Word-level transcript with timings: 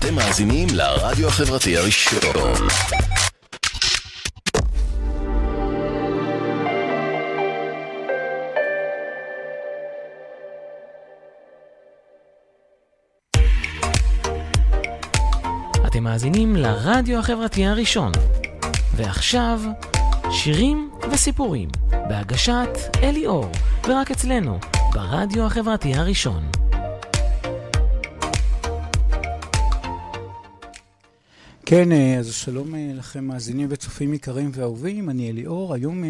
אתם 0.00 0.14
מאזינים 0.14 0.68
לרדיו 0.72 1.28
החברתי 1.28 1.76
הראשון. 1.76 2.20
אתם 15.86 16.04
מאזינים 16.04 16.56
לרדיו 16.56 17.18
החברתי 17.18 17.66
הראשון. 17.66 18.12
ועכשיו, 18.96 19.60
שירים 20.30 20.90
וסיפורים, 21.12 21.68
בהגשת 22.08 22.68
אלי 23.02 23.26
אור, 23.26 23.52
ורק 23.88 24.10
אצלנו, 24.10 24.58
ברדיו 24.92 25.46
החברתי 25.46 25.94
הראשון. 25.94 26.57
כן, 31.70 31.92
אה, 31.92 32.18
אז 32.18 32.32
שלום 32.34 32.74
אה, 32.74 32.90
לכם 32.94 33.24
מאזינים 33.24 33.68
וצופים 33.70 34.14
יקרים 34.14 34.50
ואהובים, 34.54 35.10
אני 35.10 35.30
אליאור. 35.30 35.74
היום 35.74 36.04
אה, 36.04 36.08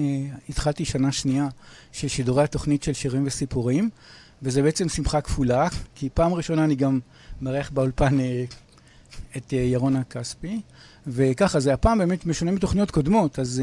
התחלתי 0.48 0.84
שנה 0.84 1.12
שנייה 1.12 1.48
של 1.92 2.08
שידורי 2.08 2.42
התוכנית 2.44 2.82
של 2.82 2.92
שירים 2.92 3.26
וסיפורים, 3.26 3.90
וזה 4.42 4.62
בעצם 4.62 4.88
שמחה 4.88 5.20
כפולה, 5.20 5.68
כי 5.94 6.08
פעם 6.14 6.34
ראשונה 6.34 6.64
אני 6.64 6.74
גם 6.74 7.00
מארח 7.40 7.70
באולפן 7.70 8.18
את 9.36 9.52
ירונה 9.52 10.04
כספי, 10.04 10.60
וככה, 11.06 11.60
זה 11.60 11.74
הפעם 11.74 11.98
באמת 11.98 12.26
משונה 12.26 12.50
מתוכניות 12.50 12.90
קודמות, 12.90 13.38
אז 13.38 13.62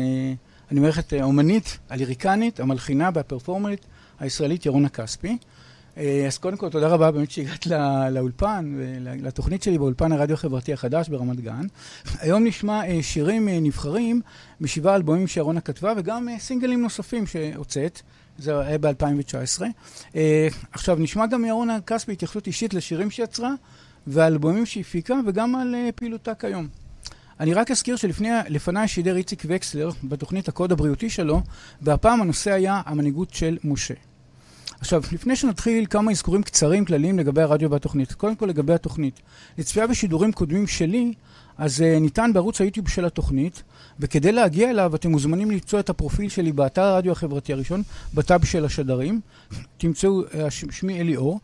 אני 0.71 0.79
מארח 0.79 0.99
את 0.99 1.13
האומנית, 1.13 1.77
הליריקנית, 1.89 2.59
המלחינה 2.59 3.09
והפרפורמרית 3.13 3.85
הישראלית 4.19 4.65
ירונה 4.65 4.89
כספי. 4.89 5.37
אה, 5.97 6.27
אז 6.27 6.37
קודם 6.37 6.57
כל, 6.57 6.69
תודה 6.69 6.87
רבה 6.87 7.11
באמת 7.11 7.31
שהגעת 7.31 7.67
לא, 7.67 8.09
לאולפן, 8.09 8.75
לתוכנית 8.99 9.63
שלי 9.63 9.77
באולפן 9.77 10.11
הרדיו 10.11 10.33
החברתי 10.33 10.73
החדש 10.73 11.09
ברמת 11.09 11.39
גן. 11.39 11.65
היום 12.19 12.43
נשמע 12.43 12.85
אה, 12.87 13.03
שירים 13.03 13.49
אה, 13.49 13.59
נבחרים 13.59 14.21
משבעה 14.61 14.95
אלבומים 14.95 15.27
שירונה 15.27 15.61
כתבה, 15.61 15.93
וגם 15.97 16.27
סינגלים 16.39 16.81
נוספים 16.81 17.27
שהוצאת. 17.27 18.01
זה 18.37 18.59
היה 18.59 18.77
ב-2019. 18.77 19.61
עכשיו, 20.71 20.95
נשמע 20.99 21.25
גם 21.25 21.41
מירונה 21.41 21.81
כספי 21.81 22.11
התייחסות 22.11 22.47
אישית 22.47 22.73
לשירים 22.73 23.11
שיצרה, 23.11 23.53
והאלבומים 24.07 24.65
שהפיקה, 24.65 25.15
וגם 25.27 25.55
על 25.55 25.75
פעילותה 25.95 26.35
כיום. 26.35 26.67
אני 27.39 27.53
רק 27.53 27.71
אזכיר 27.71 27.95
שלפניי 27.95 28.87
שידר 28.87 29.15
איציק 29.15 29.43
וקסלר 29.45 29.89
בתוכנית 30.03 30.47
הקוד 30.47 30.71
הבריאותי 30.71 31.09
שלו, 31.09 31.41
והפעם 31.81 32.21
הנושא 32.21 32.51
היה 32.51 32.81
המנהיגות 32.85 33.33
של 33.33 33.57
משה. 33.63 33.93
עכשיו, 34.79 35.01
לפני 35.11 35.35
שנתחיל, 35.35 35.85
כמה 35.89 36.11
אזכורים 36.11 36.43
קצרים 36.43 36.85
כלליים 36.85 37.19
לגבי 37.19 37.41
הרדיו 37.41 37.71
והתוכנית. 37.71 38.13
קודם 38.13 38.35
כל 38.35 38.45
לגבי 38.45 38.73
התוכנית. 38.73 39.19
לצפייה 39.57 39.87
בשידורים 39.87 40.31
קודמים 40.31 40.67
שלי, 40.67 41.13
אז 41.57 41.81
uh, 41.81 41.99
ניתן 41.99 42.31
בערוץ 42.33 42.61
היוטיוב 42.61 42.89
של 42.89 43.05
התוכנית, 43.05 43.63
וכדי 43.99 44.31
להגיע 44.31 44.69
אליו 44.69 44.95
אתם 44.95 45.11
מוזמנים 45.11 45.51
למצוא 45.51 45.79
את 45.79 45.89
הפרופיל 45.89 46.29
שלי 46.29 46.51
באתר 46.51 46.81
הרדיו 46.81 47.11
החברתי 47.11 47.53
הראשון, 47.53 47.83
בטאב 48.13 48.45
של 48.45 48.65
השדרים. 48.65 49.21
תמצאו, 49.77 50.23
uh, 50.23 50.29
שמי 50.49 51.01
אלי 51.01 51.15
אור. 51.15 51.39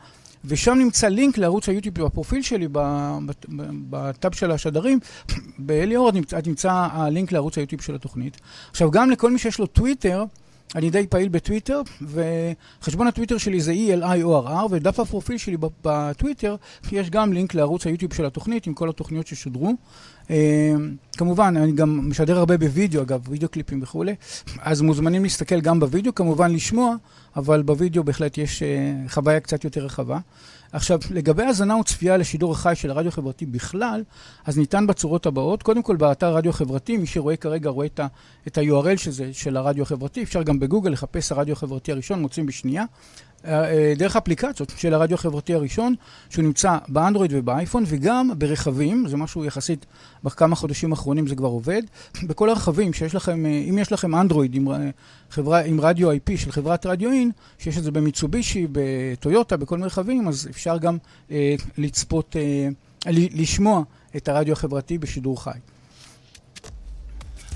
ושם 0.45 0.75
נמצא 0.77 1.07
לינק 1.07 1.37
לערוץ 1.37 1.69
היוטיוב 1.69 1.95
בפרופיל 2.01 2.41
שלי, 2.41 2.67
בטאב 3.89 4.35
של 4.35 4.51
השדרים, 4.51 4.99
באלי 5.57 5.95
אור 5.95 6.09
את 6.09 6.47
נמצא 6.47 6.87
הלינק 6.91 7.31
לערוץ 7.31 7.57
היוטיוב 7.57 7.81
של 7.81 7.95
התוכנית. 7.95 8.41
עכשיו, 8.71 8.91
גם 8.91 9.09
לכל 9.09 9.31
מי 9.31 9.39
שיש 9.39 9.59
לו 9.59 9.65
טוויטר, 9.65 10.23
אני 10.75 10.89
די 10.89 11.07
פעיל 11.07 11.29
בטוויטר, 11.29 11.81
וחשבון 12.01 13.07
הטוויטר 13.07 13.37
שלי 13.37 13.61
זה 13.61 13.73
ELIORR, 13.73 14.67
ודף 14.69 14.99
הפרופיל 14.99 15.37
שלי 15.37 15.57
בטוויטר, 15.81 16.55
יש 16.91 17.09
גם 17.09 17.33
לינק 17.33 17.53
לערוץ 17.53 17.85
היוטיוב 17.87 18.13
של 18.13 18.25
התוכנית 18.25 18.67
עם 18.67 18.73
כל 18.73 18.89
התוכניות 18.89 19.27
ששודרו. 19.27 19.73
אה, 20.29 20.73
כמובן, 21.17 21.57
אני 21.57 21.71
גם 21.71 22.09
משדר 22.09 22.37
הרבה 22.37 22.57
בווידאו, 22.57 23.01
אגב, 23.01 23.29
וידאו 23.29 23.49
קליפים 23.49 23.79
וכולי, 23.83 24.15
אז 24.61 24.81
מוזמנים 24.81 25.23
להסתכל 25.23 25.61
גם 25.61 25.79
בווידאו, 25.79 26.15
כמובן 26.15 26.51
לשמוע, 26.51 26.95
אבל 27.35 27.61
בווידאו 27.61 28.03
בהחלט 28.03 28.37
יש 28.37 28.63
אה, 28.63 28.93
חוויה 29.09 29.39
קצת 29.39 29.63
יותר 29.63 29.85
רחבה. 29.85 30.19
עכשיו, 30.73 30.99
לגבי 31.09 31.43
האזנה 31.43 31.77
וצפייה 31.77 32.17
לשידור 32.17 32.51
החי 32.51 32.73
של 32.75 32.91
הרדיו 32.91 33.09
החברתי 33.09 33.45
בכלל, 33.45 34.03
אז 34.45 34.57
ניתן 34.57 34.87
בצורות 34.87 35.25
הבאות. 35.25 35.63
קודם 35.63 35.83
כל, 35.83 35.95
באתר 35.95 36.35
רדיו 36.35 36.49
החברתי, 36.49 36.97
מי 36.97 37.07
שרואה 37.07 37.35
כרגע 37.35 37.69
רואה 37.69 37.85
את, 37.85 37.99
ה, 37.99 38.07
את 38.47 38.57
ה-URL 38.57 38.97
שזה, 38.97 39.33
של 39.33 39.57
הרדיו 39.57 39.83
החברתי, 39.83 40.23
אפשר 40.23 40.43
גם 40.43 40.59
בגוגל 40.59 40.89
לחפש 40.89 41.31
הרדיו 41.31 41.53
החברתי 41.53 41.91
הראשון, 41.91 42.21
מוצאים 42.21 42.45
בשנייה. 42.45 42.85
אה, 43.45 43.71
אה, 43.71 43.93
דרך 43.97 44.15
אפליקציות 44.15 44.73
של 44.77 44.93
הרדיו 44.93 45.15
החברתי 45.15 45.53
הראשון, 45.53 45.95
שהוא 46.29 46.45
נמצא 46.45 46.77
באנדרואיד 46.87 47.31
ובאייפון, 47.33 47.83
וגם 47.87 48.29
ברכבים, 48.37 49.07
זה 49.07 49.17
משהו 49.17 49.45
יחסית, 49.45 49.85
בכמה 50.23 50.55
חודשים 50.55 50.91
האחרונים 50.91 51.27
זה 51.27 51.35
כבר 51.35 51.47
עובד. 51.47 51.81
בכל 52.23 52.49
הרכבים 52.49 52.93
שיש 52.93 53.15
לכם, 53.15 53.45
אה, 53.45 53.63
אם 53.69 53.77
יש 53.77 53.91
לכם 53.91 54.15
אנדרואיד 54.15 54.55
עם, 54.55 54.67
חברה, 55.29 55.59
עם 55.59 55.81
רדיו 55.81 56.11
IP 56.11 56.37
של 56.37 56.51
חברת 56.51 56.85
רדיו 56.85 57.11
אין, 57.11 57.31
שיש 57.57 57.77
את 57.77 57.83
זה 57.83 57.91
במיצובישי, 57.91 58.67
בטויוטה, 58.71 59.57
בכל 59.57 59.75
מיני 59.75 59.87
רכבים, 59.87 60.27
אז 60.27 60.47
אפשר 60.51 60.77
גם 60.77 60.97
אה, 61.31 61.55
לצפות, 61.77 62.35
אה, 62.35 62.67
לשמוע 63.11 63.83
את 64.15 64.29
הרדיו 64.29 64.53
החברתי 64.53 64.97
בשידור 64.97 65.43
חי. 65.43 65.51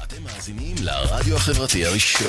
אתם 0.03 0.24
מאזינים 0.24 0.75
לרדיו 0.81 1.35
החברתי 1.35 1.85
הראשון. 1.85 2.28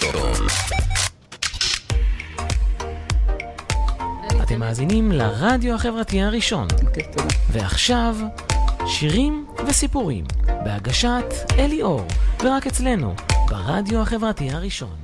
אתם 4.56 4.64
מאזינים 4.64 5.12
לרדיו 5.12 5.74
החברתי 5.74 6.22
הראשון. 6.22 6.68
אוקיי, 6.86 7.02
okay, 7.02 7.06
תודה. 7.16 7.34
ועכשיו, 7.52 8.16
שירים 8.86 9.46
וסיפורים, 9.66 10.24
בהגשת 10.46 11.24
אלי 11.58 11.82
אור, 11.82 12.06
ורק 12.44 12.66
אצלנו, 12.66 13.14
ברדיו 13.48 14.00
החברתי 14.02 14.50
הראשון. 14.50 14.96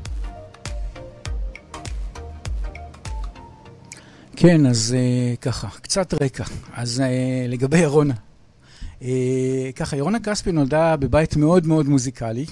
כן, 4.36 4.66
אז 4.66 4.96
uh, 4.96 5.40
ככה, 5.40 5.68
קצת 5.82 6.22
רקע. 6.22 6.44
אז 6.74 7.00
uh, 7.00 7.50
לגבי 7.50 7.78
ירונה. 7.78 8.14
Uh, 9.00 9.04
ככה, 9.76 9.96
ירונה 9.96 10.20
כספי 10.20 10.52
נולדה 10.52 10.96
בבית 10.96 11.36
מאוד 11.36 11.66
מאוד 11.66 11.86
מוזיקלי. 11.86 12.46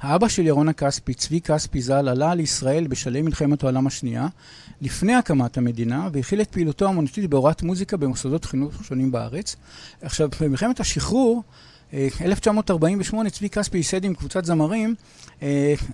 האבא 0.00 0.28
של 0.28 0.46
ירונה 0.46 0.72
כספי, 0.72 1.14
צבי 1.14 1.40
כספי 1.40 1.82
ז"ל, 1.82 2.08
עלה 2.08 2.34
לישראל 2.34 2.86
בשלהי 2.86 3.22
מלחמת 3.22 3.62
העולם 3.62 3.86
השנייה, 3.86 4.26
לפני 4.80 5.14
הקמת 5.14 5.58
המדינה, 5.58 6.08
והכיל 6.12 6.40
את 6.40 6.50
פעילותו 6.50 6.86
האמנותית 6.86 7.30
בהוראת 7.30 7.62
מוזיקה 7.62 7.96
במוסדות 7.96 8.44
חינוך 8.44 8.84
שונים 8.84 9.12
בארץ. 9.12 9.56
עכשיו, 10.02 10.28
במלחמת 10.40 10.80
השחרור, 10.80 11.42
1948, 11.94 13.30
צבי 13.30 13.50
כספי 13.50 13.76
ייסד 13.76 14.04
עם 14.04 14.14
קבוצת 14.14 14.44
זמרים 14.44 14.94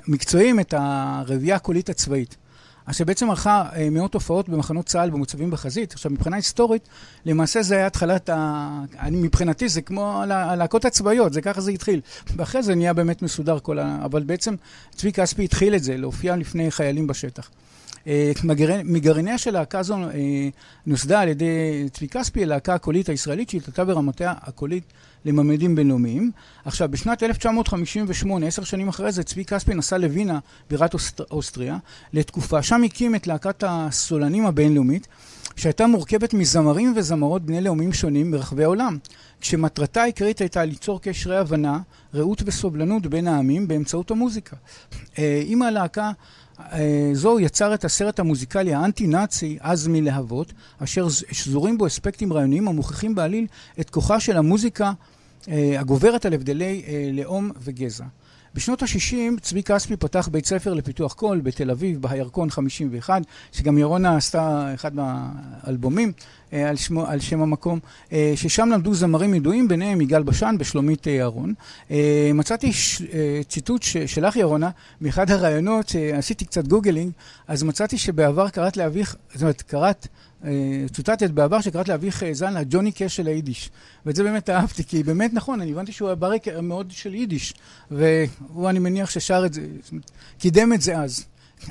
מקצועיים 0.09 0.61
את 0.61 0.75
הרביעייה 0.77 1.57
הקולית 1.57 1.89
הצבאית. 1.89 2.37
אז 2.87 2.97
שבעצם 2.97 3.31
ערכה 3.31 3.65
אה, 3.76 3.91
מאות 3.91 4.15
הופעות 4.15 4.48
במחנות 4.48 4.87
צה"ל 4.87 5.10
במוצבים 5.10 5.50
בחזית. 5.50 5.93
עכשיו, 5.93 6.10
מבחינה 6.10 6.37
היסטורית, 6.37 6.88
למעשה 7.26 7.62
זה 7.62 7.76
היה 7.76 7.87
התחלת 7.87 8.28
ה... 8.28 8.69
אני, 8.98 9.16
מבחינתי 9.16 9.69
זה 9.69 9.82
כמו 9.82 10.22
הלהקות 10.22 10.84
הצבאיות, 10.84 11.32
זה 11.32 11.43
ככה 11.43 11.60
זה 11.60 11.70
התחיל. 11.70 12.00
ואחרי 12.37 12.62
זה 12.62 12.75
נהיה 12.75 12.93
באמת 12.93 13.22
מסודר 13.22 13.59
כל 13.59 13.78
ה... 13.78 13.98
אבל 14.04 14.22
בעצם 14.22 14.54
צבי 14.94 15.12
כספי 15.12 15.44
התחיל 15.44 15.75
את 15.75 15.82
זה, 15.82 15.97
להופיע 15.97 16.37
לפני 16.37 16.70
חיילים 16.70 17.06
בשטח. 17.06 17.50
אה, 18.06 18.32
מגרעיניה 18.84 19.38
של 19.38 19.50
להקה 19.50 19.82
זו 19.82 19.94
אה, 19.94 20.49
נוסדה 20.87 21.20
על 21.20 21.28
ידי 21.28 21.88
צבי 21.93 22.09
כספי, 22.09 22.43
הלהקה 22.43 22.75
הקולית 22.75 23.09
הישראלית 23.09 23.50
שהתעלתה 23.50 23.84
ברמותיה 23.84 24.34
הקולית 24.41 24.84
לממדים 25.25 25.75
בינלאומיים. 25.75 26.31
עכשיו, 26.65 26.88
בשנת 26.91 27.22
1958, 27.22 28.47
עשר 28.47 28.65
שנים 28.65 28.88
אחרי 28.88 29.12
זה, 29.12 29.22
צבי 29.22 29.44
כספי 29.44 29.75
נסע 29.75 29.99
לווינה, 29.99 30.38
בירת 30.71 30.94
אוסטריה, 31.31 31.78
לתקופה. 32.12 32.62
שם 32.62 32.83
הקים 32.83 33.15
את 33.15 33.27
להקת 33.27 33.65
הסולנים 33.66 34.47
הבינלאומית, 34.47 35.09
שהייתה 35.56 35.87
מורכבת 35.87 36.34
מזמרים 36.34 36.93
וזמרות 36.97 37.43
בני 37.43 37.61
לאומים 37.61 37.93
שונים 37.93 38.31
ברחבי 38.31 38.65
העולם, 38.65 38.99
כשמטרתה 39.41 40.02
העיקרית 40.02 40.41
הייתה 40.41 40.64
ליצור 40.64 41.00
קשרי 41.00 41.37
הבנה, 41.37 41.79
רעות 42.14 42.43
וסובלנות 42.47 43.06
בין 43.06 43.29
העמים 43.29 43.69
באמצעות 43.69 44.11
המוזיקה. 44.11 44.56
אה, 45.19 45.43
עם 45.47 45.62
הלהקה 45.62 46.12
אה, 46.61 47.11
זו 47.12 47.41
יצר 47.41 47.75
את 47.75 47.85
הסרט 47.85 48.20
המוזיקלי 48.20 48.75
האנטי-נאצי 48.75 49.58
"עז 49.61 49.87
מלהבות", 49.87 50.52
אשר 50.79 51.08
שזורים 51.08 51.79
בו 51.79 51.87
אספקטים 51.87 52.32
רעיוניים 52.32 52.69
המוכיחים 52.69 53.14
בעליל 53.14 53.47
את 53.81 53.91
כוחה 53.91 54.20
של 54.20 54.37
המוזיקה 54.37 54.93
הגוברת 55.79 56.27
על 56.27 56.35
הבדלי 56.35 56.83
אה, 56.87 57.11
לאום 57.12 57.50
וגזע. 57.61 58.05
בשנות 58.55 58.83
ה-60 58.83 59.41
צבי 59.41 59.62
כספי 59.62 59.97
פתח 59.97 60.29
בית 60.33 60.47
ספר 60.47 60.75
לפיתוח 60.75 61.12
קול 61.12 61.41
בתל 61.41 61.71
אביב, 61.71 62.03
בהירקון 62.03 62.50
51, 62.50 63.23
שגם 63.53 63.79
ירונה 63.79 64.17
עשתה 64.17 64.75
אחד 64.75 64.93
מהאלבומים 64.94 66.12
אה, 66.53 66.69
על, 66.69 66.77
שמו, 66.77 67.06
על 67.06 67.21
שם 67.21 67.43
המקום, 67.43 67.79
אה, 68.12 68.33
ששם 68.37 68.69
למדו 68.69 68.94
זמרים 68.94 69.35
ידועים, 69.35 69.69
ביניהם 69.69 70.00
יגאל 70.00 70.23
בשן 70.23 70.56
ושלומית 70.59 71.09
אה, 71.09 71.21
אהרון. 71.21 71.55
מצאתי 72.35 72.73
ש, 72.73 73.03
ציטוט 73.49 73.83
שלך, 74.06 74.37
ירונה, 74.37 74.71
מאחד 75.00 75.31
הראיונות 75.31 75.88
שעשיתי 75.88 76.45
קצת 76.45 76.67
googling, 76.67 77.12
אז 77.49 77.62
מצאתי 77.62 77.99
שבעבר 77.99 78.49
קראת 78.49 78.77
לאביך, 78.77 79.17
זאת 79.33 79.43
אומרת, 79.43 79.62
קראת, 79.62 80.06
צוטטת 80.93 81.31
בעבר 81.31 81.61
שקראת 81.61 81.89
לאביך 81.89 82.25
זן 82.33 82.55
לג'וני 82.55 82.93
קש 82.93 83.17
של 83.17 83.27
היידיש. 83.27 83.71
ואת 84.06 84.17
זה 84.17 84.23
באמת 84.23 84.50
אהבתי, 84.50 84.85
כי 84.85 85.03
באמת 85.03 85.35
נכון, 85.35 85.61
אני 85.61 85.73
הבנתי 85.73 85.93
שהוא 85.93 86.15
ברק 86.15 86.49
מאוד 86.49 86.91
של 86.91 87.15
יידיש, 87.15 87.55
והוא, 87.91 88.71
אני 88.71 88.79
מניח 88.79 89.11
ששר 89.11 89.43
את 89.47 89.53
זה, 89.53 89.67
קידם 90.39 90.73
את 90.73 90.81
זה 90.83 90.99
אז, 90.99 91.25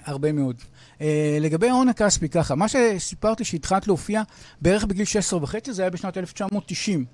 הרבה 0.05 0.31
מאוד. 0.31 0.55
אה, 0.97 1.01
לגבי 1.39 1.69
ההון 1.69 1.89
הכספי, 1.89 2.29
ככה, 2.29 2.55
מה 2.55 2.67
שסיפרת 2.67 3.39
לי 3.39 3.45
שהתחלת 3.45 3.87
להופיע 3.87 4.21
בערך 4.61 4.85
בגיל 4.85 5.05
16 5.05 5.43
וחצי, 5.43 5.73
זה 5.73 5.81
היה 5.81 5.91
בשנת 5.91 6.17
1990, 6.17 7.05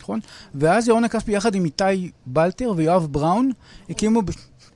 נכון? 0.00 0.20
ואז 0.54 0.88
ירון 0.88 1.04
הכספי 1.04 1.32
יחד 1.32 1.54
עם 1.54 1.64
איתי 1.64 2.10
בלטר 2.26 2.72
ויואב 2.76 3.06
בראון 3.10 3.50
הקימו... 3.90 4.22
ב... 4.22 4.30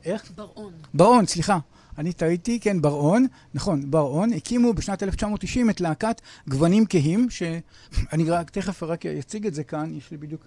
איך? 0.05 0.31
בר-און. 0.37 0.73
בר-און, 0.95 1.27
סליחה. 1.27 1.59
אני 1.99 2.13
טעיתי, 2.13 2.61
כן, 2.61 2.83
בר-און, 2.83 3.27
נכון, 3.55 3.91
בר-און, 3.91 4.33
הקימו 4.33 4.75
בשנת 4.75 5.03
1990 5.03 5.71
את 5.71 5.81
להקת 5.81 6.21
גוונים 6.49 6.85
כהים, 6.89 7.31
שאני 7.31 8.31
רק, 8.31 8.51
תכף 8.51 8.83
רק 8.83 9.07
אציג 9.07 9.47
את 9.47 9.55
זה 9.55 9.65
כאן, 9.65 9.95
יש 9.95 10.11
לי 10.11 10.17
בדיוק... 10.17 10.47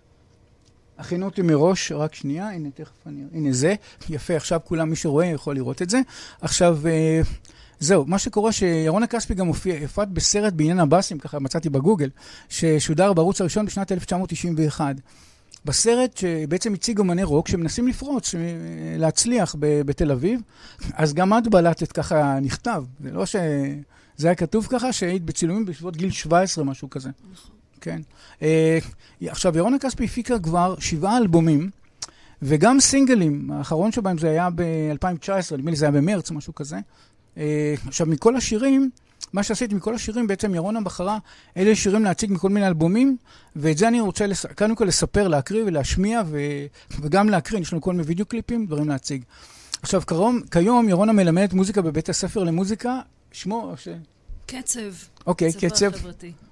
הכינו 0.97 1.25
אותי 1.25 1.41
מראש, 1.41 1.91
רק 1.91 2.15
שנייה, 2.15 2.49
הנה 2.49 2.69
תכף 2.71 3.07
אני... 3.07 3.23
הנה 3.33 3.53
זה, 3.53 3.75
יפה, 4.09 4.35
עכשיו 4.35 4.59
כולם, 4.63 4.89
מי 4.89 4.95
שרואה 4.95 5.25
יכול 5.25 5.55
לראות 5.55 5.81
את 5.81 5.89
זה. 5.89 6.01
עכשיו... 6.41 6.79
Uh, 6.83 7.27
זהו, 7.79 8.05
מה 8.05 8.19
שקורה 8.19 8.51
שירון 8.51 9.03
הכספי 9.03 9.33
גם 9.33 9.47
הופיע, 9.47 9.75
הפרט 9.75 10.07
בסרט 10.07 10.53
בעניין 10.53 10.79
הבאסים, 10.79 11.19
ככה 11.19 11.39
מצאתי 11.39 11.69
בגוגל, 11.69 12.09
ששודר 12.49 13.13
בערוץ 13.13 13.41
הראשון 13.41 13.65
בשנת 13.65 13.91
1991. 13.91 14.95
בסרט 15.65 16.17
שבעצם 16.17 16.73
הציג 16.73 16.99
אומני 16.99 17.23
רוק 17.23 17.47
שמנסים 17.47 17.87
לפרוץ, 17.87 18.35
אה, 18.35 18.39
להצליח 18.97 19.55
ב- 19.59 19.81
בתל 19.81 20.11
אביב, 20.11 20.41
אז 20.93 21.13
גם 21.13 21.37
את 21.37 21.47
בלטת 21.47 21.91
ככה 21.91 22.39
נכתב, 22.39 22.83
זה 23.03 23.11
לא 23.11 23.25
ש... 23.25 23.35
זה 24.17 24.27
היה 24.27 24.35
כתוב 24.35 24.67
ככה 24.69 24.93
שהיית 24.93 25.23
בצילומים 25.23 25.65
בסביבות 25.65 25.97
גיל 25.97 26.11
17, 26.11 26.63
משהו 26.63 26.89
כזה. 26.89 27.09
נכון. 27.31 27.51
כן. 27.81 28.01
Uh, 28.39 28.43
עכשיו, 29.21 29.57
ירון 29.57 29.73
הכספי 29.73 30.05
הפיקה 30.05 30.39
כבר 30.39 30.75
שבעה 30.79 31.17
אלבומים, 31.17 31.69
וגם 32.41 32.79
סינגלים, 32.79 33.51
האחרון 33.51 33.91
שבהם 33.91 34.17
זה 34.17 34.29
היה 34.29 34.49
ב-2019, 34.55 35.55
נדמה 35.57 35.71
לי 35.71 35.77
זה 35.77 35.85
היה 35.85 35.91
במרץ, 35.91 36.31
משהו 36.31 36.55
כזה. 36.55 36.77
אה, 37.37 37.73
עכשיו, 37.87 38.07
מכל 38.07 38.35
השירים, 38.35 38.89
מה 39.33 39.43
שעשיתי 39.43 39.75
מכל 39.75 39.95
השירים, 39.95 40.27
בעצם 40.27 40.55
ירונה 40.55 40.81
בחרה 40.81 41.17
אלה 41.57 41.75
שירים 41.75 42.03
להציג 42.03 42.31
מכל 42.33 42.49
מיני 42.49 42.67
אלבומים, 42.67 43.17
ואת 43.55 43.77
זה 43.77 43.87
אני 43.87 43.99
רוצה 43.99 44.27
לס... 44.27 44.45
קודם 44.45 44.75
כל 44.75 44.85
לספר, 44.85 45.27
להקריא 45.27 45.63
ולהשמיע, 45.65 46.21
ו... 46.25 46.37
וגם 47.01 47.29
להקריא, 47.29 47.61
יש 47.61 47.73
לנו 47.73 47.81
כל 47.81 47.91
מיני 47.91 48.03
וידאו 48.03 48.25
קליפים, 48.25 48.65
דברים 48.65 48.89
להציג. 48.89 49.23
עכשיו, 49.81 50.01
כיום, 50.07 50.41
כיום 50.51 50.89
ירונה 50.89 51.13
מלמדת 51.13 51.53
מוזיקה 51.53 51.81
בבית 51.81 52.09
הספר 52.09 52.43
למוזיקה, 52.43 52.99
שמו, 53.31 53.73
ש... 53.77 53.87
קצב. 54.45 54.93
אוקיי, 55.27 55.53
קצב. 55.53 55.91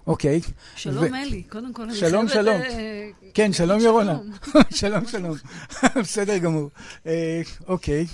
אוקיי. 0.07 0.41
שלום 0.75 1.03
ו... 1.11 1.15
אלי, 1.15 1.43
קודם 1.43 1.73
כל 1.73 1.83
אני 1.83 1.95
שלום, 1.95 2.27
שלום. 2.27 2.55
אה, 2.55 3.09
כן, 3.33 3.53
שלום 3.53 3.81
ירונה. 3.81 4.19
שלום, 4.69 5.05
שלום. 5.11 5.35
בסדר 6.03 6.37
גמור. 6.37 6.69
אה, 7.07 7.41
אוקיי. 7.67 8.05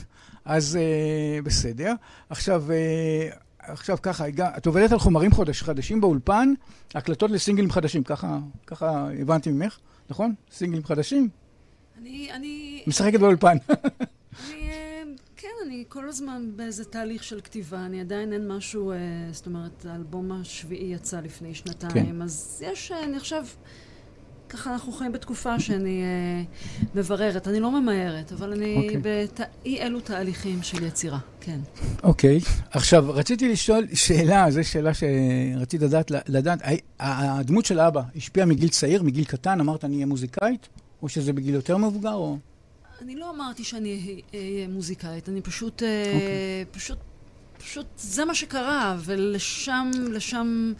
אז 0.45 0.77
uh, 0.79 1.45
בסדר. 1.45 1.93
עכשיו, 2.29 2.63
uh, 2.67 3.35
עכשיו 3.67 3.97
ככה, 4.01 4.25
את 4.57 4.65
עובדת 4.65 4.91
על 4.91 4.99
חומרים 4.99 5.31
חודש, 5.31 5.63
חדשים 5.63 6.01
באולפן, 6.01 6.53
הקלטות 6.95 7.31
לסינגלים 7.31 7.71
חדשים, 7.71 8.03
ככה, 8.03 8.39
ככה 8.67 9.07
הבנתי 9.21 9.51
ממך, 9.51 9.79
נכון? 10.09 10.33
סינגלים 10.51 10.83
חדשים? 10.83 11.29
אני, 11.97 12.31
אני... 12.31 12.83
משחקת 12.87 13.19
באולפן. 13.19 13.57
אני, 13.63 14.69
אה, 14.69 15.03
כן, 15.37 15.47
אני 15.65 15.83
כל 15.87 16.09
הזמן 16.09 16.51
באיזה 16.55 16.85
תהליך 16.85 17.23
של 17.23 17.41
כתיבה, 17.41 17.85
אני 17.85 18.01
עדיין 18.01 18.33
אין 18.33 18.47
משהו, 18.47 18.93
זאת 19.31 19.45
אומרת, 19.45 19.85
האלבום 19.85 20.31
השביעי 20.31 20.93
יצא 20.93 21.19
לפני 21.19 21.55
שנתיים, 21.55 22.05
כן. 22.05 22.21
אז 22.21 22.63
יש, 22.67 22.91
אני 22.91 23.19
חושב... 23.19 23.43
ככה 24.53 24.73
אנחנו 24.73 24.91
חיים 24.91 25.11
בתקופה 25.11 25.59
שאני 25.59 26.03
uh, 26.03 26.85
מבררת. 26.95 27.47
אני 27.47 27.59
לא 27.59 27.81
ממהרת, 27.81 28.31
אבל 28.31 28.53
אני 28.53 28.75
okay. 28.75 28.95
אוקיי. 28.95 28.97
באי 29.63 29.81
אלו 29.81 29.99
תהליכים 29.99 30.63
של 30.63 30.83
יצירה, 30.83 31.19
כן. 31.41 31.59
אוקיי. 32.03 32.39
Okay. 32.39 32.49
עכשיו, 32.71 33.05
רציתי 33.09 33.49
לשאול 33.49 33.87
שאלה, 33.93 34.51
זו 34.51 34.63
שאלה 34.63 34.91
שרציתי 34.93 35.85
לדעת, 35.85 36.11
לדעת, 36.27 36.59
הדמות 36.99 37.65
של 37.65 37.79
אבא 37.79 38.01
השפיעה 38.15 38.45
מגיל 38.45 38.69
צעיר, 38.69 39.03
מגיל 39.03 39.25
קטן? 39.25 39.59
אמרת, 39.59 39.85
אני 39.85 39.95
אהיה 39.95 40.05
מוזיקאית? 40.05 40.69
או 41.01 41.09
שזה 41.09 41.33
בגיל 41.33 41.53
יותר 41.55 41.77
מבוגר, 41.77 42.13
או... 42.13 42.37
אני 43.01 43.15
לא 43.15 43.29
אמרתי 43.29 43.63
שאני 43.63 44.21
אהיה 44.33 44.67
מוזיקאית, 44.67 45.29
אני 45.29 45.41
פשוט, 45.41 45.81
okay. 45.81 45.85
אה, 45.85 46.13
אוקיי. 46.13 46.65
פשוט, 46.71 46.97
פשוט, 47.57 47.85
זה 47.97 48.25
מה 48.25 48.35
שקרה, 48.35 48.97
ולשם, 49.05 49.91
לשם... 50.09 50.73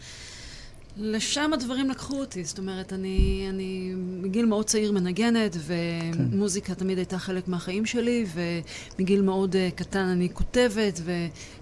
לשם 0.98 1.54
הדברים 1.54 1.90
לקחו 1.90 2.20
אותי, 2.20 2.44
זאת 2.44 2.58
אומרת, 2.58 2.94
אני, 2.94 3.46
אני 3.50 3.94
מגיל 3.96 4.46
מאוד 4.46 4.66
צעיר 4.66 4.92
מנגנת, 4.92 5.58
ומוזיקה 5.60 6.68
כן. 6.68 6.74
תמיד 6.74 6.98
הייתה 6.98 7.18
חלק 7.18 7.48
מהחיים 7.48 7.86
שלי, 7.86 8.26
ומגיל 8.34 9.22
מאוד 9.22 9.56
uh, 9.56 9.76
קטן 9.76 10.06
אני 10.06 10.30
כותבת 10.34 11.00
ו, 11.04 11.12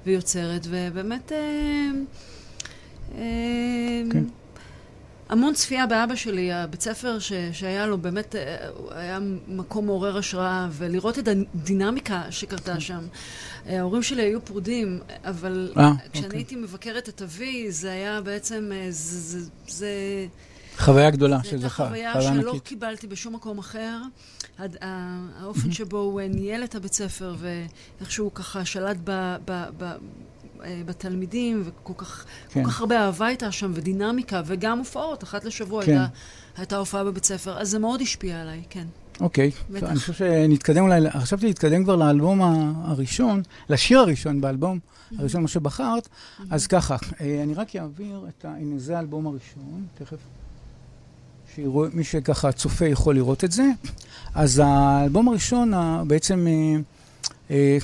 ויוצרת, 0.06 0.68
ובאמת... 0.70 1.32
Uh, 1.32 1.36
uh, 3.12 3.16
כן. 4.12 4.24
המון 5.32 5.54
צפייה 5.54 5.88
באבא 5.88 6.16
שלי, 6.16 6.52
הבית 6.52 6.82
ספר 6.82 7.20
ש, 7.20 7.34
שהיה 7.52 7.88
לו 7.88 7.98
באמת, 7.98 8.36
היה 8.90 9.20
מקום 9.48 9.86
מעורר 9.86 10.18
השראה, 10.18 10.68
ולראות 10.72 11.20
את 11.20 11.28
הדינמיקה 11.28 12.22
שקרתה 12.30 12.80
שם. 12.80 13.08
ההורים 13.66 14.04
שלי 14.04 14.22
היו 14.22 14.46
פרודים, 14.46 15.00
אבל 15.24 15.72
아, 15.76 15.80
אה, 15.80 15.92
כשאני 16.12 16.26
אוקיי. 16.26 16.40
הייתי 16.40 16.56
מבקרת 16.56 17.10
את 17.10 17.22
אבי, 17.22 17.72
זה 17.72 17.92
היה 17.92 18.22
בעצם, 18.22 18.72
אה, 18.74 18.88
זה... 18.90 19.40
זה, 19.40 19.50
זה 19.68 20.28
חוויה 20.78 21.10
גדולה 21.10 21.44
של 21.44 21.62
זכר, 21.62 21.88
חוויה 21.88 22.22
שלא 22.22 22.30
ענקית. 22.30 22.64
קיבלתי 22.64 23.08
בשום 23.08 23.36
מקום 23.36 23.60
אחר. 23.60 23.98
הד, 24.60 24.78
האופן 25.40 25.72
שבו 25.72 25.98
הוא 25.98 26.22
ניהל 26.22 26.64
את 26.64 26.76
הבית 26.76 26.94
ספר, 26.94 27.36
ואיך 27.40 28.12
שהוא 28.12 28.32
ככה 28.32 28.66
שלט 28.66 28.98
ב, 29.04 29.36
ב, 29.46 29.64
ב, 29.78 29.84
אה, 29.84 29.96
בתלמידים, 30.86 31.64
וכל 31.66 31.94
כך, 31.98 32.26
כן. 32.50 32.64
כך 32.64 32.80
הרבה 32.80 33.06
אהבה 33.06 33.26
הייתה 33.26 33.52
שם, 33.52 33.72
ודינמיקה, 33.76 34.42
וגם 34.46 34.78
הופעות, 34.80 35.24
אחת 35.24 35.46
לשבוע 35.46 35.86
כן. 35.86 35.92
הייתה, 35.92 36.06
הייתה 36.58 36.78
הופעה 36.78 37.04
בבית 37.04 37.26
ספר, 37.26 37.62
אז 37.62 37.70
זה 37.70 37.80
מאוד 37.80 38.02
השפיע 38.02 38.42
עליי, 38.42 38.64
כן. 38.70 38.86
אוקיי, 39.22 39.52
okay. 39.72 39.86
אני 39.86 40.00
חושב 40.00 40.14
שנתקדם 40.14 40.84
אולי, 40.84 41.12
חשבתי 41.12 41.46
להתקדם 41.46 41.84
כבר 41.84 41.96
לאלבום 41.96 42.42
הראשון, 42.86 43.42
לשיר 43.70 44.00
הראשון 44.00 44.42
באלבום 44.42 44.80
mm-hmm. 44.80 45.16
הראשון, 45.20 45.42
מה 45.42 45.48
שבחרת, 45.48 46.06
mm-hmm. 46.06 46.44
אז 46.50 46.68
ככה, 46.68 46.96
אה, 47.22 47.44
אני 47.44 47.54
רק 47.54 47.76
אעביר 47.76 48.26
את 48.30 48.46
ה... 48.46 48.50
הנה, 48.50 48.80
זה 48.80 48.98
האלבום 48.98 49.28
הראשון, 49.28 49.86
תכף, 49.96 50.18
שיראו, 51.56 51.86
מי 51.94 52.04
שככה 52.04 52.52
צופה 52.52 52.86
יכול 52.86 53.16
לראות 53.16 53.44
את 53.44 53.52
זה. 53.52 53.64
אז 54.36 54.62
האלבום 54.66 55.28
הראשון, 55.28 55.74
בעצם, 56.08 56.48
אה, 56.48 56.80
אה, 57.52 57.78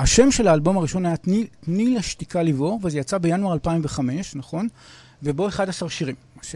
השם 0.00 0.30
של 0.30 0.48
האלבום 0.48 0.76
הראשון 0.76 1.06
היה 1.06 1.16
תני, 1.16 1.46
תני 1.60 1.94
לשתיקה 1.94 2.42
לבעור, 2.42 2.80
וזה 2.82 2.98
יצא 2.98 3.18
בינואר 3.18 3.52
2005, 3.52 4.36
נכון? 4.36 4.68
ובו 5.22 5.48
11 5.48 5.88
שירים. 5.88 6.14
ש... 6.42 6.54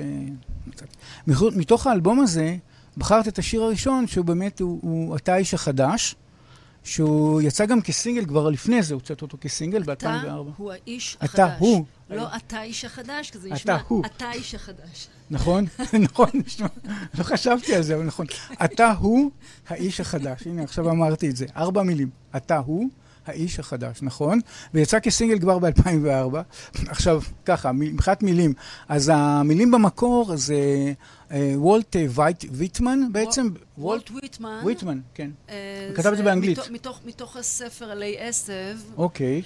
מתוך 1.26 1.86
האלבום 1.86 2.20
הזה, 2.20 2.56
בחרת 2.96 3.28
את 3.28 3.38
השיר 3.38 3.62
הראשון, 3.62 4.06
שהוא 4.06 4.24
באמת, 4.24 4.60
הוא, 4.60 4.78
הוא 4.82 5.16
אתה 5.16 5.34
האיש 5.34 5.54
החדש, 5.54 6.14
שהוא 6.84 7.42
יצא 7.42 7.66
גם 7.66 7.80
כסינגל, 7.80 8.26
כבר 8.26 8.50
לפני 8.50 8.82
זה 8.82 8.94
הוצאת 8.94 9.22
אותו 9.22 9.38
כסינגל 9.40 9.82
ב-2004. 9.82 9.92
אתה 9.92 10.30
הוא 10.56 10.72
האיש 10.72 11.16
החדש. 11.20 11.34
אתה 11.34 11.56
הוא. 11.58 11.84
לא 12.10 12.36
אתה 12.36 12.58
האיש 12.58 12.84
החדש, 12.84 13.30
כי 13.30 13.38
זה 13.38 13.50
נשמע, 13.50 13.78
אתה 14.06 14.26
האיש 14.26 14.54
החדש. 14.54 15.08
נכון, 15.30 15.64
נכון, 16.06 16.30
לא 17.18 17.22
חשבתי 17.22 17.74
על 17.74 17.82
זה, 17.82 17.94
אבל 17.94 18.04
נכון. 18.04 18.26
אתה 18.64 18.92
הוא 18.92 19.30
האיש 19.68 20.00
החדש. 20.00 20.46
הנה, 20.46 20.62
עכשיו 20.62 20.90
אמרתי 20.90 21.30
את 21.30 21.36
זה. 21.36 21.46
ארבע 21.56 21.82
מילים. 21.82 22.10
אתה 22.36 22.58
הוא 22.58 22.88
האיש 23.26 23.60
החדש, 23.60 24.02
נכון? 24.02 24.40
ויצא 24.74 25.00
כסינגל 25.00 25.38
כבר 25.38 25.58
ב-2004. 25.58 26.36
עכשיו, 26.88 27.22
ככה, 27.44 27.72
מבחינת 27.72 28.22
מילים. 28.22 28.52
אז 28.88 29.10
המילים 29.14 29.70
במקור 29.70 30.36
זה 30.36 30.92
אה, 31.30 31.52
וולט 31.56 31.96
אה, 31.96 32.06
ויטמן 32.50 33.12
בעצם. 33.12 33.48
וולט 33.78 34.10
ויטמן. 34.10 34.62
ויטמן, 34.64 35.00
כן. 35.14 35.30
אה, 35.48 35.86
הוא 35.88 35.96
כתב 35.96 36.08
את 36.08 36.16
זה 36.16 36.22
באנגלית. 36.22 36.58
מתוך 37.04 37.36
הספר 37.36 37.90
עלי 37.90 38.16
עשב. 38.18 38.76
אוקיי. 38.96 39.42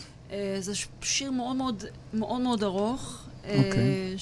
זה 0.61 0.73
שיר 1.03 1.31
מאוד 1.31 1.57
מאוד 1.57 2.41
מאוד 2.41 2.63
ארוך. 2.63 3.25
אוקיי. 3.45 4.17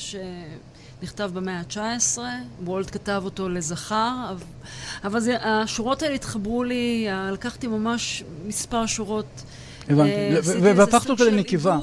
נכתב 1.03 1.31
במאה 1.35 1.59
ה-19, 1.59 2.19
וולט 2.65 2.91
כתב 2.91 3.23
אותו 3.25 3.49
לזכר, 3.49 4.37
אבל 5.05 5.21
זה, 5.21 5.37
השורות 5.41 6.03
האלה 6.03 6.15
התחברו 6.15 6.65
לי, 6.65 7.07
לקחתי 7.33 7.67
ממש 7.67 8.25
מספר 8.47 8.87
שורות. 8.87 9.43
הבנתי, 9.89 10.11
והפכת 10.63 11.11
אותו 11.11 11.25
לנקבה. 11.25 11.79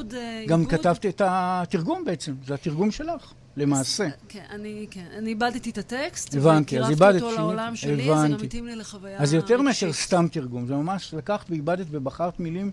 גם 0.48 0.66
כתבתי 0.66 1.10
את 1.10 1.22
התרגום 1.26 2.06
בעצם, 2.06 2.34
זה 2.48 2.54
התרגום 2.54 2.92
שלך. 2.92 3.34
למעשה. 3.58 4.10
כן, 4.30 4.44
אני, 4.50 4.88
כן, 4.92 5.06
אני 5.18 5.30
איבדתי 5.30 5.70
את 5.70 5.78
הטקסט, 5.78 6.36
הבנתי, 6.36 6.80
אז 6.80 6.90
איבדת 6.90 7.22
אותו 7.22 7.36
לעולם 7.36 7.76
שלי, 7.76 7.96
זה 7.96 8.10
גם 8.10 8.18
הבנתי. 8.18 8.46
מתאים 8.46 8.66
לי 8.66 8.76
לחוויה 8.76 9.18
אז 9.20 9.34
יותר 9.34 9.62
מאשר. 9.62 9.94
סתם 9.94 10.28
תרגום, 10.32 10.68
זה 10.68 10.74
ממש 10.74 11.14
לקחת 11.14 11.50
ואיבדת 11.50 11.86
ובחרת 11.92 12.40
מילים, 12.40 12.72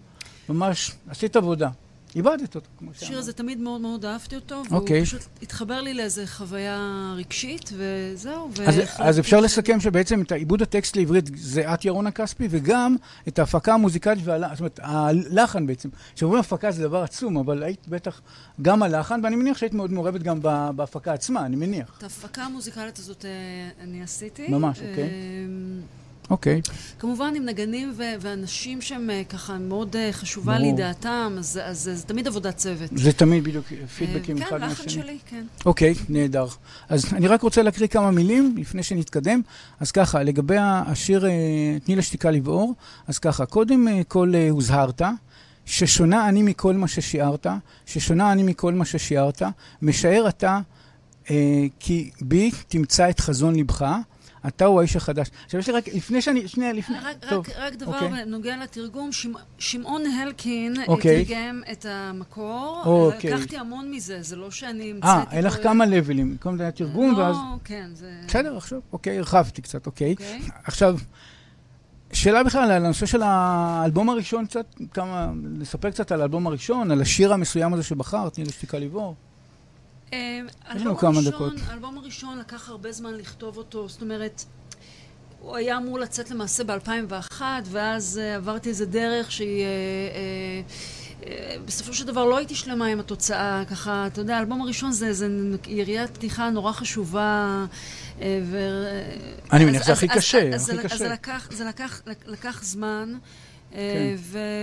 ממש 0.48 0.92
עשית 1.08 1.36
עבודה. 1.36 1.68
איבדת 2.16 2.54
אותו, 2.54 2.68
כמו 2.78 2.90
השיר 2.90 3.06
שאמרת. 3.08 3.18
הזה 3.20 3.32
תמיד 3.32 3.58
מאוד 3.60 3.80
מאוד 3.80 4.04
אהבתי 4.04 4.36
אותו, 4.36 4.62
והוא 4.68 4.78
אוקיי. 4.80 5.02
פשוט 5.04 5.20
התחבר 5.42 5.80
לי 5.80 5.94
לאיזה 5.94 6.26
חוויה 6.26 7.12
רגשית, 7.16 7.70
וזהו. 7.76 8.50
אז, 8.66 8.74
אז 8.98 9.18
אפשר 9.18 9.40
ש- 9.40 9.44
לסכם 9.44 9.80
שבעצם 9.80 10.22
את 10.22 10.32
העיבוד 10.32 10.62
הטקסט 10.62 10.96
לעברית 10.96 11.30
זה 11.36 11.74
את 11.74 11.84
ירונה 11.84 12.10
כספי, 12.10 12.48
וגם 12.50 12.96
את 13.28 13.38
ההפקה 13.38 13.74
המוזיקלית 13.74 14.24
והלחן, 14.24 14.54
זאת 14.54 14.60
אומרת, 14.60 14.80
הלחן 14.82 15.66
בעצם. 15.66 15.88
כשאומרים 16.14 16.40
הפקה 16.40 16.70
זה 16.70 16.82
דבר 16.82 17.02
עצום, 17.02 17.36
אבל 17.36 17.62
היית 17.62 17.88
בטח 17.88 18.20
גם 18.62 18.82
הלחן, 18.82 19.20
ואני 19.24 19.36
מניח 19.36 19.58
שהיית 19.58 19.74
מאוד 19.74 19.92
מעורבת 19.92 20.22
גם 20.22 20.38
בהפקה 20.76 21.12
עצמה, 21.12 21.46
אני 21.46 21.56
מניח. 21.56 21.94
את 21.98 22.02
ההפקה 22.02 22.42
המוזיקלית 22.42 22.98
הזאת 22.98 23.24
אה, 23.24 23.30
אני 23.84 24.02
עשיתי. 24.02 24.48
ממש, 24.48 24.78
אוקיי. 24.78 25.02
אה, 25.04 25.08
אוקיי. 26.30 26.60
כמובן 26.98 27.32
עם 27.36 27.44
נגנים 27.44 27.92
ו- 27.96 28.02
ואנשים 28.20 28.80
שהם 28.80 29.10
אה, 29.10 29.22
ככה 29.28 29.58
מאוד 29.58 29.96
אה, 29.96 30.08
חשובה 30.12 30.58
לי 30.58 30.64
ברור. 30.64 30.76
דעתם, 30.76 31.36
אז, 31.38 31.60
אז 31.62 31.90
זה 31.94 32.02
תמיד 32.02 32.26
עבודת 32.26 32.56
צוות. 32.56 32.90
זה 32.94 33.12
תמיד 33.12 33.44
בדיוק 33.44 33.66
פידבקים 33.96 34.38
אה, 34.38 34.42
אחד 34.42 34.56
כן, 34.56 34.60
מהשני. 34.60 34.84
לחן 34.84 34.88
שלי, 34.88 35.18
כן. 35.26 35.44
אוקיי, 35.66 35.94
נהדר. 36.08 36.46
אז 36.88 37.04
אני 37.12 37.28
רק 37.28 37.42
רוצה 37.42 37.62
להקריא 37.62 37.88
כמה 37.88 38.10
מילים 38.10 38.54
לפני 38.58 38.82
שנתקדם. 38.82 39.40
אז 39.80 39.92
ככה, 39.92 40.22
לגבי 40.22 40.56
השיר 40.58 41.24
תני 41.84 41.96
לשתיקה 41.96 42.30
לבעור, 42.30 42.74
אז 43.06 43.18
ככה, 43.18 43.46
קודם 43.46 43.88
כל 44.08 44.32
הוזהרת, 44.50 45.02
ששונה 45.66 46.28
אני 46.28 46.42
מכל 46.42 46.74
מה 46.74 46.88
ששיערת, 46.88 47.46
ששונה 47.86 48.32
אני 48.32 48.42
מכל 48.42 48.74
מה 48.74 48.84
ששיערת, 48.84 49.42
משער 49.82 50.28
אתה 50.28 50.60
אה, 51.30 51.66
כי 51.80 52.10
בי 52.20 52.50
תמצא 52.68 53.10
את 53.10 53.20
חזון 53.20 53.56
לבך, 53.56 53.94
אתה 54.46 54.64
הוא 54.64 54.80
האיש 54.80 54.96
החדש. 54.96 55.30
עכשיו 55.44 55.60
יש 55.60 55.66
לי 55.66 55.72
רק, 55.72 55.88
לפני 55.88 56.22
שאני, 56.22 56.48
שנייה, 56.48 56.72
לפני, 56.72 56.96
רק, 57.02 57.16
טוב, 57.28 57.48
רק, 57.48 57.56
רק 57.58 57.74
דבר 57.74 57.94
אוקיי. 57.94 58.24
בנוגע 58.24 58.56
לתרגום, 58.56 59.12
שמ, 59.12 59.32
שמעון 59.58 60.02
הלקין 60.06 60.74
אוקיי. 60.88 61.24
תרגם 61.24 61.62
את 61.72 61.86
המקור. 61.88 62.82
אוקיי. 62.84 63.32
לקחתי 63.32 63.56
המון 63.56 63.90
מזה, 63.90 64.22
זה 64.22 64.36
לא 64.36 64.50
שאני 64.50 64.84
אה, 64.84 64.90
המצאתי... 64.90 65.36
אין 65.36 65.44
לך 65.44 65.56
פה- 65.56 65.62
כמה 65.62 65.86
לבלים, 65.86 66.36
קודם 66.40 66.56
כל 66.56 66.62
היה 66.62 66.72
תרגום, 66.72 67.12
לא, 67.12 67.18
ואז... 67.18 67.36
כן, 67.64 67.90
זה... 67.94 68.20
בסדר, 68.26 68.56
עכשיו, 68.56 68.80
אוקיי, 68.92 69.18
הרחבתי 69.18 69.62
קצת, 69.62 69.86
אוקיי. 69.86 70.12
אוקיי. 70.12 70.40
עכשיו, 70.64 70.98
שאלה 72.12 72.44
בכלל 72.44 72.70
על 72.70 72.84
הנושא 72.84 73.06
של 73.06 73.22
האלבום 73.22 74.08
הראשון 74.10 74.46
קצת, 74.46 74.74
כמה, 74.94 75.30
לספר 75.58 75.90
קצת 75.90 76.12
על 76.12 76.20
האלבום 76.20 76.46
הראשון, 76.46 76.90
על 76.90 77.00
השיר 77.00 77.32
המסוים 77.32 77.74
הזה 77.74 77.82
שבחרת, 77.82 78.34
תני 78.34 78.44
לשתיקה 78.44 78.78
לבעור. 78.78 79.14
אה, 80.12 80.40
לנו 80.40 80.50
האלבום 80.66 80.96
כמה 80.96 81.20
דקות. 81.30 81.52
האלבום 81.66 81.98
הראשון 81.98 82.38
לקח 82.38 82.68
הרבה 82.68 82.92
זמן 82.92 83.14
לכתוב 83.14 83.56
אותו, 83.56 83.88
זאת 83.88 84.02
אומרת, 84.02 84.44
הוא 85.40 85.56
היה 85.56 85.76
אמור 85.76 85.98
לצאת 85.98 86.30
למעשה 86.30 86.64
ב-2001, 86.64 87.42
ואז 87.64 88.20
אה, 88.22 88.34
עברתי 88.36 88.68
איזה 88.68 88.86
דרך 88.86 89.32
שהיא... 89.32 89.64
אה, 89.64 89.68
אה, 90.14 90.62
אה, 91.26 91.56
בסופו 91.64 91.94
של 91.94 92.06
דבר 92.06 92.24
לא 92.24 92.36
הייתי 92.36 92.54
שלמה 92.54 92.86
עם 92.86 93.00
התוצאה, 93.00 93.62
ככה, 93.70 94.06
אתה 94.06 94.20
יודע, 94.20 94.36
האלבום 94.36 94.62
הראשון 94.62 94.92
זה, 94.92 95.12
זה 95.12 95.28
יריית 95.66 96.10
פתיחה 96.10 96.50
נורא 96.50 96.72
חשובה. 96.72 97.64
אה, 98.20 98.40
ו... 98.44 98.58
אני 99.52 99.64
אז- 99.64 99.68
מניח 99.70 99.82
שזה 99.82 99.92
אז- 99.92 99.98
הכי 99.98 100.06
אז- 100.10 100.16
קשה, 100.18 100.54
אז 100.54 100.68
הכי 100.68 100.76
זה- 100.76 100.82
קשה. 100.82 100.94
אז 100.94 100.98
זה 100.98 101.08
לקח, 101.08 101.48
זה 101.52 101.64
לקח, 101.64 102.00
לקח 102.26 102.60
זמן, 102.64 103.14
אה, 103.74 103.78
כן. 103.78 104.16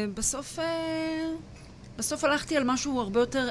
ובסוף 0.07 0.59
אה, 0.59 0.65
בסוף 1.97 2.23
הלכתי 2.23 2.57
על 2.57 2.63
משהו 2.63 2.99
הרבה 3.01 3.19
יותר 3.19 3.49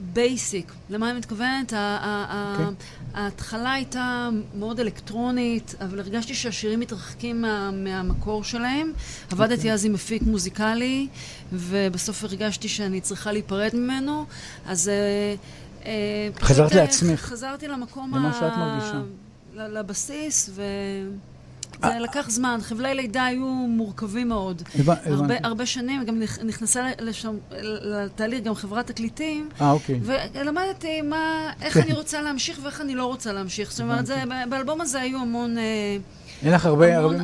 בייסיק. 0.00 0.72
למה 0.90 1.10
אני 1.10 1.18
מתכוונת? 1.18 1.72
ה- 1.72 1.76
ה- 1.76 1.98
ה- 2.28 2.52
אוקיי. 2.52 2.74
ההתחלה 3.14 3.72
הייתה 3.72 4.28
מאוד 4.54 4.80
אלקטרונית, 4.80 5.74
אבל 5.80 6.00
הרגשתי 6.00 6.34
שהשירים 6.34 6.80
מתרחקים 6.80 7.42
מה, 7.42 7.70
מהמקור 7.70 8.44
שלהם. 8.44 8.92
עבדתי 9.30 9.54
אוקיי. 9.54 9.72
אז 9.72 9.84
עם 9.84 9.92
מפיק 9.92 10.22
מוזיקלי, 10.22 11.08
ובסוף 11.52 12.24
הרגשתי 12.24 12.68
שאני 12.68 13.00
צריכה 13.00 13.32
להיפרד 13.32 13.70
ממנו, 13.74 14.24
אז... 14.66 14.88
אה, 14.88 15.34
אה, 15.86 16.28
חזרת 16.40 16.74
לעצמך. 16.74 17.20
חזרתי 17.20 17.68
למקום 17.68 18.14
למה 18.14 18.32
שאת 18.32 18.52
מרגישה. 18.58 19.02
לבסיס, 19.54 20.50
ו... 20.52 20.62
זה 21.82 21.98
לקח 22.00 22.30
זמן. 22.30 22.58
חבלי 22.62 22.94
לידה 22.94 23.24
היו 23.24 23.46
מורכבים 23.46 24.28
מאוד. 24.28 24.62
הרבה, 24.78 24.94
הבנתי. 25.06 25.34
הרבה 25.42 25.66
שנים, 25.66 26.04
גם 26.04 26.22
נכ- 26.22 26.44
נכנסה 26.44 26.90
לשם, 27.00 27.36
לתהליך 27.82 28.44
גם 28.44 28.54
חברת 28.54 28.86
תקליטים, 28.86 29.48
אה, 29.60 29.70
אוקיי. 29.70 30.00
ולמדתי 30.34 31.02
מה, 31.02 31.52
איך 31.62 31.74
כן. 31.74 31.80
אני 31.82 31.92
רוצה 31.92 32.22
להמשיך 32.22 32.60
ואיך 32.62 32.80
אני 32.80 32.94
לא 32.94 33.06
רוצה 33.06 33.32
להמשיך. 33.32 33.70
זאת 33.70 33.80
אומרת, 33.80 34.06
זה, 34.06 34.22
באלבום 34.50 34.80
הזה 34.80 35.00
היו 35.00 35.18
המון... 35.18 35.58
אה, 35.58 35.96
אין 36.42 36.52
לך 36.52 36.66
הרבה, 36.66 36.96
הרבה 36.98 37.16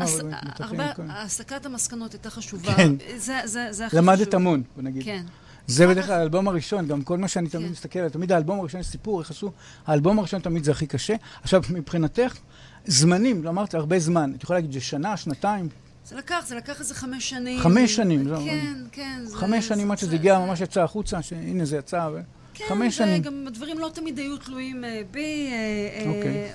הרבה. 0.59 0.85
הסקת 1.09 1.67
המסקנות 1.67 2.13
הייתה 2.13 2.31
חשובה. 2.31 2.75
כן. 2.75 2.93
זה, 3.17 3.41
זה, 3.45 3.67
זה 3.71 3.87
הכי 3.87 3.97
למדת 3.97 4.21
חשוב. 4.21 4.35
המון, 4.35 4.63
בוא 4.77 4.83
נגיד. 4.83 5.05
כן. 5.05 5.23
זה 5.67 5.87
בדרך 5.87 6.07
כלל 6.07 6.15
האלבום 6.15 6.49
הראשון, 6.49 6.87
גם 6.87 7.03
כל 7.03 7.19
מה 7.19 7.29
שאני 7.29 7.49
תמיד 7.49 7.67
כן. 7.67 7.73
מסתכל, 7.73 8.09
תמיד 8.09 8.33
האלבום 8.33 8.61
הראשון 8.61 8.81
יש 8.81 8.87
סיפור, 8.87 9.21
איך 9.21 9.31
עשו, 9.31 9.53
האלבום 9.87 10.19
הראשון 10.19 10.41
תמיד 10.41 10.65
זה 10.65 10.71
הכי 10.71 10.87
קשה. 10.87 11.15
עכשיו, 11.43 11.63
מבחינתך, 11.71 12.37
זמנים, 12.87 13.45
לא 13.45 13.51
אמרת 13.51 13.75
הרבה 13.75 13.99
זמן, 13.99 14.33
את 14.37 14.43
יכולה 14.43 14.59
להגיד, 14.59 14.73
זה 14.73 14.81
שנה, 14.81 15.17
שנתיים, 15.17 15.69
זה 16.09 16.17
לקח, 16.17 16.45
זה 16.47 16.55
לקח 16.57 16.81
איזה 16.81 16.95
חמש 16.95 17.31
שנים. 17.31 17.61
חמש 17.61 17.97
שנים, 17.97 18.29
זה- 18.29 18.35
כן, 18.45 18.75
כן. 18.93 19.21
זה- 19.25 19.37
חמש 19.37 19.69
שנים 19.69 19.91
עד 19.91 19.99
זה- 19.99 20.07
שזה 20.07 20.15
הגיע, 20.15 20.39
ממש 20.39 20.61
יצא 20.61 20.83
החוצה, 20.83 21.23
שהנה 21.23 21.65
זה 21.65 21.77
יצא, 21.77 22.09
ו... 22.15 22.21
כן, 22.55 22.65
חמש 22.69 22.97
שנים. 22.97 23.21
וגם 23.21 23.45
הדברים 23.47 23.79
לא 23.79 23.91
תמיד 23.95 24.19
היו 24.19 24.37
תלויים 24.37 24.85
אה, 24.85 25.01
בי. 25.11 25.49
אה, 25.53 25.55
אה, 26.05 26.09
אוקיי. 26.09 26.53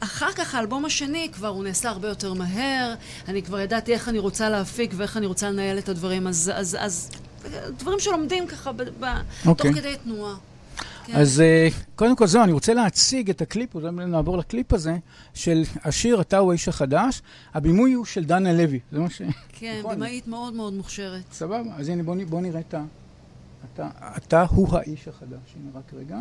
אחר 0.00 0.32
כך, 0.32 0.54
האלבום 0.54 0.84
השני, 0.84 1.28
כבר 1.32 1.48
הוא 1.48 1.64
נעשה 1.64 1.88
הרבה 1.88 2.08
יותר 2.08 2.32
מהר. 2.34 2.94
אני 3.28 3.42
כבר 3.42 3.60
ידעתי 3.60 3.92
איך 3.92 4.08
אני 4.08 4.18
רוצה 4.18 4.48
להפיק 4.48 4.90
ואיך 4.96 5.16
אני 5.16 5.26
רוצה 5.26 5.50
לנהל 5.50 5.78
את 5.78 5.88
הדברים. 5.88 6.26
אז, 6.26 6.52
אז, 6.54 6.76
אז 6.80 7.10
דברים 7.78 7.98
שלומדים 8.00 8.46
ככה 8.46 8.72
ב, 8.72 8.82
ב, 8.82 9.04
אוקיי. 9.46 9.70
תוך 9.70 9.80
כדי 9.80 9.94
תנועה. 10.04 10.34
כן. 11.12 11.16
אז 11.16 11.40
אה, 11.40 11.68
קודם 11.96 12.16
כל 12.16 12.26
זהו, 12.26 12.42
אני 12.44 12.52
רוצה 12.52 12.74
להציג 12.74 13.30
את 13.30 13.40
הקליפ, 13.40 13.74
אולי 13.74 13.90
נעבור 13.90 14.38
לקליפ 14.38 14.72
הזה, 14.72 14.96
של 15.34 15.62
השיר 15.84 16.20
"אתה 16.20 16.38
הוא 16.38 16.50
האיש 16.50 16.68
החדש". 16.68 17.22
הבימוי 17.54 17.92
הוא 17.92 18.04
של 18.04 18.24
דנה 18.24 18.52
לוי, 18.52 18.80
זה 18.92 18.98
מה 18.98 19.10
ש... 19.10 19.22
כן, 19.48 19.76
נכון. 19.80 19.94
במאית 19.96 20.26
מאוד 20.28 20.54
מאוד 20.54 20.72
מוכשרת. 20.72 21.22
סבבה, 21.32 21.62
אז 21.76 21.88
הנה 21.88 22.02
בוא, 22.02 22.14
נ- 22.14 22.24
בוא 22.24 22.40
נראה 22.40 22.60
את 22.60 22.74
ה... 22.74 22.84
אתה, 23.74 23.88
אתה 24.16 24.44
הוא 24.48 24.76
האיש 24.78 25.08
החדש. 25.08 25.28
הנה 25.56 25.70
רק 25.78 25.92
רגע. 25.94 26.18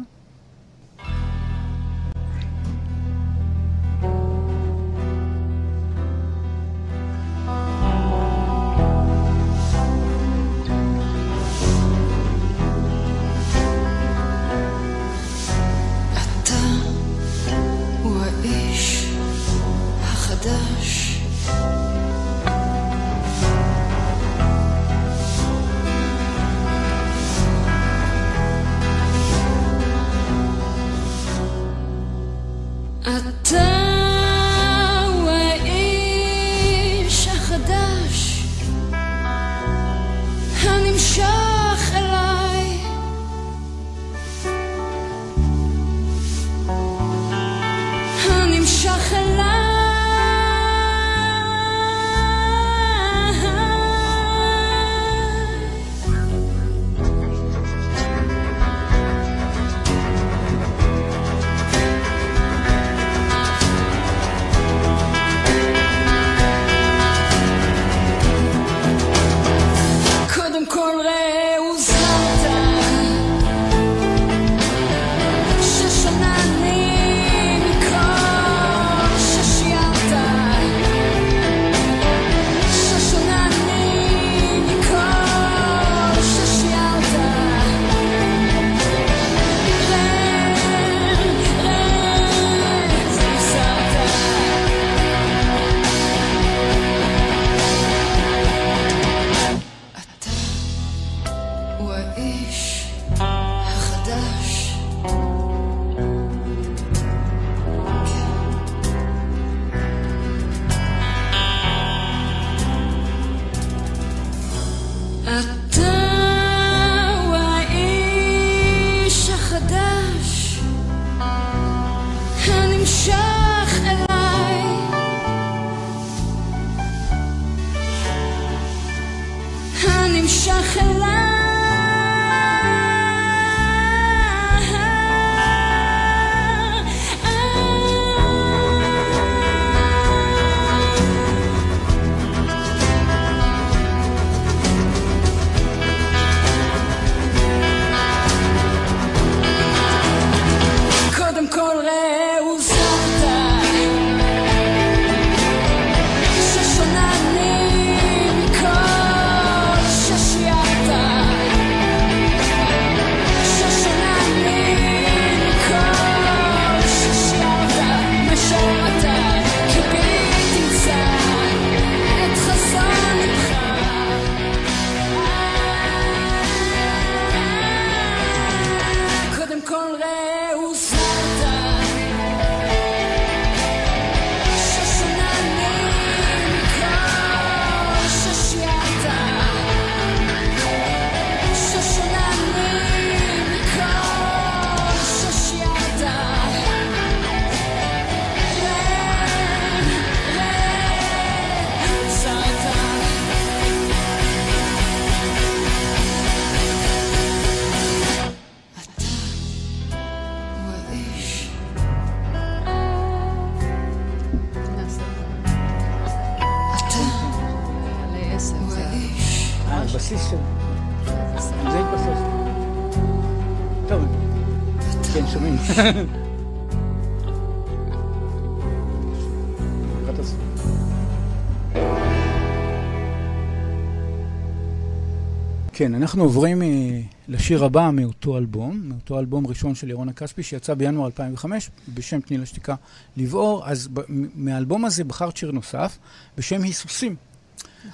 אנחנו 236.08 236.24
עוברים 236.24 236.62
אה, 236.62 237.02
לשיר 237.28 237.64
הבא 237.64 237.90
מאותו 237.94 238.38
אלבום, 238.38 238.82
מאותו 238.84 239.20
אלבום 239.20 239.48
ראשון 239.48 239.76
של 239.76 239.90
ירונה 239.90 240.14
כספי 240.14 240.44
שיצא 240.44 240.74
בינואר 240.74 241.06
2005 241.06 241.70
בשם 241.94 242.20
תני 242.20 242.38
לשתיקה 242.38 242.76
לבעור, 243.18 243.70
אז 243.70 243.90
מהאלבום 244.36 244.86
הזה 244.86 245.04
בחרת 245.04 245.38
שיר 245.38 245.52
נוסף 245.52 245.98
בשם 246.38 246.64
היסוסים. 246.64 247.16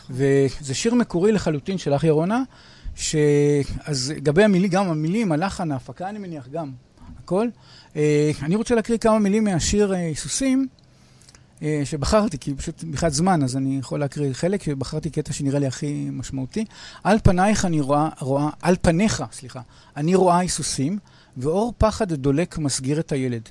וזה 0.09 0.73
שיר 0.73 0.95
מקורי 0.95 1.31
לחלוטין 1.31 1.77
שלך 1.77 2.03
ירונה, 2.03 2.43
ש... 2.95 3.15
אז 3.85 4.13
לגבי 4.15 4.43
המילים, 4.43 4.69
גם 4.69 4.89
המילים, 4.89 5.31
הלחן, 5.31 5.71
ההפקה 5.71 6.09
אני 6.09 6.19
מניח 6.19 6.47
גם, 6.47 6.71
הכל. 7.23 7.47
אה, 7.95 8.31
אני 8.41 8.55
רוצה 8.55 8.75
להקריא 8.75 8.97
כמה 8.97 9.19
מילים 9.19 9.43
מהשיר 9.43 9.93
אה, 9.93 9.99
היסוסים. 9.99 10.67
אה, 11.61 11.81
שבחרתי, 11.85 12.37
כי 12.37 12.55
פשוט 12.55 12.83
מבחינת 12.83 13.13
זמן, 13.13 13.43
אז 13.43 13.57
אני 13.57 13.77
יכול 13.77 13.99
להקריא 13.99 14.33
חלק, 14.33 14.63
שבחרתי 14.63 15.09
קטע 15.09 15.33
שנראה 15.33 15.59
לי 15.59 15.67
הכי 15.67 16.09
משמעותי. 16.11 16.65
על 17.03 17.17
פנייך 17.23 17.65
אני 17.65 17.81
רואה, 17.81 18.09
רואה, 18.19 18.49
על 18.61 18.75
פניך, 18.81 19.23
סליחה, 19.31 19.61
אני 19.97 20.15
רואה 20.15 20.37
היסוסים, 20.37 20.99
ואור 21.37 21.73
פחד 21.77 22.13
דולק 22.13 22.57
מסגיר 22.57 22.99
את 22.99 23.11
הילד. 23.11 23.49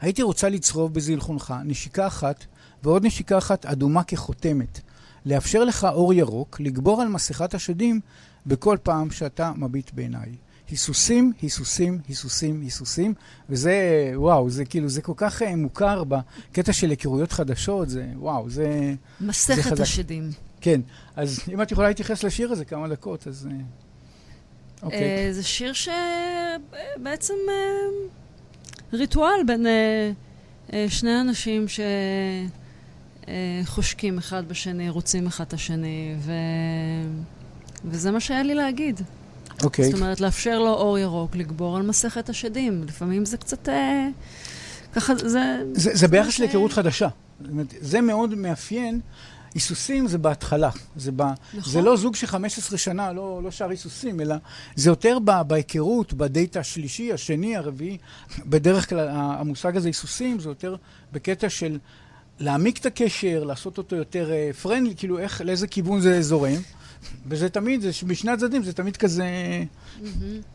הייתי 0.00 0.22
רוצה 0.22 0.48
לצרוב 0.48 0.94
בזלחונך 0.94 1.54
נשיקה 1.64 2.06
אחת, 2.06 2.44
ועוד 2.82 3.06
נשיקה 3.06 3.38
אחת 3.38 3.66
אדומה 3.66 4.04
כחותמת. 4.04 4.80
לאפשר 5.26 5.64
לך 5.64 5.84
אור 5.84 6.14
ירוק, 6.14 6.60
לגבור 6.60 7.02
על 7.02 7.08
מסכת 7.08 7.54
השדים 7.54 8.00
בכל 8.46 8.76
פעם 8.82 9.10
שאתה 9.10 9.52
מביט 9.56 9.90
בעיניי. 9.94 10.32
היסוסים, 10.70 11.32
היסוסים, 11.42 11.98
היסוסים, 12.08 12.60
היסוסים, 12.60 13.14
וזה, 13.50 14.12
וואו, 14.14 14.50
זה 14.50 14.64
כאילו, 14.64 14.88
זה 14.88 15.02
כל 15.02 15.12
כך 15.16 15.42
אה, 15.42 15.56
מוכר 15.56 16.04
בקטע 16.04 16.72
של 16.72 16.90
היכרויות 16.90 17.32
חדשות, 17.32 17.88
זה, 17.88 18.06
וואו, 18.16 18.50
זה, 18.50 18.94
מסכת 19.20 19.62
חזק. 19.62 19.80
השדים. 19.80 20.30
כן. 20.60 20.80
אז 21.16 21.40
אם 21.52 21.62
את 21.62 21.72
יכולה 21.72 21.88
להתייחס 21.88 22.24
לשיר 22.24 22.52
הזה 22.52 22.64
כמה 22.64 22.88
דקות, 22.88 23.26
אז... 23.26 23.48
אה, 23.50 23.56
אוקיי. 24.82 25.26
אה, 25.26 25.32
זה 25.32 25.42
שיר 25.42 25.72
שבעצם 25.72 27.34
ריטואל 28.92 29.40
בין 29.46 29.66
שני 30.88 31.20
אנשים 31.20 31.66
שחושקים 33.64 34.18
אחד 34.18 34.48
בשני, 34.48 34.90
רוצים 34.90 35.26
אחד 35.26 35.44
את 35.44 35.52
השני, 35.52 36.14
ו... 36.18 36.32
וזה 37.84 38.10
מה 38.10 38.20
שהיה 38.20 38.42
לי 38.42 38.54
להגיד. 38.54 39.00
אוקיי. 39.62 39.84
זאת 39.84 39.94
אומרת, 39.94 40.20
לאפשר 40.20 40.58
לו 40.58 40.70
אור 40.74 40.98
ירוק, 40.98 41.36
לגבור 41.36 41.76
על 41.76 41.82
מסכת 41.82 42.28
השדים. 42.28 42.84
לפעמים 42.88 43.24
זה 43.24 43.36
קצת... 43.36 43.68
אה, 43.68 44.08
ככה, 44.94 45.14
זה... 45.14 45.62
זה, 45.72 45.90
זה 45.94 46.08
ביחס 46.08 46.32
ש- 46.32 46.40
להיכרות 46.40 46.72
חדשה. 46.72 47.08
זה 47.80 48.00
מאוד 48.00 48.34
מאפיין. 48.34 49.00
היסוסים 49.54 50.06
זה 50.08 50.18
בהתחלה. 50.18 50.70
זה, 50.96 51.12
ב... 51.16 51.22
נכון. 51.54 51.72
זה 51.72 51.82
לא 51.82 51.96
זוג 51.96 52.16
ש-15 52.16 52.76
שנה 52.76 53.12
לא, 53.12 53.40
לא 53.44 53.50
שר 53.50 53.68
היסוסים, 53.70 54.20
אלא 54.20 54.34
זה 54.76 54.90
יותר 54.90 55.18
ב... 55.24 55.30
בהיכרות, 55.46 56.12
בדייט 56.14 56.56
השלישי, 56.56 57.12
השני, 57.12 57.56
הרביעי. 57.56 57.98
בדרך 58.46 58.88
כלל 58.88 59.08
המושג 59.12 59.76
הזה, 59.76 59.88
היסוסים, 59.88 60.40
זה 60.40 60.48
יותר 60.48 60.76
בקטע 61.12 61.48
של 61.50 61.78
להעמיק 62.40 62.78
את 62.78 62.86
הקשר, 62.86 63.44
לעשות 63.44 63.78
אותו 63.78 63.96
יותר 63.96 64.30
פרנדלי, 64.62 64.94
כאילו 64.96 65.18
איך, 65.18 65.40
לאיזה 65.40 65.66
כיוון 65.66 66.00
זה 66.00 66.22
זורם. 66.22 66.60
וזה 67.26 67.48
תמיד, 67.48 67.80
זה, 67.80 67.90
משני 68.06 68.30
הצדדים 68.30 68.62
זה 68.62 68.72
תמיד 68.72 68.96
כזה 68.96 69.24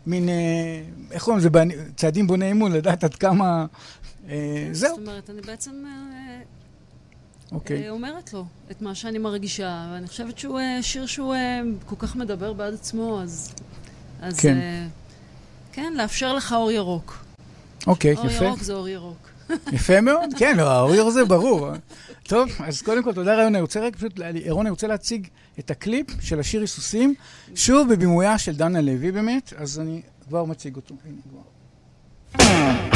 מין, 0.06 0.30
אה, 0.30 0.84
איך 1.12 1.24
קוראים 1.24 1.40
לזה, 1.40 1.50
צעדים 1.96 2.28
בוני 2.28 2.52
אמון, 2.52 2.72
לדעת 2.72 3.04
עד 3.04 3.16
כמה... 3.16 3.66
אה, 4.30 4.70
זהו, 4.72 4.96
זאת 4.96 5.08
אומרת, 5.08 5.30
אני 5.30 5.42
בעצם 5.42 5.84
אה, 5.86 6.42
אוקיי. 7.52 7.90
אומרת 7.90 8.34
לו 8.34 8.46
את 8.72 8.82
מה 8.82 8.96
שאני 8.96 9.18
מרגישה, 9.18 9.90
ואני 9.94 10.08
חושבת 10.08 10.38
שהוא 10.38 10.60
שיר 10.82 11.06
שהוא 11.06 11.36
כל 11.86 11.96
כך 12.00 12.16
מדבר 12.16 12.54
בעד 12.54 12.74
עצמו, 12.74 13.22
אז... 13.22 13.54
אז 14.22 14.40
כן. 14.40 14.88
כן, 15.72 15.94
לאפשר 15.98 16.34
לך 16.34 16.54
אור 16.54 16.72
ירוק. 16.72 17.26
אוקיי, 17.88 18.16
אור 18.16 18.26
יפה. 18.26 18.46
ירוק 18.46 18.64
זה 18.64 18.74
אור 18.74 18.88
ירוק. 18.88 19.30
יפה 19.72 20.02
מאוד, 20.02 20.30
כן, 20.38 20.58
לא, 20.58 20.72
האור 20.72 21.10
זה 21.12 21.26
ברור. 21.26 21.70
טוב, 22.24 22.50
אז 22.60 22.82
קודם 22.82 23.04
כל, 23.04 23.14
תודה 23.14 23.36
רעיון. 23.36 23.56
אני 23.56 23.62
רוצה 23.62 23.80
רק 23.80 23.96
פשוט, 23.96 24.20
ירון, 24.36 24.66
אני 24.66 24.70
רוצה 24.72 24.88
להציג 24.88 25.28
את 25.60 25.72
הקליפ 25.72 26.08
של 26.22 26.40
השיר 26.40 26.62
היסוסים, 26.62 27.14
שוב 27.56 27.94
בבימויה 27.94 28.38
של 28.38 28.56
דנה 28.56 28.82
לוי 28.82 29.12
באמת, 29.12 29.54
אז 29.58 29.80
אני 29.80 30.02
כבר 30.28 30.46
מציג 30.46 30.76
אותו. 30.76 30.96
הנה, 31.06 31.22
כבר. 31.30 32.89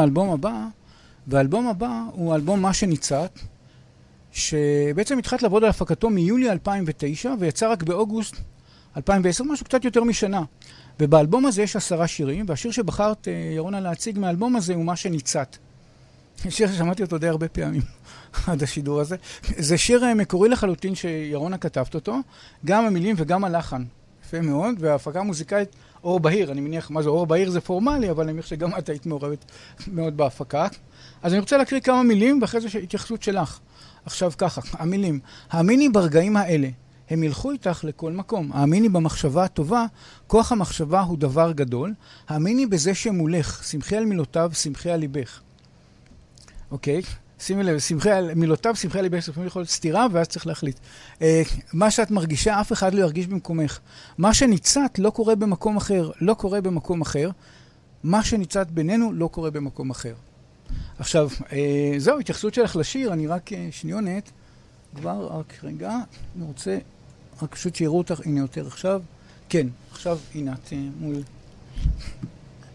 לאלבום 0.00 0.30
הבא, 0.30 0.64
והאלבום 1.26 1.66
הבא 1.66 2.02
הוא 2.12 2.34
אלבום 2.34 2.62
מה 2.62 2.72
שניצת, 2.72 3.38
שבעצם 4.32 5.18
התחלת 5.18 5.42
לעבוד 5.42 5.64
על 5.64 5.70
הפקתו 5.70 6.10
מיולי 6.10 6.50
2009, 6.50 7.34
ויצא 7.38 7.72
רק 7.72 7.82
באוגוסט 7.82 8.36
2010, 8.96 9.44
משהו 9.44 9.64
קצת 9.64 9.84
יותר 9.84 10.04
משנה. 10.04 10.42
ובאלבום 11.00 11.46
הזה 11.46 11.62
יש 11.62 11.76
עשרה 11.76 12.06
שירים, 12.06 12.44
והשיר 12.48 12.70
שבחרת, 12.70 13.28
אה, 13.28 13.32
ירונה, 13.32 13.80
להציג 13.80 14.18
מהאלבום 14.18 14.56
הזה 14.56 14.74
הוא 14.74 14.84
מה 14.84 14.96
שניצת. 14.96 15.56
שיר 16.48 16.68
ששמעתי 16.68 17.02
אותו 17.02 17.18
די 17.18 17.28
הרבה 17.28 17.48
פעמים 17.48 17.82
עד 18.46 18.62
השידור 18.62 19.00
הזה. 19.00 19.16
זה 19.56 19.78
שיר 19.78 20.04
אה, 20.04 20.14
מקורי 20.14 20.48
לחלוטין 20.48 20.94
שירונה 20.94 21.58
כתבת 21.58 21.94
אותו, 21.94 22.16
גם 22.64 22.84
המילים 22.84 23.16
וגם 23.18 23.44
הלחן. 23.44 23.84
יפה 24.26 24.40
מאוד, 24.40 24.74
וההפקה 24.78 25.20
המוזיקלית 25.20 25.76
אור 26.04 26.20
בהיר, 26.20 26.52
אני 26.52 26.60
מניח, 26.60 26.90
מה 26.90 27.02
זה 27.02 27.08
אור 27.08 27.26
בהיר 27.26 27.50
זה 27.50 27.60
פורמלי, 27.60 28.10
אבל 28.10 28.24
אני 28.24 28.32
מניח 28.32 28.46
שגם 28.46 28.70
את 28.78 28.88
היית 28.88 29.06
מעורבת 29.06 29.44
מאוד 29.88 30.16
בהפקה. 30.16 30.66
אז 31.22 31.32
אני 31.32 31.40
רוצה 31.40 31.56
להקריא 31.56 31.80
כמה 31.80 32.02
מילים, 32.02 32.38
ואחרי 32.42 32.60
זה 32.60 32.78
התייחסות 32.78 33.22
שלך. 33.22 33.58
עכשיו 34.04 34.32
ככה, 34.38 34.60
המילים, 34.72 35.20
האמיני 35.50 35.88
ברגעים 35.88 36.36
האלה, 36.36 36.68
הם 37.10 37.22
ילכו 37.22 37.50
איתך 37.50 37.84
לכל 37.84 38.12
מקום. 38.12 38.50
האמיני 38.52 38.88
במחשבה 38.88 39.44
הטובה, 39.44 39.86
כוח 40.26 40.52
המחשבה 40.52 41.00
הוא 41.00 41.18
דבר 41.18 41.52
גדול. 41.52 41.94
האמיני 42.28 42.66
בזה 42.66 42.94
שמולך, 42.94 43.64
שמחי 43.64 43.96
על 43.96 44.04
מילותיו, 44.04 44.50
שמחי 44.54 44.90
על 44.90 45.00
ליבך. 45.00 45.40
אוקיי? 46.70 47.02
שימי 47.40 47.62
לב, 47.62 47.78
שמחי 47.78 48.10
מילותיו, 48.36 48.76
שמחי 48.76 49.02
ליבך, 49.02 49.28
לפעמים 49.28 49.46
יכול 49.46 49.60
להיות 49.60 49.70
סתירה, 49.70 50.06
ואז 50.12 50.28
צריך 50.28 50.46
להחליט. 50.46 50.78
אה, 51.22 51.42
מה 51.72 51.90
שאת 51.90 52.10
מרגישה, 52.10 52.60
אף 52.60 52.72
אחד 52.72 52.94
לא 52.94 53.00
ירגיש 53.00 53.26
במקומך. 53.26 53.78
מה 54.18 54.34
שניצת 54.34 54.90
לא 54.98 55.10
קורה 55.10 55.34
במקום 55.34 55.76
אחר, 55.76 56.10
לא 56.20 56.34
קורה 56.34 56.60
במקום 56.60 57.00
אחר. 57.00 57.30
מה 58.02 58.24
שניצת 58.24 58.66
בינינו 58.70 59.12
לא 59.12 59.26
קורה 59.32 59.50
במקום 59.50 59.90
אחר. 59.90 60.14
עכשיו, 60.98 61.28
אה, 61.52 61.94
זהו, 61.98 62.18
התייחסות 62.18 62.54
שלך 62.54 62.76
לשיר, 62.76 63.12
אני 63.12 63.26
רק 63.26 63.52
אה, 63.52 63.68
שניונת, 63.70 64.30
כבר, 64.96 65.26
רק 65.38 65.54
רגע, 65.62 65.90
אני 66.36 66.44
רוצה, 66.44 66.78
רק 67.42 67.54
פשוט 67.54 67.74
שיראו 67.74 67.98
אותך, 67.98 68.20
הנה 68.24 68.40
יותר 68.40 68.66
עכשיו. 68.66 69.02
כן, 69.48 69.66
עכשיו, 69.92 70.18
הנה 70.34 70.52
את 70.52 70.72
מול... 71.00 71.22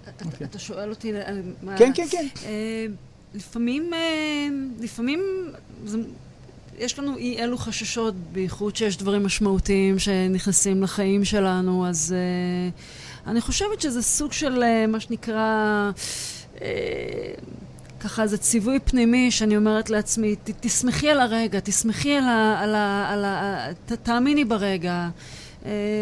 אתה- 0.09 0.25
אוקיי. 0.25 0.47
אתה 0.47 0.59
שואל 0.59 0.89
אותי 0.89 1.13
על 1.17 1.41
מה... 1.63 1.77
כן, 1.77 1.91
כן, 1.95 2.05
כן. 2.11 2.27
לפעמים, 3.33 3.93
אה, 3.93 4.47
לפעמים 4.79 5.23
זה, 5.85 5.97
יש 6.77 6.99
לנו 6.99 7.17
אי 7.17 7.39
אלו 7.39 7.57
חששות, 7.57 8.13
בייחוד 8.31 8.75
שיש 8.75 8.97
דברים 8.97 9.25
משמעותיים 9.25 9.99
שנכנסים 9.99 10.83
לחיים 10.83 11.25
שלנו, 11.25 11.87
אז 11.87 12.15
אה, 12.17 12.69
אני 13.31 13.41
חושבת 13.41 13.81
שזה 13.81 14.01
סוג 14.01 14.31
של 14.31 14.63
אה, 14.63 14.87
מה 14.87 14.99
שנקרא, 14.99 15.91
אה, 16.61 16.67
ככה 17.99 18.23
איזה 18.23 18.37
ציווי 18.37 18.79
פנימי 18.79 19.31
שאני 19.31 19.57
אומרת 19.57 19.89
לעצמי, 19.89 20.35
ת, 20.35 20.49
תשמחי 20.59 21.09
על 21.09 21.19
הרגע, 21.19 21.59
תשמחי 21.63 22.17
על 22.17 22.23
ה... 22.23 22.59
על 22.59 22.75
ה, 22.75 23.09
על 23.09 23.25
ה 23.25 23.67
ת, 23.85 23.91
תאמיני 23.91 24.45
ברגע. 24.45 24.91
אה, 24.91 25.09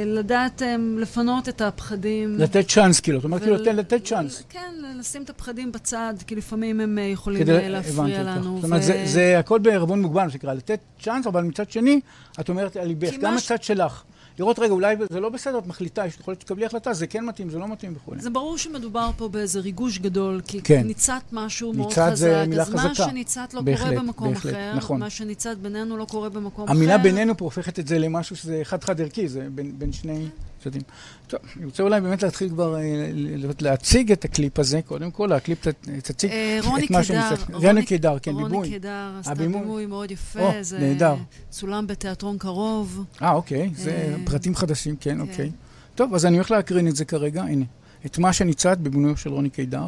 לדעת 0.05 0.61
אה, 0.61 0.75
לפנות 0.97 1.49
את 1.49 1.61
הפחדים. 1.61 2.35
לתת 2.37 2.67
צ'אנס, 2.67 2.99
כאילו. 2.99 3.19
את 3.19 3.23
אומרת, 3.23 3.41
כאילו, 3.41 3.57
תן 3.63 3.75
לתת 3.75 4.05
צ'אנס. 4.05 4.43
כן, 4.49 4.59
לשים 4.99 5.23
את 5.23 5.29
הפחדים 5.29 5.71
בצד, 5.71 6.13
כי 6.27 6.35
לפעמים 6.35 6.79
הם 6.79 6.97
אה, 6.97 7.03
יכולים 7.03 7.39
כדי- 7.43 7.57
אה, 7.57 7.69
להפריע. 7.69 8.23
לנו. 8.23 8.55
זאת 8.55 8.63
אומרת, 8.63 8.81
זה- 9.05 9.39
הכל 9.39 9.59
בערבון 9.59 10.01
מוגבל, 10.01 10.23
מה 10.23 10.29
שנקרא, 10.29 10.53
לתת 10.53 10.79
צ'אנס, 11.03 11.27
אבל 11.27 11.43
מצד 11.43 11.71
שני, 11.71 11.99
את 12.39 12.49
אומרת 12.49 12.75
על 12.75 12.87
ליבך, 12.87 13.13
גם 13.21 13.37
הצד 13.37 13.63
שלך. 13.63 14.03
לראות, 14.41 14.59
רגע, 14.59 14.73
אולי 14.73 14.95
זה 15.09 15.19
לא 15.19 15.29
בסדר, 15.29 15.57
את 15.57 15.67
מחליטה, 15.67 16.05
יש 16.05 16.17
יכול 16.19 16.31
להיות 16.31 16.41
שתקבלי 16.41 16.65
החלטה, 16.65 16.93
זה 16.93 17.07
כן 17.07 17.25
מתאים, 17.25 17.49
זה 17.49 17.59
לא 17.59 17.67
מתאים 17.67 17.93
וכו'. 17.95 18.13
זה 18.17 18.29
ברור 18.29 18.57
שמדובר 18.57 19.09
פה 19.17 19.27
באיזה 19.27 19.59
ריגוש 19.59 19.99
גדול, 19.99 20.41
כי 20.47 20.61
כן. 20.61 20.87
ניצת 20.87 21.21
משהו 21.31 21.73
מאוד 21.73 21.87
ניצת 21.87 22.01
חזק, 22.01 22.15
זה 22.15 22.45
מילה 22.47 22.61
אז 22.61 22.69
מה 22.69 22.79
חזקה. 22.79 23.09
שניצת 23.09 23.53
לא 23.53 23.61
בהחלט, 23.61 23.87
קורה 23.87 24.01
במקום 24.01 24.33
בהחלט, 24.33 24.53
אחר, 24.53 24.73
נכון. 24.75 24.99
מה 24.99 25.09
שניצת 25.09 25.57
בינינו 25.57 25.97
לא 25.97 26.05
קורה 26.05 26.29
במקום 26.29 26.65
אחר. 26.65 26.73
המילה 26.73 26.97
בינינו 26.97 27.37
פה 27.37 27.45
הופכת 27.45 27.79
את 27.79 27.87
זה 27.87 27.99
למשהו 27.99 28.35
שזה 28.35 28.61
חד-חד 28.63 29.01
ערכי, 29.01 29.27
זה 29.27 29.47
בין, 29.55 29.79
בין 29.79 29.91
שני 29.91 30.27
צדדים. 30.63 30.81
טוב, 31.27 31.39
אני 31.57 31.65
רוצה 31.65 31.83
אולי 31.83 32.01
באמת 32.01 32.23
להתחיל 32.23 32.49
כבר 32.49 32.75
אה, 32.77 32.81
להציג 33.61 34.11
את 34.11 34.25
הקליפ 34.25 34.59
הזה, 34.59 34.81
קודם 34.81 35.11
כל, 35.11 35.31
הקליפ 35.33 35.67
תציג 36.03 36.31
אה, 36.31 36.59
רוני 36.63 36.85
את 36.85 36.91
מה 36.91 37.03
שניצת. 37.03 37.49
רוני- 37.53 37.67
רוני 37.67 37.85
קידר, 37.85 38.19
כן, 38.19 38.31
רוני 38.31 38.49
בימוי. 38.49 38.69
קידר 38.69 39.11
עשתה. 39.19 39.33
בימוי 39.35 39.85
מאוד 39.85 40.11
יפה, 40.11 40.39
זה 40.61 40.79
נהדר. 40.79 41.15
צולם 41.49 41.87
בתיאטרון 41.87 42.37
קרוב. 42.37 43.03
אה, 43.21 43.31
אוקיי, 43.31 43.69
זה 43.75 43.91
אה, 43.91 44.15
פרטים 44.25 44.55
חדשים, 44.55 44.95
כן, 44.95 45.15
כן. 45.15 45.19
אוקיי. 45.21 45.51
טוב, 45.95 46.13
אז 46.15 46.25
אני 46.25 46.35
הולך 46.35 46.51
להקרין 46.51 46.87
את 46.87 46.95
זה 46.95 47.05
כרגע, 47.05 47.43
הנה. 47.43 47.65
את 48.05 48.17
מה 48.17 48.33
שניצת 48.33 48.77
בבימויו 48.77 49.17
של 49.17 49.29
רוני 49.29 49.49
קידר. 49.49 49.87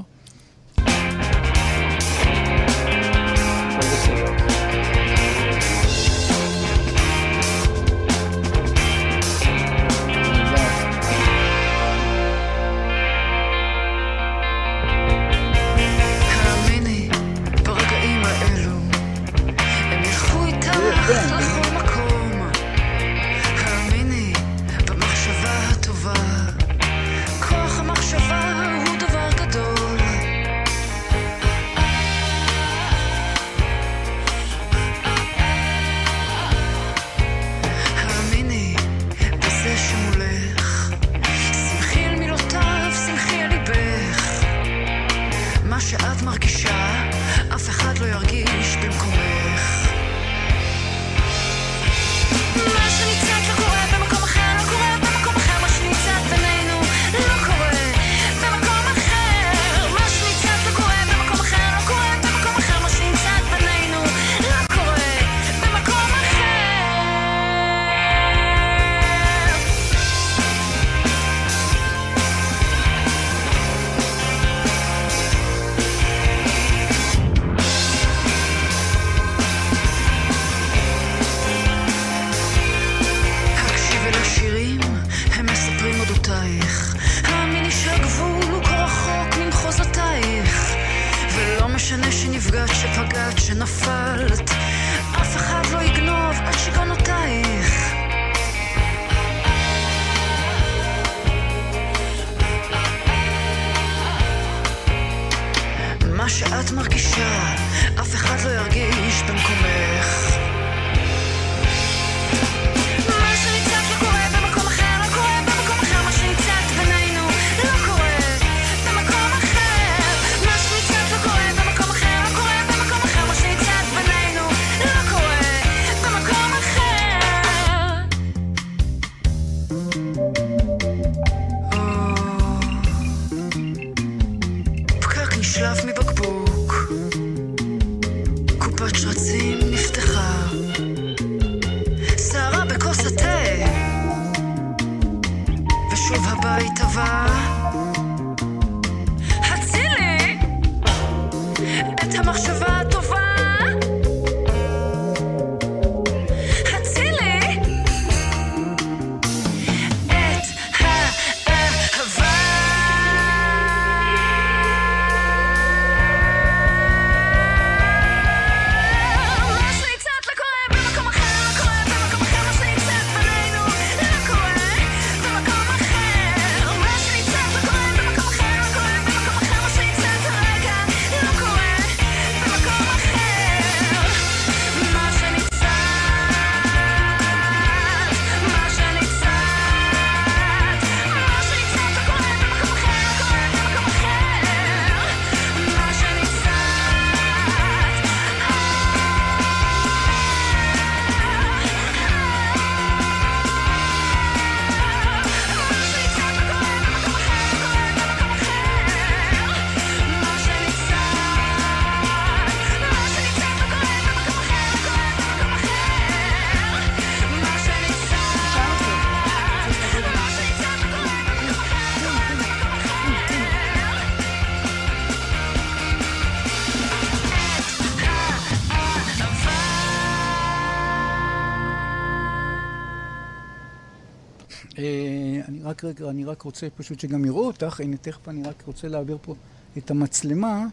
רק 235.84 236.02
רגע, 236.02 236.10
אני 236.10 236.26
רק 236.26 236.42
רוצה 236.42 236.68
פשוט 236.78 237.00
שגם 237.00 237.26
יראו 237.26 237.48
אותך, 237.48 237.80
הנה 237.80 237.98
תכף 237.98 238.30
אני 238.30 238.44
רק 238.44 238.64
רוצה 238.68 238.88
להעביר 238.88 239.18
פה 239.22 239.36
את 239.78 239.92
המצלמה, 239.92 240.66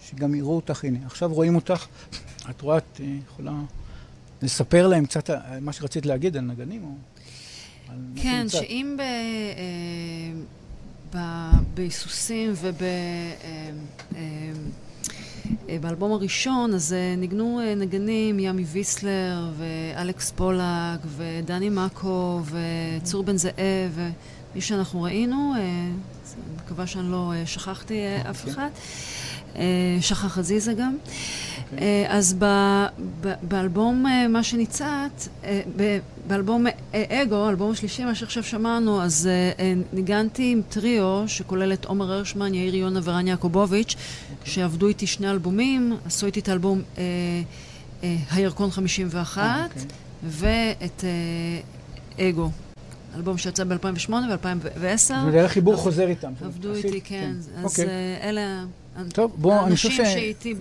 שגם 0.00 0.34
יראו 0.34 0.56
אותך, 0.56 0.84
הנה, 0.84 0.98
עכשיו 1.06 1.34
רואים 1.34 1.54
אותך, 1.54 1.86
את 2.50 2.60
רואה, 2.60 2.78
את 2.78 3.00
אה, 3.00 3.06
יכולה 3.26 3.52
לספר 4.42 4.86
להם 4.86 5.06
קצת 5.06 5.30
על 5.30 5.60
מה 5.60 5.72
שרצית 5.72 6.06
להגיד 6.06 6.36
על 6.36 6.44
נגנים, 6.44 6.84
או 6.84 6.90
כן? 8.22 8.48
שאם 8.48 8.96
ב... 8.98 9.00
אה, 9.00 10.32
ב- 11.14 11.74
בהיסוסים 11.74 12.52
וב... 12.56 12.82
באלבום 15.80 16.12
הראשון, 16.12 16.74
אז 16.74 16.92
אה, 16.92 17.14
ניגנו 17.16 17.60
אה, 17.60 17.74
נגנים 17.74 18.38
ימי 18.38 18.64
ויסלר 18.64 19.50
ואלכס 19.56 20.30
פולק 20.30 21.00
ודני 21.16 21.68
מאקו 21.68 22.40
וצור 23.00 23.22
בן 23.22 23.36
זאב 23.36 23.92
ומי 23.94 24.60
שאנחנו 24.60 25.02
ראינו, 25.02 25.54
אה, 25.58 25.90
מקווה 26.56 26.86
שאני 26.86 27.10
לא 27.10 27.32
שכחתי 27.44 28.00
אף 28.30 28.40
אוקיי. 28.40 28.52
אחד. 28.52 28.70
שחר 30.00 30.28
חזיזה 30.28 30.72
גם. 30.72 30.96
אה, 31.78 32.06
אז 32.08 32.36
ב- 32.38 32.86
ב- 33.20 33.34
באלבום 33.42 34.06
אה, 34.06 34.28
מה 34.28 34.42
שניצת, 34.42 35.10
אה, 35.44 35.60
ב- 35.76 35.98
באלבום 36.26 36.66
אגו, 36.92 37.36
האלבום 37.46 37.70
השלישי, 37.70 38.04
מה 38.04 38.14
שעכשיו 38.14 38.42
שמענו, 38.42 39.02
אז 39.02 39.28
ניגנתי 39.92 40.52
עם 40.52 40.62
טריו 40.68 41.24
שכולל 41.26 41.72
את 41.72 41.84
עומר 41.84 42.12
הרשמן, 42.12 42.54
יאיר 42.54 42.74
יונה 42.74 43.00
ורן 43.04 43.26
יעקובוביץ', 43.26 43.94
שעבדו 44.44 44.86
איתי 44.88 45.06
שני 45.06 45.30
אלבומים, 45.30 45.96
עשו 46.06 46.26
איתי 46.26 46.40
את 46.40 46.48
האלבום 46.48 46.82
הירקון 48.30 48.70
51 48.70 49.42
אה, 49.42 49.64
אוקיי. 49.64 49.82
ואת 50.22 51.04
אגו, 52.20 52.50
אלבום 53.16 53.38
שיצא 53.38 53.64
ב-2008 53.64 54.10
ו-2010. 54.12 54.78
זה 54.96 55.14
היה 55.32 55.48
חיבור 55.48 55.76
חוזר 55.76 56.08
איתם. 56.08 56.32
עבדו? 56.44 56.74
איתי, 56.74 57.00
כן. 57.00 57.32
אז 57.38 57.64
אוקיי. 57.64 57.86
אלה 58.22 58.64
טוב, 59.12 59.32
בוא, 59.38 59.66
אני 59.66 59.76
חושב 59.76 59.90
ש... 59.90 60.00
האנשים 60.00 60.18
שאיתי 60.18 60.54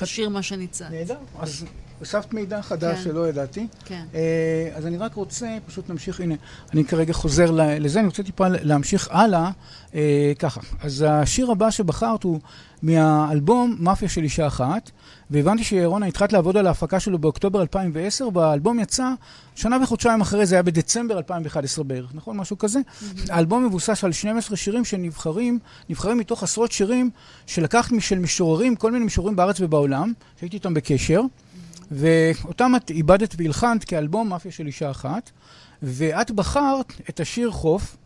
בשיר 0.00 0.28
מה 0.28 0.42
שניצת. 0.42 0.86
נהדר. 0.90 1.16
אז 1.38 1.64
הוספת 1.98 2.34
מידע 2.34 2.62
חדש 2.62 2.96
כן. 2.96 3.04
שלא 3.04 3.28
ידעתי. 3.28 3.66
כן. 3.84 4.04
אה, 4.14 4.70
אז 4.74 4.86
אני 4.86 4.96
רק 4.96 5.14
רוצה, 5.14 5.56
פשוט 5.66 5.90
נמשיך, 5.90 6.20
הנה, 6.20 6.34
אני 6.72 6.84
כרגע 6.84 7.12
חוזר 7.12 7.50
לזה, 7.80 7.98
אני 7.98 8.06
רוצה 8.06 8.22
טיפה 8.22 8.48
להמשיך 8.48 9.08
הלאה, 9.10 9.50
אה, 9.94 10.32
ככה. 10.38 10.60
אז 10.82 11.04
השיר 11.08 11.50
הבא 11.50 11.70
שבחרת 11.70 12.22
הוא 12.22 12.40
מהאלבום 12.82 13.76
מאפיה 13.78 14.08
של 14.08 14.22
אישה 14.22 14.46
אחת, 14.46 14.90
והבנתי 15.30 15.64
שרונה 15.64 16.06
התחלת 16.06 16.32
לעבוד 16.32 16.56
על 16.56 16.66
ההפקה 16.66 17.00
שלו 17.00 17.18
באוקטובר 17.18 17.60
2010, 17.60 18.28
והאלבום 18.34 18.80
יצא 18.80 19.10
שנה 19.54 19.76
וחודשיים 19.82 20.20
אחרי 20.20 20.46
זה, 20.46 20.54
היה 20.54 20.62
בדצמבר 20.62 21.18
2011 21.18 21.84
בערך, 21.84 22.14
נכון? 22.14 22.36
משהו 22.36 22.58
כזה. 22.58 22.80
האלבום 23.28 23.66
מבוסס 23.66 24.04
על 24.04 24.12
12 24.12 24.56
שירים 24.56 24.84
שנבחרים, 24.84 25.58
נבחרים 25.88 26.18
מתוך 26.18 26.42
עשרות 26.42 26.72
שירים 26.72 27.10
שלקחת 27.46 27.90
של 28.00 28.18
משוררים, 28.18 28.76
כל 28.76 28.92
מיני 28.92 29.04
משוררים 29.04 29.36
בארץ 29.36 29.60
ובעולם, 29.60 30.12
שהייתי 30.40 30.56
איתם 30.56 30.74
בקשר. 30.74 31.20
ואותם 31.90 32.72
את 32.76 32.90
איבדת 32.90 33.34
והלחנת 33.38 33.84
כאלבום 33.84 34.28
מאפיה 34.28 34.52
של 34.52 34.66
אישה 34.66 34.90
אחת, 34.90 35.30
ואת 35.82 36.30
בחרת 36.30 36.92
את 37.10 37.20
השיר 37.20 37.50
חוף, 37.50 37.96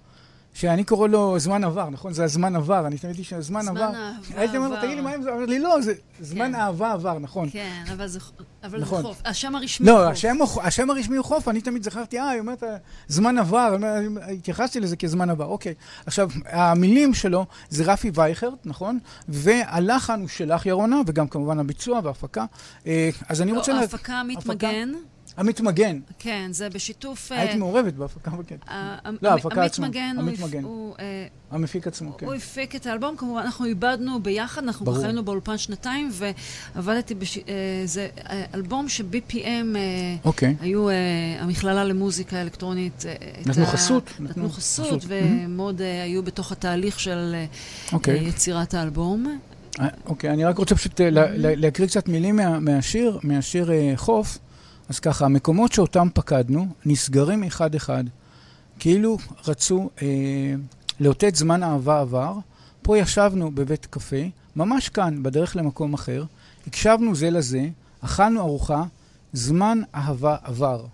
שאני 0.54 0.84
קורא 0.84 1.08
לו 1.08 1.38
זמן 1.38 1.64
עבר, 1.64 1.90
נכון? 1.90 2.12
זה 2.12 2.24
הזמן 2.24 2.56
עבר, 2.56 2.86
אני 2.86 2.98
תמיד 2.98 3.22
שהזמן 3.22 3.62
זמן 3.62 3.76
עבר. 3.76 3.84
אהבה 3.84 4.10
הייתי 4.36 4.56
אומר 4.56 4.68
לו. 4.68 4.76
תגיד 4.76 4.90
לי 4.96 5.00
מה 5.00 5.10
עם 5.10 5.22
זה? 5.22 5.30
אמרת 5.32 5.48
לי, 5.48 5.58
לא, 5.58 5.80
זה 5.80 5.92
זמן 6.20 6.52
כן. 6.52 6.54
אהבה 6.54 6.92
עבר, 6.92 7.18
נכון. 7.18 7.48
כן, 7.52 7.84
אבל 7.92 8.08
זה 8.08 8.18
נכון. 8.78 9.02
חוף. 9.02 9.20
השם 9.24 9.54
הרשמי 9.54 9.90
הוא 9.90 9.98
לא, 9.98 10.04
חוף. 10.04 10.12
השם, 10.12 10.36
הוא- 10.40 10.62
השם 10.62 10.90
הרשמי 10.90 11.16
הוא 11.16 11.24
חוף, 11.24 11.48
אני 11.48 11.60
תמיד 11.60 11.82
זכרתי, 11.82 12.18
אה, 12.20 12.28
היא 12.30 12.40
אומרת, 12.40 12.62
זמן 13.08 13.38
עבר, 13.38 13.76
התייחסתי 14.32 14.80
לזה 14.80 14.96
כזמן 14.96 15.30
עבר, 15.30 15.44
אוקיי. 15.46 15.74
עכשיו, 16.06 16.30
המילים 16.46 17.14
שלו 17.14 17.46
זה 17.68 17.92
רפי 17.92 18.10
וייכרט, 18.14 18.52
נכון? 18.64 18.98
והלחן 19.28 20.20
הוא 20.20 20.28
שלך, 20.28 20.66
ירונה, 20.66 20.96
וגם 21.06 21.28
כמובן 21.28 21.58
הביצוע 21.58 22.00
וההפקה. 22.04 22.44
אה, 22.86 23.10
אז 23.28 23.42
אני 23.42 23.52
לא, 23.52 23.56
רוצה... 23.58 23.72
לה- 23.72 23.80
ההפקה 23.80 24.12
המתמגן, 24.14 24.92
המתמגן. 25.36 25.98
כן, 26.18 26.48
זה 26.50 26.68
בשיתוף... 26.68 27.32
אה, 27.32 27.40
היית 27.40 27.54
מעורבת 27.56 27.94
בהפקה, 27.94 28.30
כן. 28.46 28.56
ה- 28.68 29.08
המ- 29.08 29.16
לא, 29.22 29.28
ההפקה 29.28 29.64
עצמה, 29.64 29.86
המתמגן, 29.86 30.16
אה, 31.00 31.26
המפיק 31.50 31.86
עצמו, 31.86 32.16
כן. 32.16 32.26
הוא 32.26 32.34
הפיק 32.34 32.76
את 32.76 32.86
האלבום, 32.86 33.16
כמובן, 33.16 33.40
אנחנו 33.42 33.64
איבדנו 33.66 34.22
ביחד, 34.22 34.62
אנחנו. 34.62 34.94
חיינו 34.94 35.24
באולפן 35.24 35.58
שנתיים, 35.58 36.10
ועבדתי 36.74 37.14
בש... 37.14 37.38
אה, 37.38 37.42
זה 37.84 38.08
אלבום 38.54 38.88
ש-BPM 38.88 39.76
אוקיי. 40.24 40.54
היו, 40.60 40.86
המכללה 41.40 41.84
למוזיקה 41.84 42.40
אלקטרונית, 42.42 43.04
נתנו 43.46 43.66
חסות, 43.66 44.10
נתנו 44.20 44.48
חסות. 44.50 45.04
ומאוד 45.06 45.80
אה, 45.82 46.02
היו 46.02 46.22
בתוך 46.22 46.52
התהליך 46.52 47.00
של 47.00 47.34
אוקיי. 47.92 48.24
יצירת 48.28 48.74
האלבום. 48.74 49.38
אוקיי, 50.06 50.30
אני 50.30 50.44
רק 50.44 50.58
רוצה 50.58 50.74
פשוט 50.74 51.00
לה- 51.00 51.26
להקריא 51.36 51.88
קצת 51.88 52.08
מילים 52.08 52.36
מה- 52.36 52.58
מהשיר, 52.60 53.18
מהשיר 53.22 53.70
חוף. 53.96 54.38
אז 54.92 55.00
ככה, 55.00 55.24
המקומות 55.24 55.72
שאותם 55.72 56.08
פקדנו 56.14 56.66
נסגרים 56.86 57.44
אחד-אחד, 57.44 58.04
כאילו 58.78 59.18
רצו 59.48 59.90
אה, 60.02 60.54
לאותת 61.00 61.34
זמן 61.34 61.62
אהבה 61.62 62.00
עבר. 62.00 62.34
פה 62.82 62.98
ישבנו 62.98 63.50
בבית 63.50 63.86
קפה, 63.86 64.16
ממש 64.56 64.88
כאן, 64.88 65.22
בדרך 65.22 65.56
למקום 65.56 65.94
אחר, 65.94 66.24
הקשבנו 66.66 67.14
זה 67.14 67.30
לזה, 67.30 67.68
אכלנו 68.00 68.40
ארוחה, 68.40 68.84
זמן 69.32 69.78
אהבה 69.94 70.36
עבר. 70.42 70.84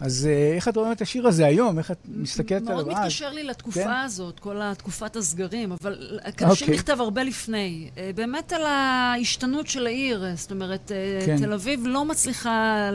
אז 0.00 0.26
אה, 0.26 0.54
איך 0.56 0.68
את 0.68 0.76
רואה 0.76 0.92
את 0.92 1.02
השיר 1.02 1.26
הזה 1.26 1.46
היום? 1.46 1.78
איך 1.78 1.90
את 1.90 1.98
מסתכלת 2.08 2.62
עליו? 2.62 2.74
מאוד 2.74 2.88
מתקשר 2.88 3.32
לי 3.32 3.44
לתקופה 3.44 3.84
כן. 3.84 3.90
הזאת, 3.90 4.40
כל 4.40 4.74
תקופת 4.74 5.16
הסגרים, 5.16 5.72
אבל 5.72 6.20
השיר 6.24 6.48
אוקיי. 6.48 6.74
נכתב 6.74 7.00
הרבה 7.00 7.22
לפני. 7.22 7.90
אה, 7.98 8.10
באמת 8.14 8.52
על 8.52 8.62
ההשתנות 8.66 9.66
של 9.66 9.86
העיר, 9.86 10.24
אה, 10.24 10.34
זאת 10.34 10.50
אומרת, 10.50 10.92
כן. 11.26 11.36
תל 11.38 11.52
אביב 11.52 11.86
לא 11.86 12.04
מצליחה... 12.04 12.90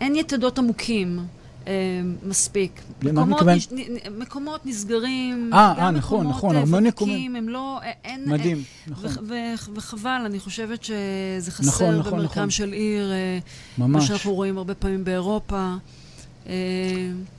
אין 0.00 0.16
יתדות 0.16 0.58
עמוקים. 0.58 1.18
אה, 1.70 2.00
מספיק. 2.28 2.80
למה 3.02 3.24
מקומות? 3.24 3.56
נש, 3.56 3.68
מקומות 4.18 4.66
נסגרים, 4.66 5.50
אה, 5.52 5.74
גם 5.78 5.84
אה, 5.84 5.90
נכון, 5.90 6.26
מקומות, 6.26 6.56
נכון, 6.56 6.84
ותיקים. 6.86 7.36
הם 7.36 7.48
לא, 7.48 7.80
אין, 8.04 8.24
מדהים, 8.30 8.62
נכון. 8.86 9.10
ו- 9.10 9.28
ו- 9.28 9.74
וחבל, 9.76 10.22
אני 10.26 10.40
חושבת 10.40 10.84
שזה 10.84 11.50
חסר 11.50 11.68
נכון, 11.68 11.94
נכון, 11.98 12.12
במרקם 12.12 12.30
נכון. 12.34 12.50
של 12.50 12.72
עיר, 12.72 13.12
אה, 13.12 13.38
מה 13.78 13.86
ממש. 13.86 14.08
שאנחנו 14.08 14.34
רואים 14.34 14.58
הרבה 14.58 14.74
פעמים 14.74 15.04
באירופה. 15.04 15.74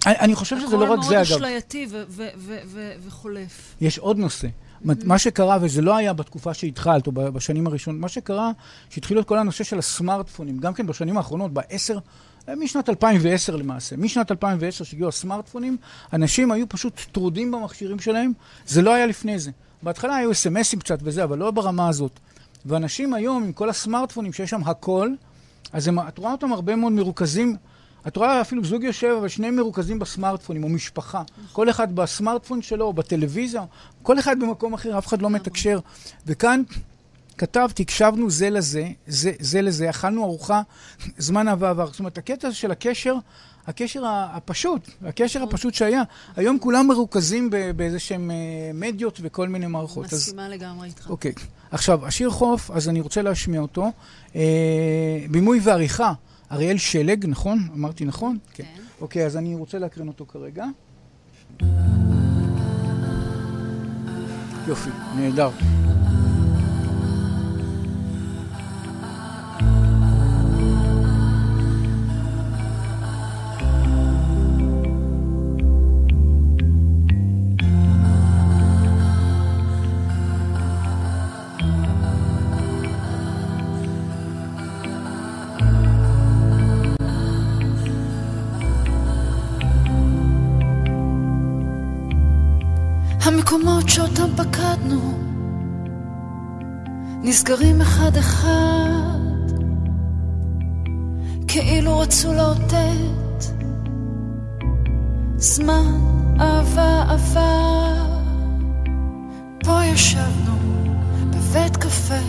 אני, 0.05 0.35
חושב 0.35 0.59
שזה 0.59 0.77
לא 0.77 0.93
רק 0.93 1.03
זה, 1.03 1.05
הכל 1.05 1.15
אגב. 1.15 1.29
מאוד 1.29 1.37
אשלייתי 1.37 1.87
ו- 1.89 2.03
ו- 2.09 2.27
ו- 2.37 2.59
ו- 2.65 2.91
וחולף. 3.07 3.75
יש 3.81 3.97
עוד 3.97 4.17
נושא. 4.17 4.47
מה 4.83 5.17
שקרה, 5.17 5.57
וזה 5.61 5.81
לא 5.81 5.95
היה 5.95 6.13
בתקופה 6.13 6.53
שהתחלת, 6.53 7.07
או 7.07 7.11
בשנים 7.11 7.67
הראשונות, 7.67 8.01
מה 8.01 8.07
שקרה, 8.07 8.51
שהתחילו 8.89 9.21
את 9.21 9.27
כל 9.27 9.37
הנושא 9.37 9.63
של 9.63 9.79
הסמארטפונים, 9.79 10.57
גם 10.57 10.73
כן 10.73 10.87
בשנים 10.87 11.17
האחרונות, 11.17 11.53
בעשר, 11.53 11.97
משנת 12.57 12.89
2010 12.89 13.55
למעשה. 13.55 13.97
משנת 13.97 14.31
2010 14.31 14.83
שהגיעו 14.83 15.09
הסמארטפונים, 15.09 15.77
אנשים 16.13 16.51
היו 16.51 16.69
פשוט 16.69 17.01
טרודים 17.11 17.51
במכשירים 17.51 17.99
שלהם, 17.99 18.31
זה 18.65 18.81
לא 18.81 18.93
היה 18.93 19.05
לפני 19.05 19.39
זה. 19.39 19.51
בהתחלה 19.83 20.15
היו 20.15 20.31
אס.אם.אסים 20.31 20.79
קצת 20.79 20.99
וזה, 21.03 21.23
אבל 21.23 21.37
לא 21.37 21.51
ברמה 21.51 21.89
הזאת. 21.89 22.19
ואנשים 22.65 23.13
היום, 23.13 23.43
עם 23.43 23.53
כל 23.53 23.69
הסמארטפונים 23.69 24.33
שיש 24.33 24.49
שם 24.49 24.61
הכל, 24.65 25.09
אז 25.73 25.87
הם, 25.87 25.99
את 25.99 26.17
רואה 26.17 26.31
אותם 26.31 26.53
הרבה 26.53 26.75
מאוד 26.75 26.91
מרוכזים. 26.91 27.55
את 28.07 28.17
רואה 28.17 28.41
אפילו 28.41 28.63
זוג 28.63 28.83
יושב, 28.83 29.15
אבל 29.19 29.27
שניהם 29.27 29.55
מרוכזים 29.55 29.99
בסמארטפונים, 29.99 30.63
או 30.63 30.69
משפחה. 30.69 31.23
כל 31.53 31.69
אחד 31.69 31.95
בסמארטפון 31.95 32.61
שלו, 32.61 32.85
או 32.85 32.93
בטלוויזיה, 32.93 33.63
כל 34.01 34.19
אחד 34.19 34.39
במקום 34.39 34.73
אחר, 34.73 34.97
אף 34.97 35.07
אחד 35.07 35.21
לא 35.21 35.29
מתקשר. 35.29 35.79
וכאן 36.27 36.61
כתבתי, 37.41 37.83
הקשבנו 37.83 38.29
זה 38.29 38.49
לזה, 38.49 38.87
זה, 39.07 39.31
זה 39.39 39.61
לזה, 39.61 39.89
אכלנו 39.89 40.23
ארוחה, 40.23 40.61
זמן 41.17 41.47
עבר. 41.47 41.85
זאת 41.91 41.99
אומרת, 41.99 42.17
הקטע 42.17 42.51
של 42.51 42.71
הקשר, 42.71 43.15
הקשר 43.67 44.01
הפשוט, 44.05 44.89
הקשר 45.05 45.43
הפשוט 45.43 45.73
שהיה. 45.73 46.01
היום 46.35 46.59
כולם 46.59 46.87
מרוכזים 46.87 47.49
ב- 47.49 47.71
באיזה 47.75 47.99
שהם 47.99 48.31
אה, 48.31 48.35
מדיות 48.73 49.19
וכל 49.21 49.47
מיני 49.49 49.67
מערכות. 49.67 50.05
אז- 50.05 50.13
מסכימה 50.13 50.49
לגמרי 50.49 50.87
איתך. 50.87 51.09
אוקיי. 51.09 51.31
עכשיו, 51.71 52.05
השיר 52.05 52.29
חוף, 52.29 52.71
אז 52.71 52.89
אני 52.89 53.01
רוצה 53.01 53.21
להשמיע 53.21 53.61
אותו. 53.61 53.91
אה, 54.35 54.41
בימוי 55.31 55.59
ועריכה, 55.63 56.13
אריאל 56.51 56.77
שלג, 56.77 57.25
נכון? 57.27 57.67
אמרתי 57.73 58.05
נכון? 58.05 58.37
כן. 58.53 58.63
אוקיי, 59.01 59.25
אז 59.25 59.37
אני 59.37 59.55
רוצה 59.55 59.79
להקרין 59.79 60.07
אותו 60.07 60.25
כרגע. 60.25 60.65
יופי, 64.67 64.89
נהדר. 65.15 65.49
שאותם 93.95 94.29
פקדנו 94.37 95.17
נסגרים 97.23 97.81
אחד-אחד 97.81 99.19
כאילו 101.47 101.99
רצו 101.99 102.33
לאותת 102.33 103.43
זמן 105.37 105.99
אהבה 106.39 107.03
עבר 107.09 107.95
פה 109.63 109.85
ישבנו 109.85 110.55
בבית 111.29 111.77
קפה 111.77 112.23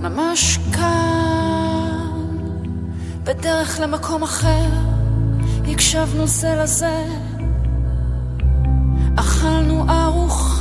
ממש 0.00 0.58
כאן. 0.72 2.20
בדרך 3.24 3.80
למקום 3.80 4.22
אחר 4.22 4.68
הקשבנו 5.68 6.26
זה 6.26 6.54
לזה. 6.62 7.04
אכלנו 9.16 9.90
ארוחה 9.90 10.59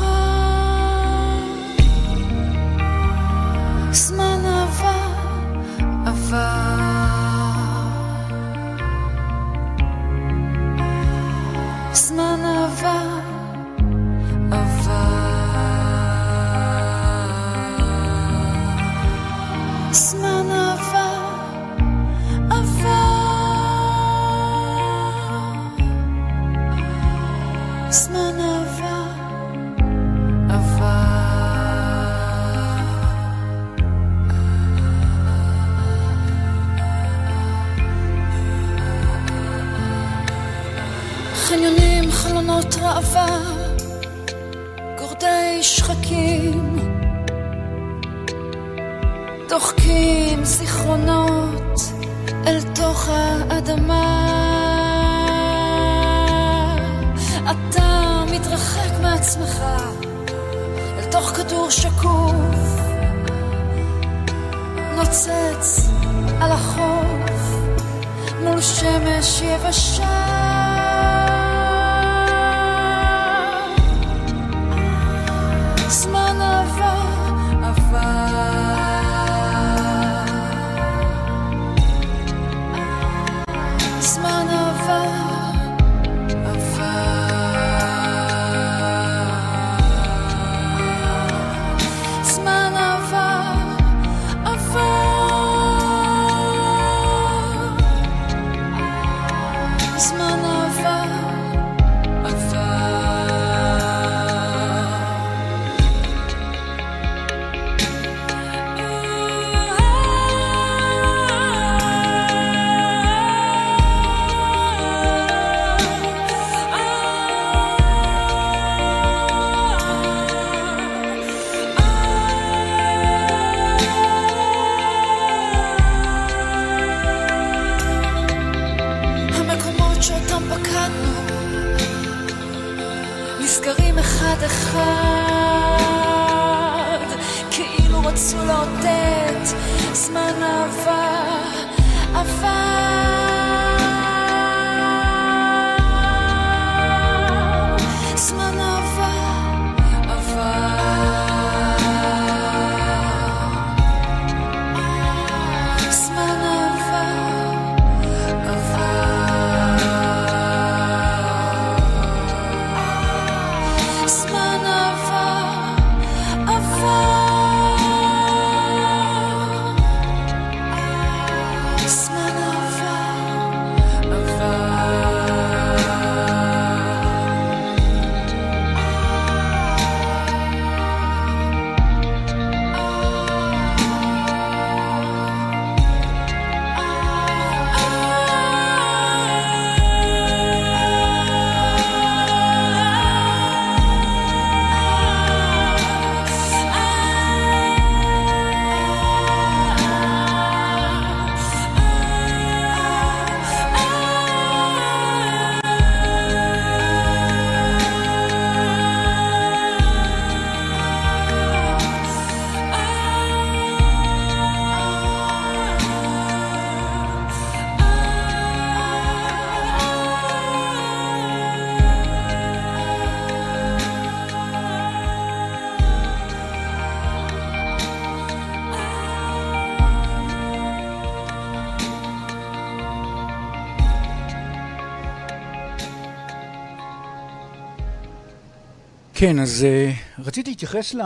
כן, 239.20 239.40
אז 239.40 239.66
uh, 239.66 240.22
רציתי 240.22 240.50
להתייחס 240.50 240.94
ל, 240.94 241.02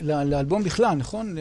ל, 0.00 0.22
לאלבום 0.24 0.64
בכלל, 0.64 0.94
נכון? 0.94 1.36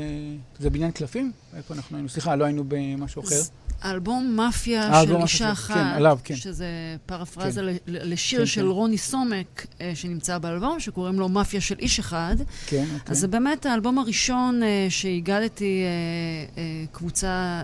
זה 0.59 0.69
בניין 0.69 0.91
קלפים? 0.91 1.31
איפה 1.57 1.73
אנחנו 1.73 1.97
היינו? 1.97 2.09
סליחה, 2.09 2.35
לא 2.35 2.45
היינו 2.45 2.63
במשהו 2.67 3.21
אחר. 3.23 3.41
האלבום 3.81 4.35
מאפיה 4.35 5.03
של 5.03 5.15
אישה 5.15 5.27
של- 5.27 5.45
אחת, 5.51 5.73
כן, 5.73 5.79
עליו, 5.79 6.19
כן. 6.23 6.35
שזה 6.35 6.67
פרפרזה 7.05 7.61
כן. 7.61 7.75
לשיר 7.87 8.39
כן, 8.39 8.45
של 8.45 8.61
כן. 8.61 8.67
רוני 8.67 8.97
סומק, 8.97 9.65
אה, 9.81 9.91
שנמצא 9.95 10.37
באלבום, 10.37 10.79
שקוראים 10.79 11.19
לו 11.19 11.29
מאפיה 11.29 11.61
של 11.61 11.75
איש 11.79 11.99
אחד. 11.99 12.35
כן, 12.67 12.83
אוקיי. 12.93 13.11
אז 13.11 13.19
זה 13.19 13.27
באמת 13.27 13.65
האלבום 13.65 13.97
הראשון 13.99 14.63
אה, 14.63 14.85
שהגדתי 14.89 15.81
אה, 15.83 15.89
אה, 16.61 16.63
קבוצה 16.91 17.27
אה, 17.27 17.63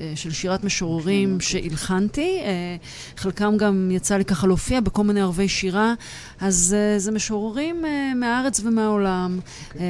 אה, 0.00 0.12
של 0.14 0.30
שירת 0.32 0.64
משוררים 0.64 1.40
שהלחנתי. 1.40 2.38
אה, 2.42 2.76
חלקם 3.16 3.56
גם 3.56 3.90
יצא 3.92 4.16
לי 4.16 4.24
ככה 4.24 4.46
להופיע 4.46 4.80
בכל 4.80 5.04
מיני 5.04 5.20
ערבי 5.20 5.48
שירה. 5.48 5.94
אז 6.40 6.76
אה, 6.78 6.98
זה 6.98 7.12
משוררים 7.12 7.84
אה, 7.84 8.12
מהארץ 8.14 8.60
ומהעולם. 8.64 9.40
אה, 9.80 9.84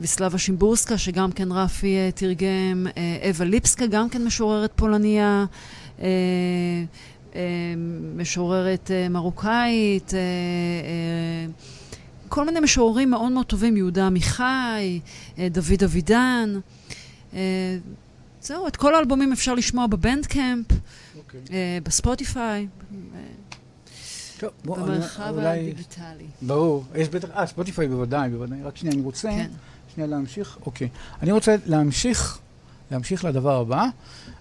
ויסלבה 0.00 0.38
שימבורסקה, 0.38 0.98
שגם 0.98 1.32
כן 1.32 1.52
רפי 1.52 1.96
אה, 1.96 2.10
תרגם. 2.14 2.86
אה, 2.96 3.28
אווה 3.28 3.46
ליפסקה, 3.46 3.86
גם 3.86 4.08
כן 4.08 4.24
משוררת 4.38 4.72
פולניה. 4.76 5.44
אה, 6.00 6.06
אה, 7.34 7.40
משוררת 8.16 8.90
אה, 8.90 9.08
מרוקאית. 9.08 10.14
אה, 10.14 10.18
אה, 10.18 11.52
כל 12.28 12.44
מיני 12.46 12.60
משוררים 12.60 13.10
מאוד 13.10 13.32
מאוד 13.32 13.46
טובים, 13.46 13.76
יהודה 13.76 14.06
עמיחי, 14.06 15.00
אה, 15.38 15.48
דוד 15.50 15.82
אבידן. 15.84 16.58
אה, 17.34 17.38
זהו, 18.42 18.66
את 18.66 18.76
כל 18.76 18.94
האלבומים 18.94 19.32
אפשר 19.32 19.54
לשמוע 19.54 19.86
בבנדקאמפ, 19.86 20.66
אוקיי. 21.18 21.40
אה, 21.50 21.78
בספוטיפיי, 21.84 22.66
אה, 23.14 23.20
טוב, 24.38 24.50
בוא, 24.64 24.76
במרחב 24.76 25.32
אולי... 25.36 25.60
הדיגיטלי. 25.60 26.26
ברור. 26.42 26.84
יש 26.94 27.08
בטח... 27.08 27.28
אה, 27.30 27.46
ספוטיפיי 27.46 27.88
בוודאי, 27.88 28.30
בוודאי. 28.30 28.62
רק 28.62 28.76
שנייה, 28.76 28.94
אני 28.94 29.02
רוצה... 29.02 29.28
כן. 29.30 29.50
שנייה 29.94 30.10
להמשיך. 30.10 30.58
אוקיי. 30.66 30.88
אני 31.22 31.32
רוצה 31.32 31.56
להמשיך, 31.66 32.38
להמשיך 32.90 33.24
לדבר 33.24 33.60
הבא, 33.60 33.86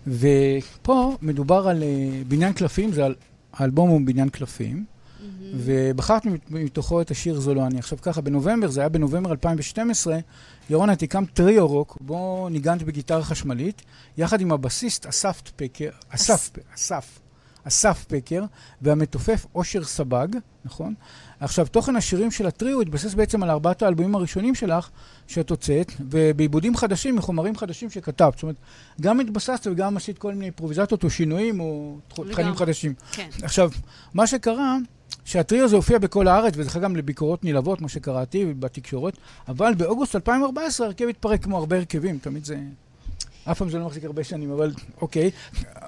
ופה 0.08 1.18
מדובר 1.22 1.68
על 1.68 1.84
אה, 1.84 1.88
בניין 2.28 2.54
קלפים, 2.54 2.92
זה. 2.92 3.08
האלבום 3.54 3.90
הוא 3.90 4.02
בניין 4.04 4.30
קלפים, 4.30 4.86
ובחרת 5.56 6.26
מת- 6.26 6.52
מתוכו 6.52 7.02
את 7.02 7.12
השיר 7.12 7.40
זו 7.40 7.54
לא 7.54 7.66
אני. 7.68 7.80
עכשיו 7.80 7.98
ככה, 8.02 8.22
בנובמבר, 8.22 8.68
זה 8.68 8.80
היה 8.80 8.90
בנובמבר 8.90 9.32
2012, 9.32 10.18
ירון, 10.70 10.92
את 10.92 11.02
הקמת 11.04 11.34
טריו 11.34 11.68
רוק, 11.68 11.98
בו 12.02 12.48
ניגנת 12.52 12.84
בגיטרה 12.84 13.24
חשמלית, 13.24 13.82
יחד 14.18 14.42
עם 14.42 14.52
הבסיסט 14.52 15.06
אסף 15.06 15.42
פקר, 15.56 15.90
אסף, 16.10 16.50
אסף, 16.76 17.20
אסף 17.64 18.06
פקר, 18.08 18.44
והמתופף 18.82 19.46
אושר 19.56 19.84
סבג, 19.84 20.28
נכון? 20.66 20.94
עכשיו, 21.40 21.68
תוכן 21.68 21.96
השירים 21.96 22.32
של 22.32 22.48
הטריו 22.48 22.82
התבסס 22.82 23.14
בעצם 23.14 23.44
על 23.44 23.50
ארבעת 23.50 23.82
האלבומים 23.82 24.16
הראשונים 24.16 24.56
שלך, 24.56 24.90
שאת 25.28 25.50
הוצאת, 25.50 25.92
ובעיבודים 26.00 26.76
חדשים, 26.76 27.16
מחומרים 27.16 27.56
חדשים 27.58 27.90
שכתבת. 27.90 28.34
זאת 28.34 28.44
אומרת, 28.44 28.56
גם 29.02 29.20
התבססת 29.20 29.68
וגם 29.72 29.98
עשית 29.98 30.18
כל 30.18 30.34
מיני 30.34 30.46
אימפרוביזציות 30.46 31.04
או 31.04 31.10
שינויים 31.10 31.60
או 31.60 31.98
תכנים. 32.08 32.56
חדשים. 32.56 32.94
כן. 33.12 33.30
עכשיו, 33.44 33.72
מה 34.14 34.28
שקרה, 34.28 34.78
שהטריו 35.26 35.64
הזה 35.64 35.76
הופיע 35.76 35.98
בכל 35.98 36.28
הארץ, 36.28 36.54
וזכה 36.58 36.80
גם 36.80 36.96
לביקורות 36.96 37.44
נלהבות, 37.44 37.82
מה 37.82 37.90
שקראתי 37.90 38.54
בתקשורת, 38.60 39.18
אבל 39.48 39.74
באוגוסט 39.74 40.16
2014 40.16 40.88
ההרכב 40.88 41.08
התפרק 41.08 41.44
כמו 41.44 41.58
הרבה 41.58 41.76
הרכבים, 41.76 42.18
תמיד 42.18 42.46
זה... 42.46 42.58
אף 43.52 43.58
פעם 43.58 43.70
זה 43.70 43.78
לא 43.80 43.86
מחזיק 43.86 44.04
הרבה 44.04 44.24
שנים, 44.24 44.52
אבל 44.52 44.74
אוקיי. 45.02 45.32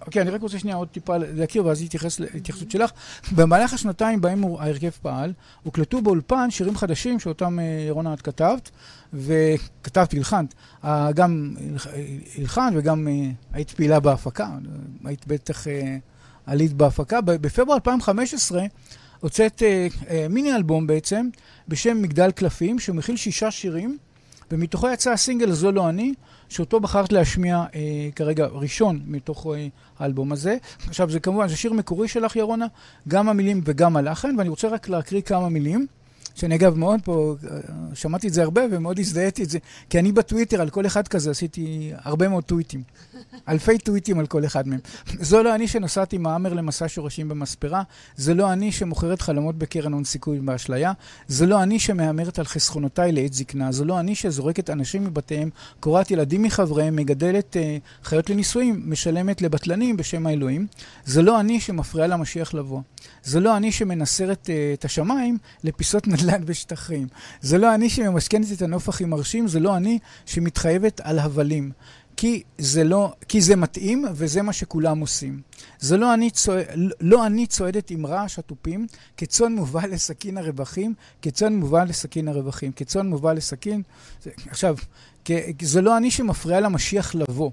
אוקיי, 0.05 0.21
אני 0.21 0.29
רק 0.29 0.41
רוצה 0.41 0.59
שנייה 0.59 0.77
עוד 0.77 0.87
טיפה 0.87 1.17
להכיר, 1.17 1.65
ואז 1.65 1.81
להתייחס 1.81 2.19
להתייחסות 2.19 2.71
שלך. 2.71 2.91
במהלך 3.31 3.73
השנתיים 3.73 4.21
בהם 4.21 4.43
ההרכב 4.59 4.89
פעל, 5.01 5.33
הוקלטו 5.63 6.01
באולפן 6.01 6.51
שירים 6.51 6.77
חדשים 6.77 7.19
שאותם 7.19 7.59
אה, 7.59 7.63
ירונה 7.87 8.13
את 8.13 8.21
כתבת, 8.21 8.69
וכתבת, 9.13 10.13
הלחנת. 10.13 10.53
אה, 10.83 11.11
גם 11.11 11.55
הלח- 11.71 11.87
הלחנת 12.37 12.73
וגם 12.75 13.07
אה, 13.07 13.29
היית 13.53 13.71
פעילה 13.71 13.99
בהפקה, 13.99 14.49
היית 15.05 15.27
בטח 15.27 15.67
עלית 16.45 16.73
בהפקה. 16.73 17.21
בפברואר 17.21 17.75
2015 17.75 18.63
הוצאת 19.19 19.63
מיני 20.29 20.55
אלבום 20.55 20.87
בעצם, 20.87 21.29
בשם 21.67 22.01
מגדל 22.01 22.31
קלפים, 22.31 22.79
שמכיל 22.79 23.15
שישה 23.17 23.51
שירים, 23.51 23.97
ומתוכו 24.51 24.89
יצא 24.89 25.11
הסינגל 25.11 25.51
"זו 25.51 25.71
לא 25.71 25.89
אני", 25.89 26.13
שאותו 26.49 26.79
בחרת 26.79 27.11
להשמיע 27.11 27.65
אה, 27.75 28.09
כרגע 28.15 28.45
ראשון 28.45 28.99
מתוך 29.07 29.47
אה, 29.47 29.67
האלבום 29.99 30.31
הזה. 30.31 30.57
עכשיו, 30.87 31.09
זה 31.09 31.19
כמובן, 31.19 31.47
זה 31.47 31.55
שיר 31.55 31.73
מקורי 31.73 32.07
שלך, 32.07 32.35
ירונה, 32.35 32.65
גם 33.07 33.29
המילים 33.29 33.61
וגם 33.65 33.97
הלחן, 33.97 34.35
ואני 34.37 34.49
רוצה 34.49 34.67
רק 34.67 34.89
להקריא 34.89 35.21
כמה 35.21 35.49
מילים. 35.49 35.87
שאני 36.39 36.55
אגב 36.55 36.77
מאוד 36.77 36.99
פה, 37.03 37.35
שמעתי 37.93 38.27
את 38.27 38.33
זה 38.33 38.43
הרבה 38.43 38.61
ומאוד 38.71 38.99
הזדהיתי 38.99 39.43
את 39.43 39.49
זה, 39.49 39.59
כי 39.89 39.99
אני 39.99 40.11
בטוויטר 40.11 40.61
על 40.61 40.69
כל 40.69 40.85
אחד 40.85 41.07
כזה 41.07 41.31
עשיתי 41.31 41.91
הרבה 42.03 42.27
מאוד 42.27 42.43
טוויטים. 42.43 42.83
אלפי 43.49 43.77
טוויטים 43.77 44.19
על 44.19 44.27
כל 44.27 44.45
אחד 44.45 44.67
מהם. 44.67 44.79
זו 45.19 45.43
לא 45.43 45.55
אני 45.55 45.67
שנסעתי 45.67 46.17
מהאמר 46.17 46.53
למסע 46.53 46.85
שורשים 46.87 47.29
במספרה, 47.29 47.83
זה 48.15 48.33
לא 48.33 48.53
אני 48.53 48.71
שמוכרת 48.71 49.21
חלומות 49.21 49.55
בקרן 49.55 49.93
הון 49.93 50.03
סיכוי 50.03 50.39
באשליה, 50.39 50.91
זה 51.27 51.45
לא 51.45 51.63
אני 51.63 51.79
שמהמרת 51.79 52.39
על 52.39 52.45
חסכונותיי 52.45 53.11
לעת 53.11 53.33
זקנה, 53.33 53.71
זה 53.71 53.85
לא 53.85 53.99
אני 53.99 54.15
שזורקת 54.15 54.69
אנשים 54.69 55.03
מבתיהם, 55.03 55.49
קורעת 55.79 56.11
ילדים 56.11 56.43
מחבריהם, 56.43 56.95
מגדלת 56.95 57.57
אה, 57.57 57.77
חיות 58.03 58.29
לנישואים, 58.29 58.81
משלמת 58.85 59.41
לבטלנים 59.41 59.97
בשם 59.97 60.27
האלוהים, 60.27 60.67
זה 61.05 61.21
לא 61.21 61.39
אני 61.39 61.59
שמפריעה 61.59 62.07
למשיח 62.07 62.53
לבוא. 62.53 62.81
זה 63.23 63.39
לא 63.39 63.57
אני 63.57 63.71
שמנסרת 63.71 64.49
uh, 64.49 64.79
את 64.79 64.85
השמיים 64.85 65.37
לפיסות 65.63 66.07
נדל"ן 66.07 66.45
בשטחים. 66.45 67.07
זה 67.41 67.57
לא 67.57 67.75
אני 67.75 67.89
שממשכנת 67.89 68.51
את 68.51 68.61
הנוף 68.61 68.89
הכי 68.89 69.05
מרשים, 69.05 69.47
זה 69.47 69.59
לא 69.59 69.77
אני 69.77 69.99
שמתחייבת 70.25 71.01
על 71.01 71.19
הבלים. 71.19 71.71
כי 72.19 72.43
זה, 72.57 72.83
לא, 72.83 73.13
כי 73.27 73.41
זה 73.41 73.55
מתאים 73.55 74.05
וזה 74.13 74.41
מה 74.41 74.53
שכולם 74.53 74.99
עושים. 74.99 75.41
זה 75.79 75.97
לא 75.97 76.13
אני, 76.13 76.31
צועד, 76.31 76.65
לא 77.01 77.25
אני 77.25 77.47
צועדת 77.47 77.91
עם 77.91 78.05
רעש 78.05 78.39
התופים, 78.39 78.87
כצאן 79.17 79.53
מובל 79.53 79.89
לסכין 79.89 80.37
הרווחים, 80.37 80.93
כצאן 81.21 81.53
מובל 81.55 81.83
לסכין 81.83 82.27
הרווחים, 82.27 82.71
כצאן 82.71 83.07
מובל 83.07 83.33
לסכין... 83.33 83.81
זה, 84.23 84.29
עכשיו, 84.47 84.75
זה 85.61 85.81
לא 85.81 85.97
אני 85.97 86.11
שמפריע 86.11 86.59
למשיח 86.59 87.15
לבוא. 87.15 87.51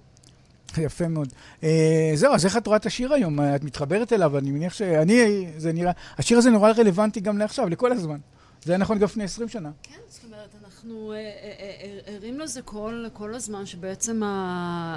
יפה 0.83 1.09
מאוד. 1.09 1.33
אה, 1.63 2.13
זהו, 2.15 2.35
אז 2.35 2.45
איך 2.45 2.57
את 2.57 2.67
רואה 2.67 2.77
את 2.77 2.87
השיר 2.87 3.13
היום? 3.13 3.41
את 3.41 3.65
מתחברת 3.65 4.13
אליו, 4.13 4.39
אני 4.39 4.51
מניח 4.51 4.75
שאני, 4.75 5.47
זה 5.57 5.73
נראה, 5.73 5.93
השיר 6.19 6.39
הזה 6.39 6.51
נורא 6.51 6.73
רלוונטי 6.77 7.21
גם 7.21 7.39
לעכשיו, 7.39 7.69
לכל 7.69 7.93
הזמן. 7.93 8.19
זה 8.65 8.73
היה 8.73 8.79
נכון 8.79 8.99
גם 8.99 9.05
לפני 9.05 9.25
20 9.25 9.49
שנה. 9.49 9.71
כן, 9.83 9.95
זאת 10.09 10.25
אומרת, 10.25 10.55
אנחנו 10.65 11.13
אה, 11.13 11.17
אה, 11.19 11.99
ערים 12.07 12.41
לזה 12.41 12.63
כל, 12.63 13.05
כל 13.13 13.35
הזמן, 13.35 13.67
שבעצם 13.67 14.23
ה, 14.23 14.27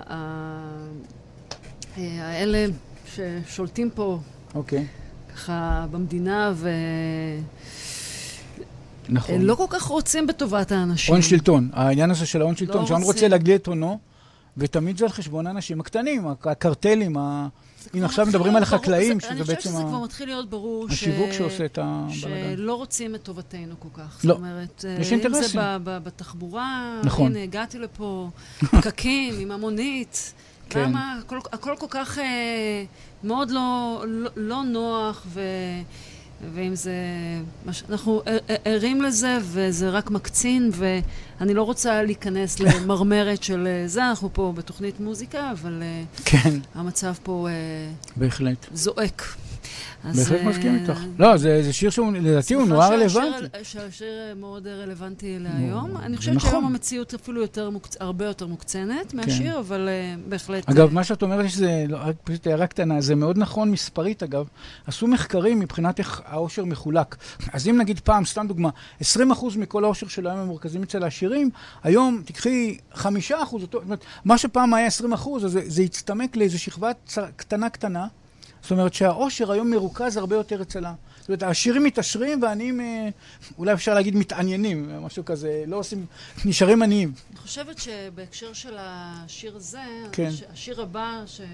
ה, 0.07 0.79
האלה 1.97 2.65
ששולטים 3.15 3.89
פה 3.89 4.19
אוקיי, 4.55 4.85
ככה 5.33 5.85
במדינה 5.91 6.53
ו... 6.55 6.69
נכון. 9.09 9.41
לא 9.41 9.55
כל 9.55 9.65
כך 9.69 9.83
רוצים 9.83 10.27
בטובת 10.27 10.71
האנשים. 10.71 11.13
הון 11.13 11.21
שלטון, 11.21 11.69
העניין 11.73 12.11
הזה 12.11 12.25
של 12.25 12.41
ההון 12.41 12.55
שלטון, 12.55 12.85
שההון 12.85 13.01
רוצה 13.01 13.13
רוצים. 13.13 13.31
להגדיל 13.31 13.55
את 13.55 13.67
הונו, 13.67 13.99
ותמיד 14.59 14.97
זה 14.97 15.05
על 15.05 15.11
חשבון 15.11 15.47
האנשים 15.47 15.79
הקטנים, 15.79 16.27
הקרטלים, 16.27 17.17
ה... 17.17 17.47
זה 17.83 17.89
אם 17.99 18.03
עכשיו 18.03 18.25
מדברים 18.25 18.55
על 18.55 18.63
החקלאים, 18.63 19.13
זה- 19.19 19.25
שזה 19.27 19.31
אני 19.31 19.39
בעצם 19.39 19.55
חושבת 19.55 19.61
שזה 19.73 19.83
ה- 19.83 19.87
כבר 19.87 19.99
מתחיל 20.03 20.27
להיות 20.29 20.49
ברור 20.49 20.89
ש... 20.89 20.91
השיווק 20.93 21.31
שעושה 21.31 21.65
את 21.65 21.79
הבלאגן. 21.81 22.13
שלא 22.57 22.75
רוצים 22.75 23.15
את 23.15 23.23
טובתנו 23.23 23.75
כל 23.79 23.87
כך. 23.93 24.19
לא. 24.23 24.33
אומרת, 24.33 24.85
יש 24.99 25.13
אם 25.13 25.19
אינטרסים. 25.19 25.43
זה 25.61 25.77
ב- 25.77 25.89
ב- 25.89 26.03
בתחבורה, 26.03 26.99
נכון. 27.03 27.31
הנה, 27.31 27.43
הגעתי 27.43 27.79
לפה, 27.79 28.29
פקקים 28.59 29.33
עם 29.39 29.51
המונית. 29.51 30.33
כן. 30.69 30.83
למה? 30.83 31.19
הכל, 31.25 31.39
הכל 31.51 31.73
כל 31.79 31.85
כך 31.89 32.17
אה, 32.19 32.83
מאוד 33.23 33.51
לא, 33.51 34.03
לא, 34.07 34.29
לא 34.35 34.63
נוח, 34.63 35.23
ו, 35.27 35.41
ואם 36.53 36.75
זה... 36.75 36.93
מש, 37.65 37.83
אנחנו 37.89 38.21
ער- 38.25 38.37
ער- 38.47 38.55
ערים 38.65 39.01
לזה, 39.01 39.37
וזה 39.41 39.89
רק 39.89 40.11
מקצין, 40.11 40.71
ואני 40.73 41.53
לא 41.53 41.63
רוצה 41.63 42.03
להיכנס 42.03 42.59
למרמרת 42.59 43.43
של 43.43 43.67
אה, 43.67 43.87
זה, 43.87 44.09
אנחנו 44.09 44.29
פה 44.33 44.53
בתוכנית 44.55 44.99
מוזיקה, 44.99 45.51
אבל 45.51 45.79
אה, 45.81 46.03
כן, 46.25 46.59
המצב 46.75 47.13
פה 47.23 47.47
אה, 47.49 47.53
בהחלט. 48.15 48.65
זועק. 48.73 49.23
בהחלט 50.03 50.41
אה, 50.41 50.49
מסכים 50.49 50.75
איתך. 50.75 50.99
לא, 51.19 51.37
זה 51.37 51.73
שיר 51.73 51.89
שהוא, 51.89 52.13
לדעתי 52.13 52.53
הוא 52.53 52.67
נורא 52.67 52.87
רלוונטי. 52.87 53.45
שהשיר 53.63 54.35
מאוד 54.35 54.67
רלוונטי 54.67 55.37
נו, 55.39 55.43
להיום. 55.43 55.97
אני 55.97 56.17
חושבת 56.17 56.35
נכון. 56.35 56.49
שהיום 56.49 56.65
המציאות 56.65 57.13
אפילו 57.13 57.43
הרבה 57.99 58.25
יותר 58.25 58.47
מוקצנת 58.47 59.13
מהשיר, 59.13 59.59
אבל 59.59 59.89
אה, 59.89 60.15
בהחלט... 60.27 60.69
אגב, 60.69 60.87
אה, 60.87 60.93
מה 60.93 61.03
שאת 61.03 61.21
אומרת 61.21 61.49
שזה, 61.49 61.85
לא, 61.89 61.99
פשוט 62.23 62.47
הערה 62.47 62.67
קטנה, 62.67 63.01
זה 63.01 63.15
מאוד 63.15 63.37
נכון 63.37 63.71
מספרית 63.71 64.23
אגב. 64.23 64.47
עשו 64.87 65.07
מחקרים 65.07 65.59
מבחינת 65.59 65.99
איך 65.99 66.21
העושר 66.25 66.65
מחולק. 66.65 67.15
אז 67.53 67.67
אם 67.67 67.77
נגיד 67.77 67.99
פעם, 67.99 68.25
סתם 68.25 68.47
דוגמה, 68.47 68.69
20% 69.01 69.05
מכל 69.57 69.83
העושר 69.83 70.07
של 70.07 70.27
היום 70.27 70.39
המורכזים 70.39 70.83
אצל 70.83 71.03
העשירים, 71.03 71.49
היום 71.83 72.21
תקחי 72.25 72.77
5%, 72.95 72.99
אותו, 73.53 73.59
זאת 73.59 73.75
אומרת, 73.75 74.05
מה 74.25 74.37
שפעם 74.37 74.73
היה 74.73 74.87
20%, 74.87 75.45
אז 75.45 75.59
זה, 75.65 75.81
הצטמק 75.81 76.35
לאיזו 76.35 76.59
שכבה 76.59 76.91
צר, 77.05 77.25
קטנה 77.35 77.69
קטנה. 77.69 78.07
זאת 78.61 78.71
אומרת 78.71 78.93
שהעושר 78.93 79.51
היום 79.51 79.69
מרוכז 79.71 80.17
הרבה 80.17 80.35
יותר 80.35 80.61
אצלה. 80.61 80.93
זאת 81.19 81.27
אומרת, 81.29 81.43
העשירים 81.43 81.83
מתעשרים 81.83 82.41
והעניים, 82.43 82.81
אה, 82.81 83.09
אולי 83.57 83.73
אפשר 83.73 83.93
להגיד 83.93 84.15
מתעניינים, 84.15 84.89
משהו 85.01 85.25
כזה, 85.25 85.63
לא 85.67 85.75
עושים, 85.75 86.05
נשארים 86.45 86.81
עניים. 86.83 87.11
אני 87.31 87.37
חושבת 87.39 87.75
שבהקשר 87.79 88.53
של 88.53 88.73
השיר 88.79 89.55
הזה, 89.55 89.79
כן. 90.11 90.25
הש- 90.27 90.43
השיר 90.53 90.81
הבא, 90.81 91.23
ש... 91.25 91.41
אה, 91.41 91.45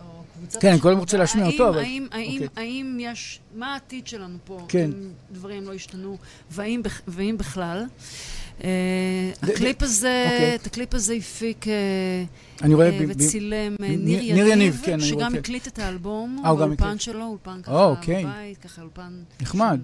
או 0.00 0.22
קבוצת... 0.38 0.60
כן, 0.60 0.68
אני 0.70 0.80
קודם 0.80 0.98
רוצה 0.98 1.16
להשמיע 1.16 1.46
אותו, 1.46 1.68
אבל- 1.68 1.78
האם, 1.78 2.06
האם, 2.12 2.42
אוקיי. 2.42 2.64
האם 2.64 2.98
יש... 3.00 3.40
מה 3.54 3.72
העתיד 3.72 4.06
שלנו 4.06 4.38
פה? 4.44 4.64
כן. 4.68 4.90
אם 4.94 5.08
דברים 5.32 5.64
לא 5.64 5.74
השתנו, 5.74 6.16
והאם, 6.50 6.82
ואם 7.08 7.36
בכלל? 7.38 7.84
אה, 8.64 8.68
הקליפ 9.42 9.82
הזה, 9.82 10.24
אוקיי. 10.32 10.54
את 10.54 10.66
הקליפ 10.66 10.94
הזה 10.94 11.14
הפיק 11.14 11.68
אה. 11.68 11.72
אה, 13.00 13.06
וצילם 13.08 13.76
ניר- 13.80 14.46
יניב, 14.46 14.80
כן, 14.84 15.00
שגם. 15.00 15.34
הקליט 15.34 15.66
את 15.68 15.78
האלבום 15.78 16.42
הקליט. 16.44 16.98
שלו, 16.98 17.24
אולפן 17.24 17.60
ככה 17.62 17.72
או, 17.84 17.90
אוקיי. 17.90 18.24
בבית, 18.24 18.58
ככה 18.58 18.82
אולפן 18.82 19.12
נחמד. 19.40 19.80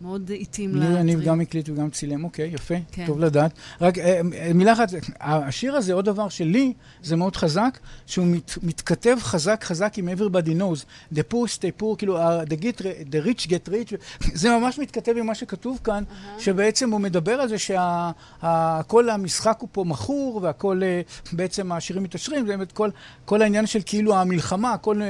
מאוד 0.00 0.30
התאים 0.40 0.78
ניר 0.78 0.98
יניב. 0.98 1.20
גם 1.20 1.40
הקליט 1.40 1.68
וגם 1.68 1.90
צילם, 1.90 2.24
אוקיי, 2.24 2.50
יפה, 2.54 2.74
כן. 2.92 3.06
טוב 3.06 3.20
לדעת. 3.20 3.52
רק 3.80 3.98
אה, 3.98 4.20
אה, 4.34 4.52
מילה 4.54 4.72
אחת, 4.72 4.88
השיר 5.20 5.76
הזה, 5.76 5.92
עוד 5.92 6.04
דבר 6.04 6.28
שלי, 6.28 6.72
זה 7.02 7.16
מאוד 7.16 7.36
חזק, 7.36 7.78
שהוא 8.06 8.26
מת, 8.26 8.58
מתכתב 8.62 9.16
חזק 9.20 9.64
חזק 9.64 9.98
עם 9.98 10.08
everybody 10.08 10.50
knows. 10.50 10.84
The 11.14 11.32
poor 11.32 11.46
stay 11.56 11.82
poor, 11.82 11.96
כאילו, 11.98 12.18
the, 12.42 12.62
get, 12.62 12.80
the 13.10 13.26
rich 13.26 13.46
get 13.46 13.68
rich, 13.68 13.94
זה 14.34 14.58
ממש 14.58 14.78
מתכתב 14.78 15.12
עם 15.16 15.26
מה 15.26 15.34
שכתוב 15.34 15.80
כאן, 15.84 16.04
שבעצם 16.38 16.90
הוא 16.90 17.00
מדבר 17.00 17.32
על 17.32 17.48
זה 17.48 17.56
שכל 17.58 19.10
המשחק 19.10 19.56
הוא 19.60 19.68
פה 19.72 19.84
מכור, 19.84 20.40
והכל, 20.42 20.80
אה, 20.82 21.00
בעצם 21.32 21.72
השירים 21.72 22.02
מתעשרים, 22.02 22.46
זה 22.46 22.52
באמת 22.56 22.72
כל, 22.72 22.90
כל 23.24 23.42
העניין 23.42 23.66
של 23.66 23.80
כאילו 23.86 24.16
המלחמה, 24.16 24.72
הכל 24.72 25.00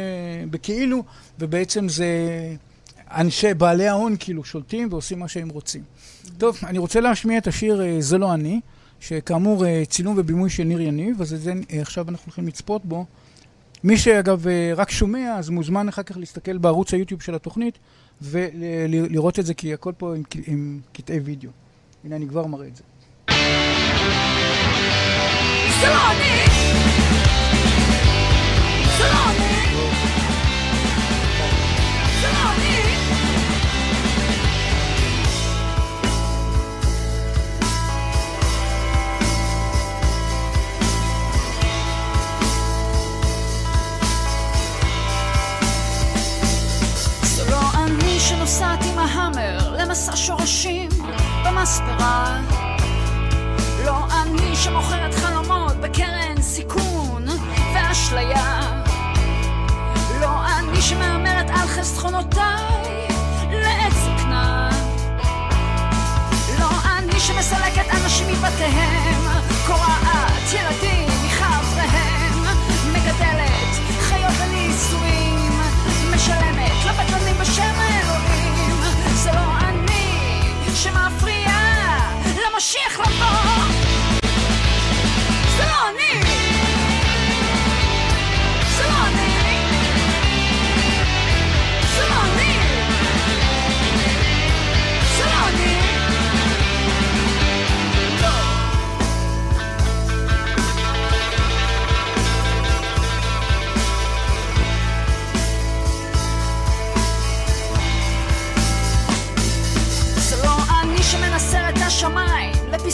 בכאילו, 0.51 1.03
ובעצם 1.39 1.89
זה... 1.89 2.07
אנשי 3.17 3.55
בעלי 3.55 3.89
ההון 3.89 4.17
כאילו 4.19 4.45
שולטים 4.45 4.89
ועושים 4.91 5.19
מה 5.19 5.29
שהם 5.29 5.49
רוצים. 5.49 5.83
טוב, 6.39 6.59
אני 6.63 6.79
רוצה 6.79 7.01
להשמיע 7.01 7.39
את 7.39 7.47
השיר 7.47 7.83
אה, 7.83 7.97
"זה 8.01 8.19
לא 8.19 8.35
אני", 8.35 8.61
שכאמור 9.01 9.67
אה, 9.67 9.83
צילום 9.89 10.15
ובימוי 10.19 10.51
של 10.51 10.65
ניר 10.65 10.81
יניב, 10.81 11.23
אז 11.23 11.35
את 11.35 11.41
זה 11.41 11.53
אה, 11.73 11.81
עכשיו 11.81 12.09
אנחנו 12.09 12.25
הולכים 12.27 12.47
לצפות 12.47 12.85
בו. 12.85 13.05
מי 13.85 13.99
שאגב 13.99 14.47
רק 14.77 14.91
שומע, 14.91 15.37
אז 15.39 15.49
מוזמן 15.51 15.89
אחר 15.89 16.03
כך 16.03 16.17
להסתכל 16.17 16.59
בערוץ 16.59 16.95
היוטיוב 16.95 17.23
של 17.23 17.35
התוכנית 17.35 17.79
ולראות 18.23 19.39
את 19.39 19.47
זה, 19.47 19.55
כי 19.55 19.75
הכל 19.75 19.93
פה 19.99 20.15
עם, 20.15 20.23
עם 20.47 20.81
קטעי 20.93 21.19
וידאו. 21.19 21.51
הנה, 22.05 22.17
אני 22.17 22.29
כבר 22.29 22.47
מראה 22.47 22.67
את 22.67 22.77
זה. 22.77 22.83
זה 25.81 25.89
לא 25.89 26.11
אני! 26.11 26.94
שנוסעת 48.29 48.79
עם 48.85 48.99
ההאמר 48.99 49.77
למסע 49.79 50.17
שורשים 50.17 50.89
במספרה. 51.45 52.41
לא 53.85 53.97
אני 54.23 54.57
שמוכרת 54.57 55.15
חלומות 55.15 55.77
בקרן 55.77 56.43
סיכון 56.43 57.27
ואשליה. 57.75 58.61
לא 60.21 60.47
אני 60.59 60.83
שמהמרת 60.83 61.51
על 61.51 61.69
חסכונותיי 61.69 63.09
לעת 63.51 63.93
זקנה. 63.93 64.71
לא 66.61 66.71
אני 66.99 67.21
שמסלקת 67.21 67.95
אנשים 68.05 68.27
מבתיהם 68.29 69.23
קורעת 69.67 70.53
ילדים 70.53 71.09
מחבריהם 71.27 72.43
מגדלת 72.93 73.75
חיות 74.01 74.33
לנישואים 74.41 75.61
משלמת 76.15 76.73
לבטלנים 76.87 77.37
בשם 77.41 77.84
שמפריעה 80.85 82.11
למשיח 82.27 83.01
לבוא 83.01 83.74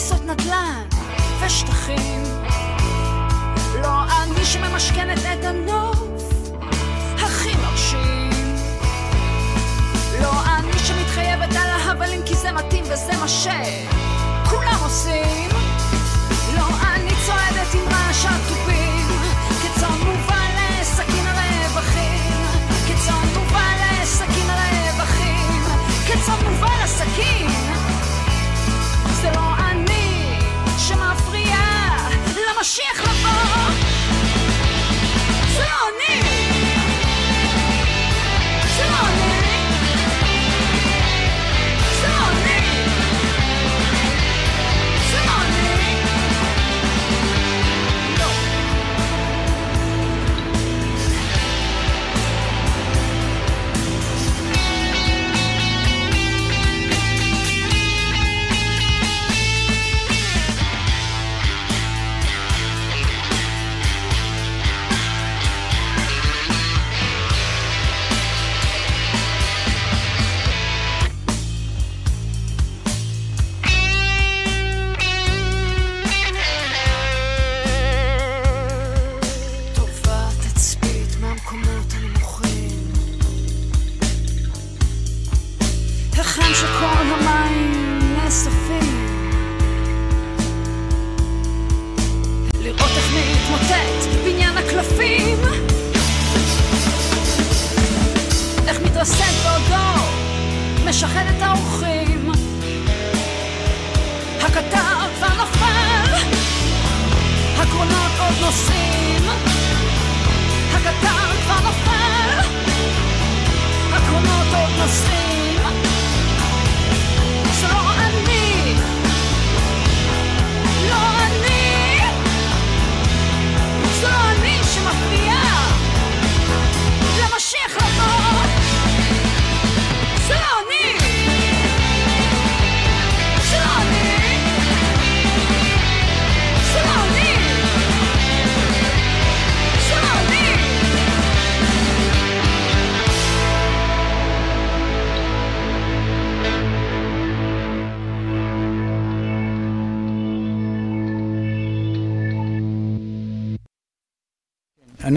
לפיסות 0.01 0.25
נדל"ן 0.25 0.83
ושטחים. 1.45 2.23
לא 3.81 4.03
אני 4.03 4.45
שממשכנת 4.45 5.19
את 5.19 5.45
הנוף 5.45 5.99
הכי 7.15 7.55
מרשים. 7.57 8.29
לא 10.21 10.31
אני 10.57 10.79
שמתחייבת 10.79 11.55
על 11.55 11.69
ההבלים 11.69 12.21
כי 12.25 12.35
זה 12.35 12.51
מתאים 12.51 12.83
וזה 12.83 13.11
מה 13.19 13.27
שכולם 13.27 14.79
עושים 14.83 15.70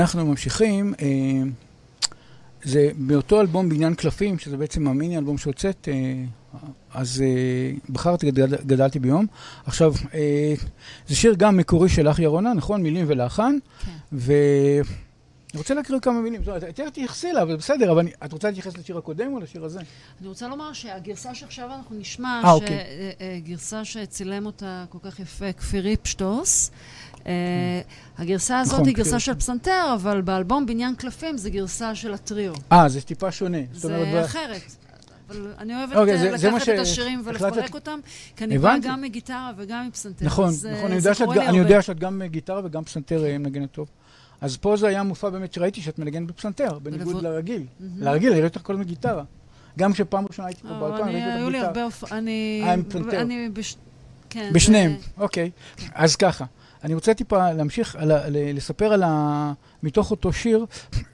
אנחנו 0.04 0.26
ממשיכים. 0.26 0.94
אה, 1.02 1.06
זה 2.62 2.90
מאותו 2.98 3.40
אלבום 3.40 3.68
בניין 3.68 3.94
קלפים, 3.94 4.38
שזה 4.38 4.56
בעצם 4.56 4.88
המיני 4.88 5.18
אלבום 5.18 5.38
שהוצאת, 5.38 5.88
אה, 5.88 6.24
אז 6.94 7.22
אה, 7.26 7.72
בחרתי 7.92 8.26
גדל, 8.30 8.56
גדלתי 8.56 8.98
ביום. 8.98 9.26
עכשיו, 9.66 9.94
אה, 10.14 10.54
זה 11.08 11.16
שיר 11.16 11.34
גם 11.38 11.56
מקורי 11.56 11.88
של 11.88 12.08
אחי 12.10 12.22
ירונה, 12.22 12.52
נכון? 12.54 12.82
מילים 12.82 13.04
ולחן. 13.08 13.56
כן. 13.84 13.90
ואני 14.12 14.82
רוצה 15.54 15.74
להקריא 15.74 16.00
כמה 16.00 16.20
מילים. 16.20 16.40
זאת 16.40 16.48
אומרת, 16.48 16.62
יותר 16.62 16.90
תייחסי 16.90 17.32
לה, 17.32 17.42
אבל 17.42 17.56
בסדר, 17.56 17.92
אבל 17.92 17.98
אני- 18.00 18.10
את 18.24 18.32
רוצה 18.32 18.48
להתייחס 18.48 18.76
לשיר 18.76 18.98
הקודם 18.98 19.32
או 19.34 19.40
לשיר 19.40 19.64
הזה? 19.64 19.80
אני 20.20 20.28
רוצה 20.28 20.48
לומר 20.48 20.72
שהגרסה 20.72 21.34
שעכשיו 21.34 21.70
אנחנו 21.72 21.96
נשמע, 21.96 22.40
אה, 22.44 22.52
אוקיי. 22.52 22.78
גרסה 23.44 23.84
שצילם 23.84 24.46
אותה 24.46 24.84
כל 24.88 24.98
כך 25.02 25.20
יפה 25.20 25.52
כפיר 25.52 25.82
ריפשטוס, 25.82 26.70
הגרסה 28.18 28.60
הזאת 28.60 28.74
נכון, 28.74 28.86
היא 28.86 28.94
גרסה 28.94 29.20
של. 29.20 29.34
פסנתר, 29.34 29.94
אבל 29.94 30.22
באלבום 30.22 30.66
בניין 30.66 30.94
קלפים 30.94 31.38
זה 31.38 31.50
גרסה 31.50 31.94
של 31.94 32.14
הטריו. 32.14 32.52
אה, 32.72 32.88
זה 32.88 33.00
טיפה 33.00 33.32
שונה. 33.32 33.58
זה 33.72 33.88
אחרת. 34.24 34.60
אבל 35.30 35.52
אני 35.58 35.76
אוהבת 35.76 35.96
אוקיי, 35.96 36.12
אה, 36.12 36.18
זה- 36.18 36.36
זה 36.36 36.48
לקחת 36.50 36.68
את 36.68 36.76
ש- 36.76 36.80
השירים 36.80 37.22
ולפרק 37.24 37.52
החלטת- 37.52 37.74
אותם, 37.74 37.98
כי 38.36 38.44
אני 38.44 38.58
באה. 38.58 38.76
גם 38.82 39.00
מגיטרה 39.00 39.52
וגם 39.56 39.88
מפסנתר. 39.88 40.26
נכון, 40.26 40.48
אז, 40.48 40.66
אה, 40.66 40.72
נכון, 40.72 40.90
אני 40.90 41.00
זה 41.00 41.08
יודע, 41.08 41.14
שאת, 41.18 41.28
אני. 41.48 41.58
יודע 41.58 41.82
שאת 41.82 41.98
גם 41.98 42.22
גיטרה 42.26 42.60
וגם 42.64 42.84
פסנתר 42.84 43.24
אה, 43.24 43.38
מנגנת 43.38 43.72
טוב. 43.72 43.88
אז 44.40 44.56
פה 44.56 44.76
זה 44.76 44.86
היה 44.88 45.02
מופע 45.02 45.30
באמת 45.30 45.52
שראיתי 45.52 45.80
שאת 45.80 45.98
מנגנת 45.98 46.26
בפסנתר, 46.26 46.78
בניגוד 46.78 47.22
לרגיל. 47.22 47.66
לרגיל, 47.96 48.28
אני 48.30 48.38
רואה 48.40 48.48
אותך 48.48 48.60
כל 48.62 48.72
הזמן 48.72 48.84
גיטרה. 48.84 49.22
גם 49.78 49.92
כשפעם 49.92 50.26
ראשונה 50.26 50.48
הייתי 50.48 50.62
פה 50.62 50.68
אה, 50.68 50.78
באולפן, 50.78 51.02
אני- 51.02 51.12
ראיתי 51.14 51.28
היו 51.30 51.44
אותך 51.46 51.76
לי 51.76 51.82
גיטרה. 51.82 52.18
אני... 52.18 52.62
אה. 52.64 53.20
אני 53.20 53.48
בש... 53.52 53.76
כן. 54.30 54.50
בשניהם, 54.54 54.90
זה- 55.00 55.06
אוקיי. 55.22 55.50
אז 55.94 56.16
ככה, 56.16 56.44
אני 56.84 56.94
רוצה 56.94 57.14
טיפה 57.14 57.52
להמשיך, 57.52 57.96
על 57.96 58.10
ה- 58.10 58.28
ל- 58.28 58.56
לספר 58.56 58.92
על 58.92 59.02
ה... 59.02 59.52
מתוך 59.82 60.10
אותו 60.10 60.32
שיר, 60.32 60.66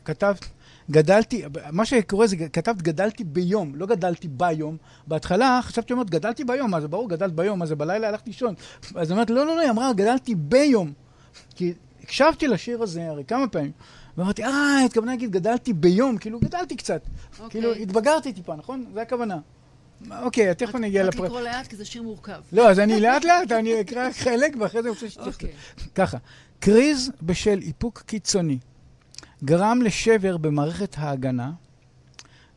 כתבת, 0.04 0.44
גדלתי, 0.90 1.42
מה 1.72 1.84
שקורה 1.84 2.26
זה, 2.26 2.36
כתבת 2.36 2.82
גדלתי 2.82 3.24
ביום, 3.24 3.72
לא 3.74 3.86
גדלתי 3.86 4.28
ביום. 4.28 4.76
בהתחלה 5.06 5.60
חשבתי, 5.62 5.92
אומרת, 5.92 6.10
גדלתי 6.10 6.44
ביום, 6.44 6.80
זה 6.80 6.88
ברור, 6.88 7.08
גדלת 7.08 7.32
ביום, 7.32 7.66
זה 7.66 7.76
בלילה 7.76 8.08
הלכתי 8.08 8.30
לישון. 8.30 8.54
אז 8.94 9.10
היא 9.10 9.14
אומרת, 9.14 9.30
לא, 9.30 9.46
לא, 9.46 9.56
לא, 9.56 9.60
היא 9.60 9.70
אמרה, 9.70 9.92
גדלתי 9.92 10.34
ביום. 10.34 10.92
כי 11.54 11.72
הקשבתי 12.02 12.48
לשיר 12.48 12.82
הזה 12.82 13.08
הרי 13.08 13.24
כמה 13.24 13.48
פעמים, 13.48 13.72
ואמרתי, 14.16 14.44
אה, 14.44 14.84
התכוונה 14.84 15.12
להגיד, 15.12 15.30
גדלתי 15.30 15.72
ביום, 15.72 16.18
כאילו, 16.18 16.40
גדלתי 16.40 16.76
קצת. 16.76 17.02
אוקיי. 17.32 17.48
כאילו, 17.50 17.74
התבגרתי 17.74 18.32
טיפה, 18.32 18.56
נכון? 18.56 18.84
זה 18.94 19.02
הכוונה. 19.02 19.38
אוקיי, 20.22 20.55
תכף 20.55 20.74
אני 20.74 20.86
אגיע 20.86 21.03
רק 21.07 21.14
לפרט. 21.14 21.24
לקרוא 21.24 21.40
לאט, 21.40 21.66
כי 21.66 21.76
זה 21.76 21.84
שיר 21.84 22.03
מורכב. 22.03 22.40
לא, 22.53 22.70
אז 22.70 22.78
אני 22.78 23.01
לאט 23.01 23.24
לאט, 23.24 23.53
אני 23.53 23.80
אקרא 23.80 24.09
רק 24.09 24.16
חלק 24.16 24.57
ואחרי 24.61 24.82
זה 24.82 24.88
אני 24.88 24.94
רוצה 24.94 25.11
שתתייחסו. 25.11 25.30
אוקיי. 25.30 25.51
ככה, 25.94 26.18
קריז 26.61 27.11
בשל 27.22 27.61
איפוק 27.62 28.03
קיצוני 28.07 28.59
גרם 29.44 29.82
לשבר 29.82 30.36
במערכת 30.36 30.94
ההגנה, 30.98 31.53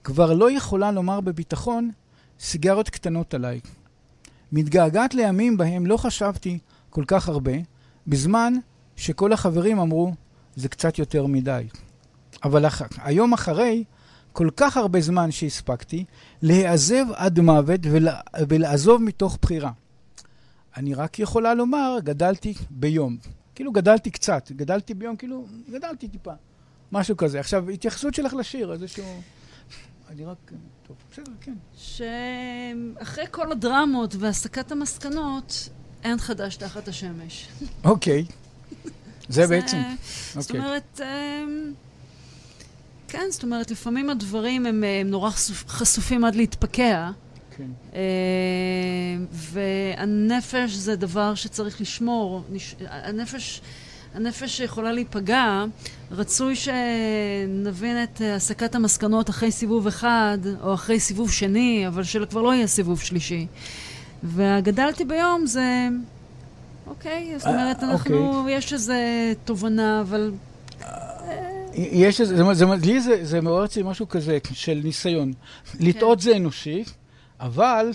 כבר 0.04 0.34
לא 0.34 0.52
יכולה 0.52 0.92
לומר 0.92 1.22
בביטחון 1.22 1.92
סיגריות 2.40 2.90
קטנות 2.90 3.34
עליי. 3.34 3.60
מתגעגעת 4.52 5.14
לימים 5.14 5.58
בהם 5.58 5.86
לא 5.86 5.98
חשבתי 5.98 6.60
כל 6.90 7.04
כך 7.08 7.30
הרבה, 7.30 7.52
בזמן 8.08 8.54
שכל 8.96 9.34
החברים 9.34 9.80
אמרו, 9.80 10.14
זה 10.56 10.70
קצת 10.70 11.00
יותר 11.00 11.26
מדי. 11.26 11.68
אבל 12.44 12.68
אח... 12.68 12.82
היום 12.98 13.34
אחרי, 13.34 13.84
כל 14.34 14.50
כך 14.58 14.78
הרבה 14.78 15.02
זמן 15.02 15.32
שהספקתי, 15.32 16.06
להיעזב 16.42 17.06
עד 17.16 17.40
מוות 17.40 17.80
ול... 17.84 18.08
ולעזוב 18.48 19.02
מתוך 19.02 19.38
בחירה. 19.42 19.72
אני 20.78 20.94
רק 20.94 21.20
יכולה 21.20 21.54
לומר, 21.54 21.98
גדלתי 22.04 22.54
ביום. 22.70 23.18
כאילו 23.56 23.72
גדלתי 23.72 24.12
קצת, 24.12 24.52
גדלתי 24.52 24.94
ביום, 24.94 25.16
כאילו 25.16 25.46
גדלתי 25.72 26.08
טיפה. 26.08 26.34
משהו 26.92 27.18
כזה. 27.18 27.40
עכשיו, 27.40 27.70
התייחסות 27.70 28.14
שלך 28.14 28.34
לשיר, 28.34 28.74
איזשהו... 28.74 29.22
אני 30.10 30.26
רק... 30.26 30.52
טוב, 30.88 30.98
בסדר, 31.12 31.32
כן. 31.42 31.54
שאחרי 31.76 33.26
כל 33.32 33.52
הדרמות 33.52 34.16
והסקת 34.20 34.72
המסקנות, 34.72 35.70
אין 36.04 36.18
חדש 36.18 36.56
תחת 36.56 36.88
השמש. 36.88 37.48
אוקיי. 37.84 38.26
זה 39.30 39.48
בעצם. 39.52 39.78
זאת 40.34 40.50
אוקיי. 40.50 40.60
אומרת, 40.60 41.02
אמ, 41.04 41.74
כן, 43.14 43.26
זאת 43.30 43.44
אומרת, 43.44 43.72
לפעמים 43.72 44.10
הדברים 44.10 44.66
הם, 44.66 44.84
הם 45.02 45.08
נורא 45.10 45.30
חשופ- 45.30 45.68
חשופים 45.68 46.26
עד 46.26 46.36
להתפקע, 46.36 47.10
כן. 47.58 47.68
אה, 47.96 48.00
והנפש 49.32 50.72
זה 50.72 50.96
דבר 50.96 51.36
שצריך 51.36 51.82
לשמור. 51.82 52.44
הנפש, 52.90 53.62
הנפש 54.16 54.60
יכולה 54.60 54.92
להיפגע. 54.92 55.64
רצוי 56.12 56.56
שנבין 56.56 58.04
את 58.04 58.22
אה, 58.22 58.36
הסקת 58.36 58.76
המסקנות 58.76 59.30
אחרי 59.30 59.52
סיבוב 59.52 59.88
אחד, 59.88 60.38
או 60.62 60.74
אחרי 60.74 61.00
סיבוב 61.00 61.32
שני, 61.32 61.88
אבל 61.88 62.04
שכבר 62.04 62.42
לא 62.42 62.54
יהיה 62.54 62.68
סיבוב 62.68 63.02
שלישי. 63.02 63.48
והגדלתי 64.24 65.06
ביום 65.06 65.46
זה... 65.46 65.88
אוקיי, 66.88 67.34
זאת 67.38 67.48
אה, 67.48 67.52
אומרת, 67.52 67.84
אנחנו, 67.84 68.48
יש 68.50 68.74
איזו 68.74 68.94
תובנה, 69.46 70.02
אבל 70.02 70.32
יש 71.76 72.22
איזה, 72.22 72.38
זה, 72.38 72.54
זה, 72.54 72.66
לי 72.84 73.02
זה, 73.02 73.26
זה 73.26 73.42
מעורר 73.42 73.66
אצלי 73.66 73.84
משהו 73.84 74.10
כזה 74.10 74.38
של 74.54 74.82
ניסיון. 74.84 75.34
לטעות 75.80 76.20
זה 76.20 76.36
אנושי, 76.38 76.84
אבל 77.40 77.92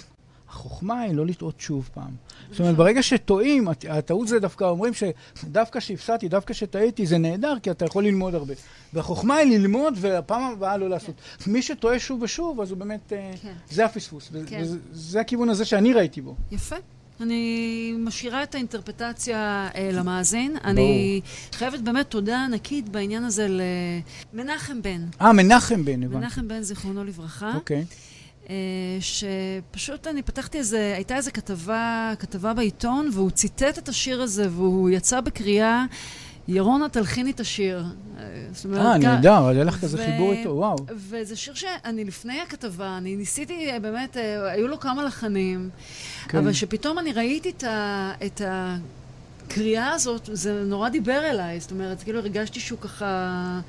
החוכמה 0.48 1.00
היא 1.00 1.14
לא 1.14 1.26
לטעות 1.26 1.60
שוב 1.60 1.88
פעם. 1.94 2.10
זאת 2.50 2.60
אומרת, 2.60 2.76
ברגע 2.76 3.02
שטועים, 3.02 3.68
הט- 3.68 3.84
הטעות 3.88 4.28
זה 4.28 4.38
דווקא, 4.40 4.64
אומרים 4.64 4.92
שדווקא 4.94 5.80
שהפסדתי, 5.80 6.28
דווקא 6.28 6.54
שטעיתי, 6.54 7.06
זה 7.06 7.18
נהדר, 7.18 7.54
כי 7.62 7.70
אתה 7.70 7.84
יכול 7.84 8.04
ללמוד 8.04 8.34
הרבה. 8.34 8.54
והחוכמה 8.92 9.36
היא 9.36 9.58
ללמוד, 9.58 9.94
והפעם 9.96 10.42
הבאה 10.52 10.76
לא 10.76 10.88
לעשות. 10.90 11.14
מי 11.46 11.62
שטועה 11.62 11.98
שוב 11.98 12.22
ושוב, 12.22 12.60
אז 12.60 12.70
הוא 12.70 12.78
באמת, 12.78 13.12
אה, 13.12 13.32
כן. 13.42 13.52
זה 13.70 13.84
הפספוס. 13.84 14.30
כן. 14.46 14.60
וזה- 14.62 14.78
זה 14.92 15.20
הכיוון 15.20 15.48
הזה 15.48 15.64
שאני 15.64 15.92
ראיתי 15.92 16.20
בו. 16.20 16.34
יפה. 16.50 16.76
אני 17.20 17.94
משאירה 17.98 18.42
את 18.42 18.54
האינטרפטציה 18.54 19.68
אה, 19.74 19.90
למאזין. 19.92 20.56
אני 20.64 21.20
חייבת 21.52 21.80
באמת 21.80 22.10
תודה 22.10 22.44
ענקית 22.44 22.88
בעניין 22.88 23.24
הזה 23.24 23.46
למנחם 24.34 24.82
בן. 24.82 25.04
אה, 25.20 25.32
מנחם 25.32 25.84
בן, 25.84 26.02
הבנתי. 26.02 26.24
מנחם 26.24 26.48
בן, 26.48 26.62
זיכרונו 26.62 27.04
לברכה. 27.04 27.52
אוקיי. 27.54 27.84
אה, 28.50 28.54
שפשוט 29.00 30.06
אני 30.06 30.22
פתחתי 30.22 30.58
איזה, 30.58 30.92
הייתה 30.94 31.16
איזה 31.16 31.30
כתבה, 31.30 32.12
כתבה 32.18 32.54
בעיתון, 32.54 33.10
והוא 33.12 33.30
ציטט 33.30 33.78
את 33.78 33.88
השיר 33.88 34.22
הזה, 34.22 34.48
והוא 34.50 34.90
יצא 34.90 35.20
בקריאה, 35.20 35.84
ירונה 36.48 36.88
תלחיני 36.88 37.30
את 37.30 37.40
השיר. 37.40 37.84
אה, 38.18 38.22
אה, 38.74 38.98
כ- 39.00 39.04
נהדר, 39.04 39.46
היה 39.46 39.64
לך 39.64 39.80
כזה 39.80 39.98
חיבור 39.98 40.32
איתו, 40.32 40.50
וואו. 40.50 40.76
וזה 40.94 41.36
שיר 41.36 41.54
שאני 41.54 42.04
לפני 42.04 42.40
הכתבה, 42.40 42.96
אני 42.98 43.16
ניסיתי 43.16 43.70
אה, 43.70 43.80
באמת, 43.80 44.16
אה, 44.16 44.50
היו 44.50 44.68
לו 44.68 44.80
כמה 44.80 45.04
לחנים, 45.04 45.70
כן. 46.28 46.38
אבל 46.38 46.52
שפתאום 46.52 46.98
אני 46.98 47.12
ראיתי 47.12 47.50
את, 47.50 47.64
ה, 47.64 48.12
את 48.26 48.40
הקריאה 48.44 49.90
הזאת, 49.90 50.28
זה 50.32 50.62
נורא 50.64 50.88
דיבר 50.88 51.20
אליי, 51.30 51.60
זאת 51.60 51.70
אומרת, 51.70 52.02
כאילו 52.02 52.18
הרגשתי 52.18 52.60
שהוא 52.60 52.78
ככה, 52.78 53.60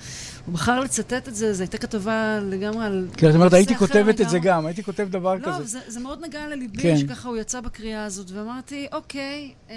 הוא 0.45 0.53
בחר 0.53 0.79
לצטט 0.79 1.27
את 1.27 1.35
זה, 1.35 1.53
זו 1.53 1.63
הייתה 1.63 1.77
כתבה 1.77 2.39
לגמרי 2.43 2.85
על... 2.85 3.07
כי 3.17 3.25
זאת 3.25 3.35
אומרת, 3.35 3.53
הייתי 3.53 3.75
כותבת 3.75 4.21
את 4.21 4.29
זה. 4.29 4.39
גם, 4.39 4.65
הייתי 4.65 4.83
כותב 4.83 5.07
דבר 5.11 5.35
לא, 5.35 5.47
כזה. 5.47 5.63
זה, 5.63 5.79
זה 5.87 5.99
מאוד 5.99 6.25
נגע 6.25 6.47
לליבי, 6.47 6.81
כן. 6.81 6.97
שככה 6.97 7.29
הוא 7.29 7.37
יצא 7.37 7.61
בקריאה 7.61 8.05
הזאת, 8.05 8.31
ואמרתי, 8.31 8.87
אוקיי, 8.91 9.51
אה, 9.69 9.75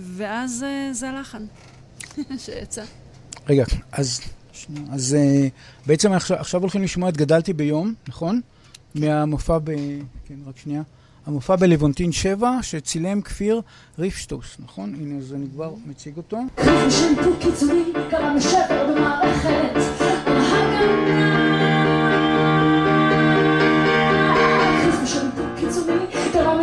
ואז 0.00 0.64
אה, 0.68 0.88
זה 0.92 1.10
הלחן 1.10 1.44
שיצא. 2.44 2.82
רגע, 3.48 3.64
אז, 3.92 4.20
שנייה, 4.52 4.86
אז 4.92 5.14
אה, 5.14 5.48
בעצם 5.86 6.12
עכשיו, 6.12 6.36
עכשיו 6.36 6.60
הולכים 6.60 6.82
לשמוע 6.82 7.08
את 7.08 7.16
גדלתי 7.16 7.52
ביום, 7.52 7.94
נכון? 8.08 8.40
מהמופע 8.94 9.58
ב... 9.58 9.70
כן, 10.24 10.34
רק 10.46 10.56
שנייה. 10.56 10.82
המופע 11.26 11.56
בלוונטין 11.56 12.12
7, 12.12 12.58
שצילם 12.62 13.22
כפיר 13.22 13.60
ריפשטוס, 13.98 14.56
נכון? 14.58 14.94
הנה, 14.94 15.18
אז 15.18 15.34
אני 15.34 15.46
כבר 15.54 15.74
מציג 15.86 16.16
אותו. 16.16 16.38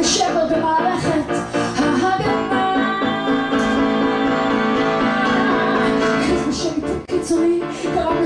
לשבר 0.02 0.48
במערכת 0.56 1.37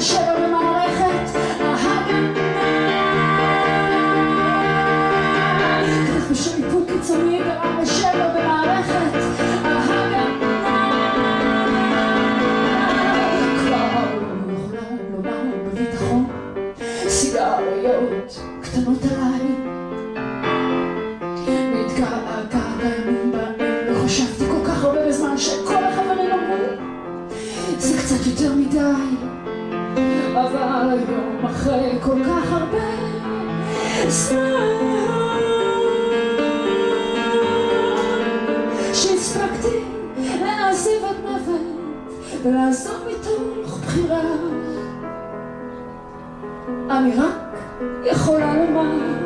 גרם 0.02 0.06
לשבר 0.06 0.48
במערכת 0.48 1.40
ההגנה. 1.60 2.34
חיזוק 6.28 6.34
של 6.34 6.66
ניתוק 6.66 6.88
קיצוני 6.88 7.40
גרם 7.40 7.80
לשבר 7.82 8.30
במערכת 8.36 9.16
ההגנה. 9.64 10.26
כבר 13.60 13.88
לא 14.34 14.42
כל 24.50 24.98
בזמן 25.08 25.38
שכל 25.38 25.84
זה 27.80 27.98
קצת 27.98 28.28
יותר 28.28 28.56
מדי, 28.56 29.11
אבל 30.48 30.90
היום 30.90 31.46
אחרי 31.46 31.98
כל 32.02 32.24
כך 32.24 32.52
הרבה 32.52 32.88
זמן 34.08 34.42
שהספקתי 38.94 39.78
להעזיב 40.42 41.02
את 41.12 41.16
מוות 41.30 41.62
ולעזוב 42.44 43.08
מתוך 43.12 43.80
בחירה 43.80 44.22
אני 46.90 47.12
רק 47.18 47.58
יכולה 48.06 48.54
לומר 48.56 49.21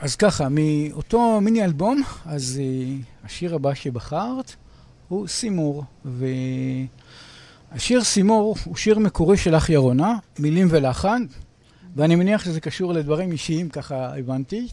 אז 0.00 0.16
ככה, 0.16 0.48
מאותו 0.50 1.40
מיני 1.40 1.64
אלבום, 1.64 2.02
אז 2.26 2.60
uh, 2.60 3.26
השיר 3.26 3.54
הבא 3.54 3.74
שבחרת 3.74 4.54
הוא 5.08 5.28
סימור. 5.28 5.84
והשיר 7.72 8.04
סימור 8.04 8.56
הוא 8.64 8.76
שיר 8.76 8.98
מקורי 8.98 9.36
של 9.36 9.56
אח 9.56 9.70
ירונה, 9.70 10.14
מילים 10.38 10.66
ולחן, 10.70 11.24
ואני 11.96 12.16
מניח 12.16 12.44
שזה 12.44 12.60
קשור 12.60 12.92
לדברים 12.92 13.32
אישיים, 13.32 13.68
ככה 13.68 14.18
הבנתי. 14.18 14.68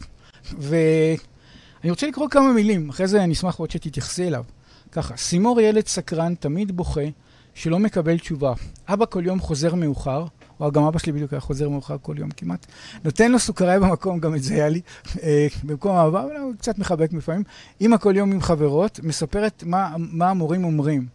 ואני 0.58 1.90
רוצה 1.90 2.06
לקרוא 2.06 2.28
כמה 2.28 2.52
מילים, 2.52 2.88
אחרי 2.88 3.06
זה 3.06 3.24
אני 3.24 3.32
אשמח 3.32 3.60
מאוד 3.60 3.70
שתתייחסי 3.70 4.26
אליו. 4.26 4.44
ככה, 4.92 5.16
סימור 5.16 5.60
ילד 5.60 5.86
סקרן, 5.86 6.34
תמיד 6.34 6.76
בוכה, 6.76 7.06
שלא 7.54 7.78
מקבל 7.78 8.18
תשובה. 8.18 8.52
אבא 8.88 9.04
כל 9.06 9.26
יום 9.26 9.40
חוזר 9.40 9.74
מאוחר, 9.74 10.24
וואו, 10.60 10.72
גם 10.72 10.82
אבא 10.84 10.98
שלי 10.98 11.12
בדיוק 11.12 11.32
היה 11.32 11.40
חוזר 11.40 11.68
מאוחר 11.68 11.96
כל 12.02 12.14
יום 12.18 12.30
כמעט. 12.30 12.66
נותן 13.04 13.32
לו 13.32 13.38
סוכריה 13.38 13.80
במקום, 13.80 14.18
גם 14.20 14.34
את 14.34 14.42
זה 14.42 14.54
היה 14.54 14.68
לי, 14.68 14.80
אה, 15.22 15.46
במקום 15.64 15.96
אהבה, 15.96 16.24
אבל 16.24 16.36
הוא 16.36 16.54
קצת 16.58 16.78
מחבק 16.78 17.12
לפעמים. 17.12 17.42
אמא 17.80 17.96
כל 17.96 18.16
יום 18.16 18.32
עם 18.32 18.40
חברות, 18.40 19.00
מספרת 19.02 19.62
מה, 19.66 19.94
מה 19.98 20.30
המורים 20.30 20.64
אומרים. 20.64 21.06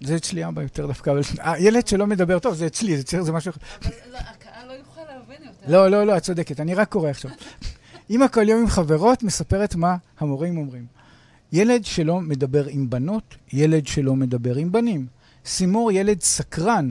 זה 0.00 0.16
אצלי 0.16 0.48
אבא 0.48 0.62
יותר 0.62 0.86
דווקא, 0.86 1.10
אבל 1.10 1.20
הילד 1.38 1.86
שלא 1.86 2.06
מדבר 2.06 2.38
טוב, 2.38 2.54
זה 2.54 2.66
אצלי, 2.66 2.96
זה, 2.96 3.02
צריך- 3.02 3.22
זה 3.22 3.32
משהו... 3.32 3.52
אבל 3.82 3.90
לא, 4.12 4.18
הקהל 4.18 4.68
לא 4.68 4.72
יוכל 4.72 5.00
להבין 5.00 5.46
יותר. 5.46 5.72
לא, 5.72 5.88
לא, 5.90 6.04
לא, 6.06 6.16
את 6.16 6.22
צודקת, 6.22 6.60
אני 6.60 6.74
רק 6.74 6.88
קורא 6.88 7.10
עכשיו. 7.10 7.30
אמא 8.10 8.28
כל 8.28 8.48
יום 8.48 8.60
עם 8.60 8.66
חברות 8.66 9.22
מספרת 9.22 9.74
מה 9.74 9.96
המורים 10.18 10.58
אומרים. 10.58 10.86
ילד 11.52 11.84
שלא 11.84 12.20
מדבר 12.20 12.64
עם 12.66 12.90
בנות, 12.90 13.34
ילד 13.52 13.86
שלא 13.86 14.16
מדבר 14.16 14.54
עם 14.56 14.72
בנים. 14.72 15.06
סימור 15.46 15.92
ילד 15.92 16.20
סקרן, 16.20 16.90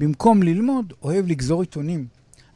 במקום 0.00 0.42
ללמוד, 0.42 0.92
אוהב 1.02 1.26
לגזור 1.26 1.60
עיתונים. 1.60 2.06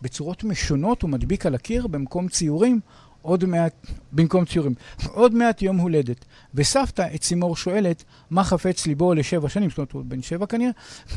בצורות 0.02 0.44
משונות 0.44 1.02
הוא 1.02 1.10
מדביק 1.10 1.46
על 1.46 1.54
הקיר 1.54 1.86
במקום 1.86 2.28
ציורים, 2.28 2.80
עוד 3.22 3.44
מעט, 3.44 3.86
במקום 4.12 4.44
ציורים. 4.44 4.74
עוד 5.06 5.34
מעט 5.34 5.62
יום 5.62 5.76
הולדת. 5.76 6.24
וסבתא 6.54 7.08
את 7.14 7.22
סימור 7.22 7.56
שואלת, 7.56 8.04
מה 8.30 8.44
חפץ 8.44 8.86
ליבו 8.86 9.14
לשבע 9.14 9.48
שנים, 9.48 9.70
זאת 9.70 9.78
אומרת, 9.78 9.92
הוא 9.92 10.04
בן 10.04 10.22
שבע 10.22 10.46
כנראה. 10.46 10.70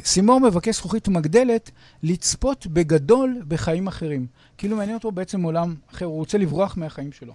סימור 0.04 0.40
מבקש 0.40 0.76
זכוכית 0.76 1.08
מגדלת 1.08 1.72
לצפות 2.04 2.68
בגדול 2.68 3.42
בחיים 3.48 3.88
אחרים. 3.88 4.28
כאילו 4.58 4.78
מעניין 4.78 4.98
אותו 4.98 5.12
בעצם 5.12 5.42
עולם 5.42 5.76
אחר, 5.92 6.06
הוא 6.06 6.16
רוצה 6.16 6.38
לברוח 6.38 6.78
מהחיים 6.78 7.12
שלו. 7.12 7.34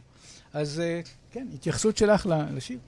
אז 0.53 0.81
אה, 0.81 1.01
כן, 1.31 1.47
התייחסות 1.55 1.97
שלך 1.97 2.29
לשיר. 2.55 2.79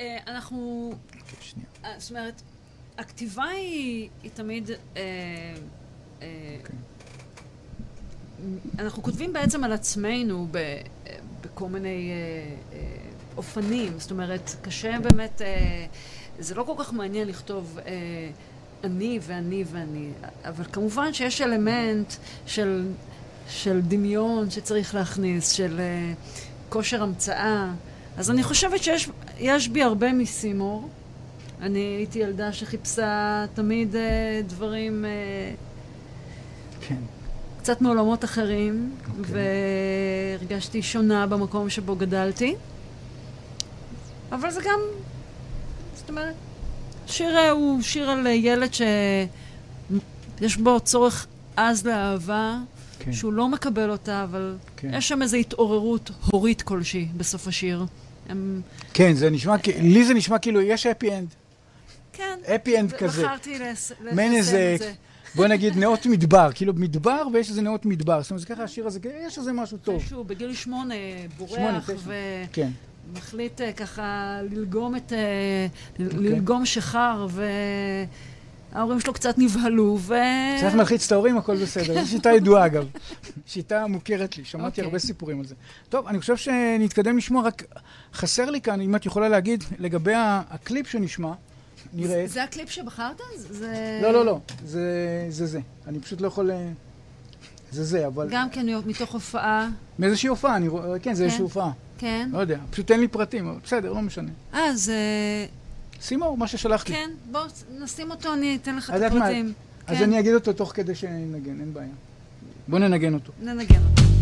אה, 0.00 0.18
אנחנו... 0.26 0.92
אוקיי. 1.20 1.62
אה, 1.84 1.94
זאת 1.98 2.10
אומרת, 2.10 2.42
הכתיבה 2.98 3.44
היא, 3.44 4.08
היא 4.22 4.30
תמיד... 4.34 4.70
אה, 4.70 4.76
אה, 6.22 6.56
אוקיי. 6.58 6.76
אנחנו 8.78 9.02
כותבים 9.02 9.32
בעצם 9.32 9.64
על 9.64 9.72
עצמנו 9.72 10.48
ב, 10.50 10.56
אה, 10.56 10.80
בכל 11.40 11.68
מיני 11.68 12.10
אה, 12.10 12.54
אה, 12.72 12.78
אופנים. 13.36 13.92
זאת 13.98 14.10
אומרת, 14.10 14.50
קשה 14.62 14.98
באמת... 15.02 15.42
אה, 15.42 15.86
זה 16.38 16.54
לא 16.54 16.62
כל 16.62 16.74
כך 16.78 16.92
מעניין 16.92 17.28
לכתוב 17.28 17.78
אה, 17.86 17.92
אני 18.84 19.18
ואני 19.22 19.64
ואני, 19.72 20.08
אבל 20.44 20.64
כמובן 20.72 21.12
שיש 21.12 21.40
אלמנט 21.40 22.14
של, 22.46 22.86
של 23.48 23.80
דמיון 23.80 24.50
שצריך 24.50 24.94
להכניס, 24.94 25.50
של 25.50 25.80
אה, 25.80 26.12
כושר 26.68 27.02
המצאה. 27.02 27.72
אז 28.16 28.30
אני 28.30 28.42
חושבת 28.42 28.82
שיש 28.82 29.08
יש 29.38 29.68
בי 29.68 29.82
הרבה 29.82 30.12
מסימור. 30.12 30.88
אני 31.60 31.78
הייתי 31.78 32.18
ילדה 32.18 32.52
שחיפשה 32.52 33.44
תמיד 33.54 33.96
אה, 33.96 34.40
דברים 34.46 35.04
אה, 35.04 35.10
כן. 36.80 36.96
קצת 37.58 37.80
מעולמות 37.80 38.24
אחרים, 38.24 38.92
אוקיי. 39.18 39.34
והרגשתי 40.38 40.82
שונה 40.82 41.26
במקום 41.26 41.70
שבו 41.70 41.96
גדלתי. 41.96 42.54
אבל 44.32 44.50
זה 44.50 44.60
גם, 44.60 44.80
זאת 45.94 46.08
אומרת, 46.08 46.34
השיר 47.04 47.36
אה, 47.36 47.50
הוא 47.50 47.82
שיר 47.82 48.10
על 48.10 48.26
ילד 48.26 48.70
שיש 48.74 50.56
בו 50.56 50.80
צורך 50.80 51.26
עז 51.56 51.86
לאהבה, 51.86 52.58
כן. 52.98 53.12
שהוא 53.12 53.32
לא 53.32 53.48
מקבל 53.48 53.90
אותה, 53.90 54.22
אבל 54.24 54.56
כן. 54.76 54.90
יש 54.94 55.08
שם 55.08 55.22
איזו 55.22 55.36
התעוררות 55.36 56.10
הורית 56.30 56.62
כלשהי 56.62 57.08
בסוף 57.16 57.48
השיר. 57.48 57.84
הם... 58.28 58.60
כן, 58.92 59.14
זה 59.14 59.30
נשמע, 59.30 59.56
לי 59.82 60.04
זה 60.04 60.14
נשמע 60.14 60.38
כאילו 60.38 60.60
יש 60.60 60.86
happy 60.86 61.16
end. 61.18 61.28
כן. 62.16 62.38
happy 62.54 62.80
end 62.80 62.92
כזה. 62.92 63.22
בחרתי 63.22 63.58
לסיים 63.58 64.38
את 64.38 64.44
זה. 64.44 64.92
בוא 65.34 65.46
נגיד 65.46 65.76
נאות 65.76 66.06
מדבר, 66.06 66.50
כאילו 66.54 66.72
מדבר 66.76 67.22
ויש 67.32 67.50
איזה 67.50 67.62
נאות 67.62 67.86
מדבר. 67.86 68.22
זאת 68.22 68.30
אומרת, 68.30 68.40
זה 68.40 68.46
ככה 68.46 68.62
השיר 68.62 68.86
הזה, 68.86 69.00
יש 69.26 69.38
איזה 69.38 69.52
משהו 69.52 69.78
טוב. 69.78 70.02
שהוא 70.08 70.24
בגיל 70.24 70.54
שמונה 70.54 70.94
בורח. 71.38 71.90
ו... 72.04 72.14
כן. 72.52 72.70
מחליט 73.12 73.60
אה, 73.60 73.72
ככה 73.72 74.38
ללגום 74.50 74.96
את... 74.96 75.12
אה, 75.12 75.66
אוקיי. 76.04 76.18
ללגום 76.18 76.66
שחר, 76.66 77.26
וההורים 78.72 79.00
שלו 79.00 79.12
קצת 79.12 79.38
נבהלו, 79.38 79.98
ו... 80.00 80.14
קצת 80.58 80.74
מלחיץ 80.74 81.06
את 81.06 81.12
ההורים, 81.12 81.38
הכל 81.38 81.56
בסדר. 81.56 82.04
זו 82.04 82.10
שיטה 82.10 82.32
ידועה 82.32 82.66
אגב. 82.66 82.86
שיטה 83.46 83.86
מוכרת 83.86 84.38
לי, 84.38 84.44
שמעתי 84.44 84.66
אוקיי. 84.66 84.84
הרבה 84.84 84.98
סיפורים 84.98 85.40
על 85.40 85.46
זה. 85.46 85.54
טוב, 85.88 86.06
אני 86.06 86.20
חושב 86.20 86.36
שנתקדם 86.36 87.18
לשמוע, 87.18 87.42
רק 87.42 87.62
חסר 88.14 88.50
לי 88.50 88.60
כאן, 88.60 88.80
אם 88.80 88.96
את 88.96 89.06
יכולה 89.06 89.28
להגיד, 89.28 89.64
לגבי 89.78 90.12
הקליפ 90.16 90.88
שנשמע, 90.88 91.32
נראה. 91.92 92.24
זה 92.26 92.42
הקליפ 92.42 92.70
שבחרת? 92.70 93.20
זה... 93.36 94.00
לא, 94.02 94.12
לא, 94.12 94.26
לא, 94.26 94.40
זה 94.64 95.26
זה 95.28 95.46
זה. 95.46 95.60
אני 95.86 96.00
פשוט 96.00 96.20
לא 96.20 96.26
יכול... 96.26 96.50
אה, 96.50 96.68
זה 97.72 97.84
זה, 97.84 98.06
אבל... 98.06 98.28
גם 98.30 98.50
כן 98.50 98.66
מתוך 98.86 99.12
הופעה, 99.12 99.68
מאיזושהי 99.98 100.28
הופעה, 100.28 100.56
אני 100.56 100.68
רואה, 100.68 100.98
כן, 100.98 101.14
זה 101.14 101.20
כן. 101.20 101.24
איזושהי 101.24 101.42
הופעה. 101.42 101.70
כן. 101.98 102.28
לא 102.32 102.38
יודע, 102.38 102.58
פשוט 102.70 102.90
אין 102.90 103.00
לי 103.00 103.08
פרטים, 103.08 103.48
אבל 103.48 103.58
בסדר, 103.64 103.92
לא 103.92 104.02
משנה. 104.02 104.30
אה, 104.54 104.76
זה... 104.76 104.96
שימו 106.00 106.36
מה 106.36 106.46
ששלחת 106.46 106.88
לי. 106.88 106.94
כן, 106.94 107.10
בוא 107.30 107.40
נשים 107.78 108.10
אותו, 108.10 108.32
אני 108.32 108.58
אתן 108.62 108.76
לך 108.76 108.90
את 108.90 108.94
יודעת 108.94 109.12
מה? 109.12 109.24
הפרטים. 109.24 109.52
אז 109.86 109.96
כן. 109.98 110.02
אני 110.02 110.20
אגיד 110.20 110.34
אותו 110.34 110.52
תוך 110.52 110.72
כדי 110.74 110.94
שננגן, 110.94 111.60
אין 111.60 111.74
בעיה. 111.74 111.88
בוא 112.68 112.78
ננגן 112.78 113.14
אותו. 113.14 113.32
ננגן 113.42 113.80
אותו. 113.90 114.15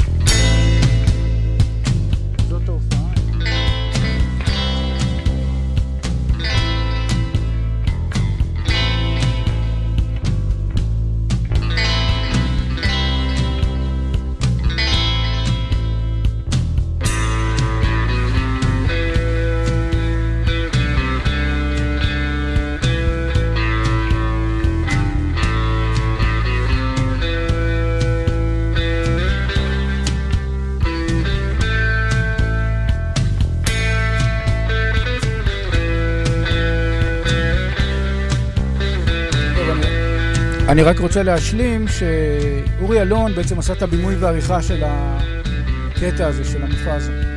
אני- 40.75 40.83
רק 40.83 40.99
רוצה 40.99 41.23
להשלים 41.23 41.85
שאורי 41.89 43.03
אלון 43.03 43.35
בעצם 43.35 43.59
עשה 43.59 43.73
את 43.73 43.83
הבימוי 43.83 44.17
והעריכה 44.17 44.63
של 44.63 44.83
הקטע 44.85 46.27
הזה, 46.27 46.45
של 46.45 46.63
המופע 46.63 46.95
הזה. 46.95 47.34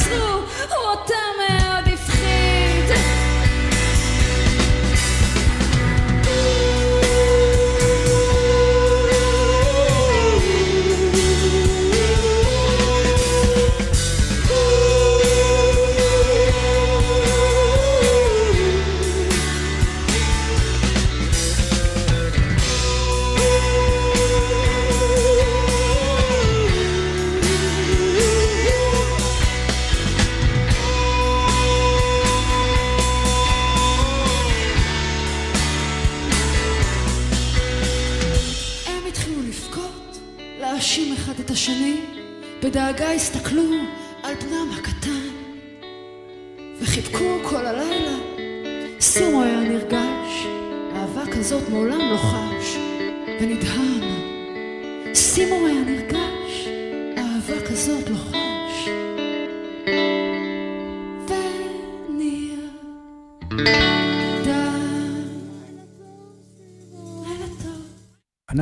slow. 0.00 0.39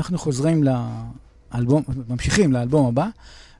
אנחנו 0.08 0.18
חוזרים 0.18 0.64
לאלבום, 0.64 1.82
ממשיכים 2.08 2.52
לאלבום 2.52 2.86
הבא, 2.86 3.06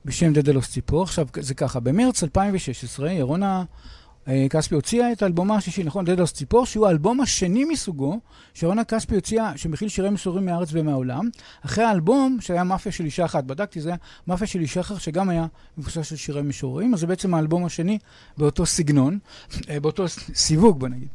בשם 0.05 0.33
דדלוס 0.33 0.71
ציפור. 0.71 1.03
עכשיו, 1.03 1.27
זה 1.39 1.53
ככה, 1.53 1.79
במרץ 1.79 2.23
2016, 2.23 3.11
ירונה 3.11 3.63
אה, 4.27 4.47
כספי 4.49 4.75
הוציאה 4.75 5.11
את 5.11 5.21
האלבומה 5.21 5.55
השישי, 5.55 5.83
נכון? 5.83 6.05
דדלוס 6.05 6.33
ציפור, 6.33 6.65
שהוא 6.65 6.87
האלבום 6.87 7.21
השני 7.21 7.65
מסוגו, 7.65 8.19
שירונה 8.53 8.83
כספי 8.83 9.15
הוציאה, 9.15 9.57
שמכיל 9.57 9.89
שירי 9.89 10.09
מסורים 10.09 10.45
מהארץ 10.45 10.69
ומהעולם, 10.71 11.29
אחרי 11.65 11.83
האלבום 11.83 12.37
שהיה 12.41 12.63
מאפיה 12.63 12.91
של 12.91 13.05
אישה 13.05 13.25
אחת. 13.25 13.43
בדקתי, 13.43 13.81
זה 13.81 13.89
היה 13.89 13.97
מאפיה 14.27 14.47
של 14.47 14.59
אישה 14.59 14.79
אחת, 14.79 15.01
שגם 15.01 15.29
היה 15.29 15.45
מבוסס 15.77 16.05
של 16.05 16.15
שירי 16.15 16.41
משוררים, 16.41 16.93
אז 16.93 16.99
זה 16.99 17.07
בעצם 17.07 17.33
האלבום 17.33 17.65
השני 17.65 17.99
באותו 18.37 18.65
סגנון, 18.65 19.19
אה, 19.69 19.79
באותו 19.79 20.07
סיווג, 20.33 20.79
בוא 20.79 20.87
נגיד. 20.87 21.09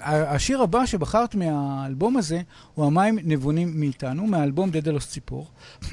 השיר 0.00 0.62
הבא 0.62 0.86
שבחרת 0.86 1.34
מהאלבום 1.34 2.16
הזה 2.16 2.40
הוא 2.74 2.86
המים 2.86 3.18
נבונים 3.22 3.80
מאיתנו, 3.80 4.26
מהאלבום 4.26 4.70
דדלוס 4.70 5.08
ציפור, 5.08 5.46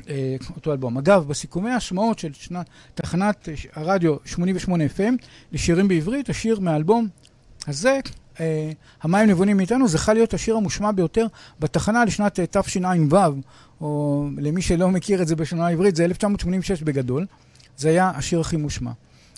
אה, 0.09 0.35
אותו 0.55 0.71
אלבום. 0.71 0.97
אגב, 0.97 1.27
בסיכומי 1.27 1.71
ההשמעות 1.71 2.19
של 2.19 2.33
שנת, 2.33 2.69
תחנת 2.95 3.49
הרדיו 3.73 4.15
88 4.25 4.83
FM 4.85 5.25
לשירים 5.51 5.87
בעברית, 5.87 6.29
השיר 6.29 6.59
מהאלבום 6.59 7.07
הזה, 7.67 7.99
אה, 8.39 8.71
המים 9.01 9.29
נבונים 9.29 9.57
מאיתנו, 9.57 9.87
זכה 9.87 10.13
להיות 10.13 10.33
השיר 10.33 10.55
המושמע 10.55 10.91
ביותר 10.91 11.27
בתחנה 11.59 12.05
לשנת 12.05 12.39
אה, 12.39 12.45
תשע"ו, 12.45 13.17
או 13.81 14.25
למי 14.37 14.61
שלא 14.61 14.89
מכיר 14.89 15.21
את 15.21 15.27
זה 15.27 15.35
בשנה 15.35 15.67
העברית, 15.67 15.95
זה 15.95 16.05
1986 16.05 16.81
בגדול. 16.81 17.25
זה 17.77 17.89
היה 17.89 18.11
השיר 18.15 18.39
הכי 18.39 18.57
מושמע. 18.57 18.91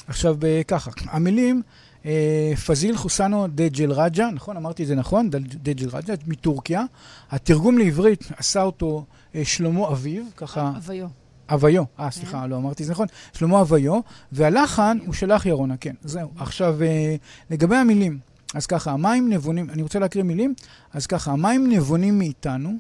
עכשיו, 0.08 0.38
ככה, 0.68 0.92
המילים... 1.06 1.62
אה, 2.06 2.54
פזיל 2.66 2.98
חוסנו 2.98 3.48
דג'ל 3.48 3.92
רג'ה, 3.92 4.30
נכון? 4.32 4.58
אמרתי 4.58 4.84
את 4.84 4.88
זה 4.88 4.96
נכון? 4.96 5.30
דג'ל 5.30 5.90
רג'ה, 5.90 6.14
מטורקיה. 6.28 6.84
התרגום 7.32 7.78
לעברית 7.78 8.32
עשה 8.38 8.62
אותו 8.62 9.06
אה, 9.36 9.46
שלמה 9.46 9.88
אביב, 9.88 10.26
ככה... 10.38 10.72
אביו. 10.78 11.08
אביו, 11.50 11.84
אה, 12.00 12.12
סליחה, 12.12 12.48
לא 12.48 12.58
אמרתי 12.58 12.84
את 12.84 12.88
זה 12.88 12.94
נכון. 12.94 13.08
שלמה 13.34 13.62
אביו, 13.62 14.00
והלחן 14.32 14.98
הוא 15.06 15.14
שלך 15.14 15.46
ירונה, 15.46 15.78
כן, 15.78 15.94
זהו. 16.02 16.30
עכשיו, 16.38 16.84
אה, 16.84 17.16
לגבי 17.50 17.76
המילים, 17.76 18.20
אז 18.54 18.66
ככה, 18.66 18.92
המים 18.92 19.30
נבונים, 19.30 19.70
אני 19.70 19.82
רוצה 19.82 20.00
להקריא 20.00 20.24
מילים, 20.24 20.54
אז 20.94 21.08
ככה, 21.08 21.32
המים 21.32 21.72
נבונים 21.72 22.20
מאיתנו, 22.20 22.74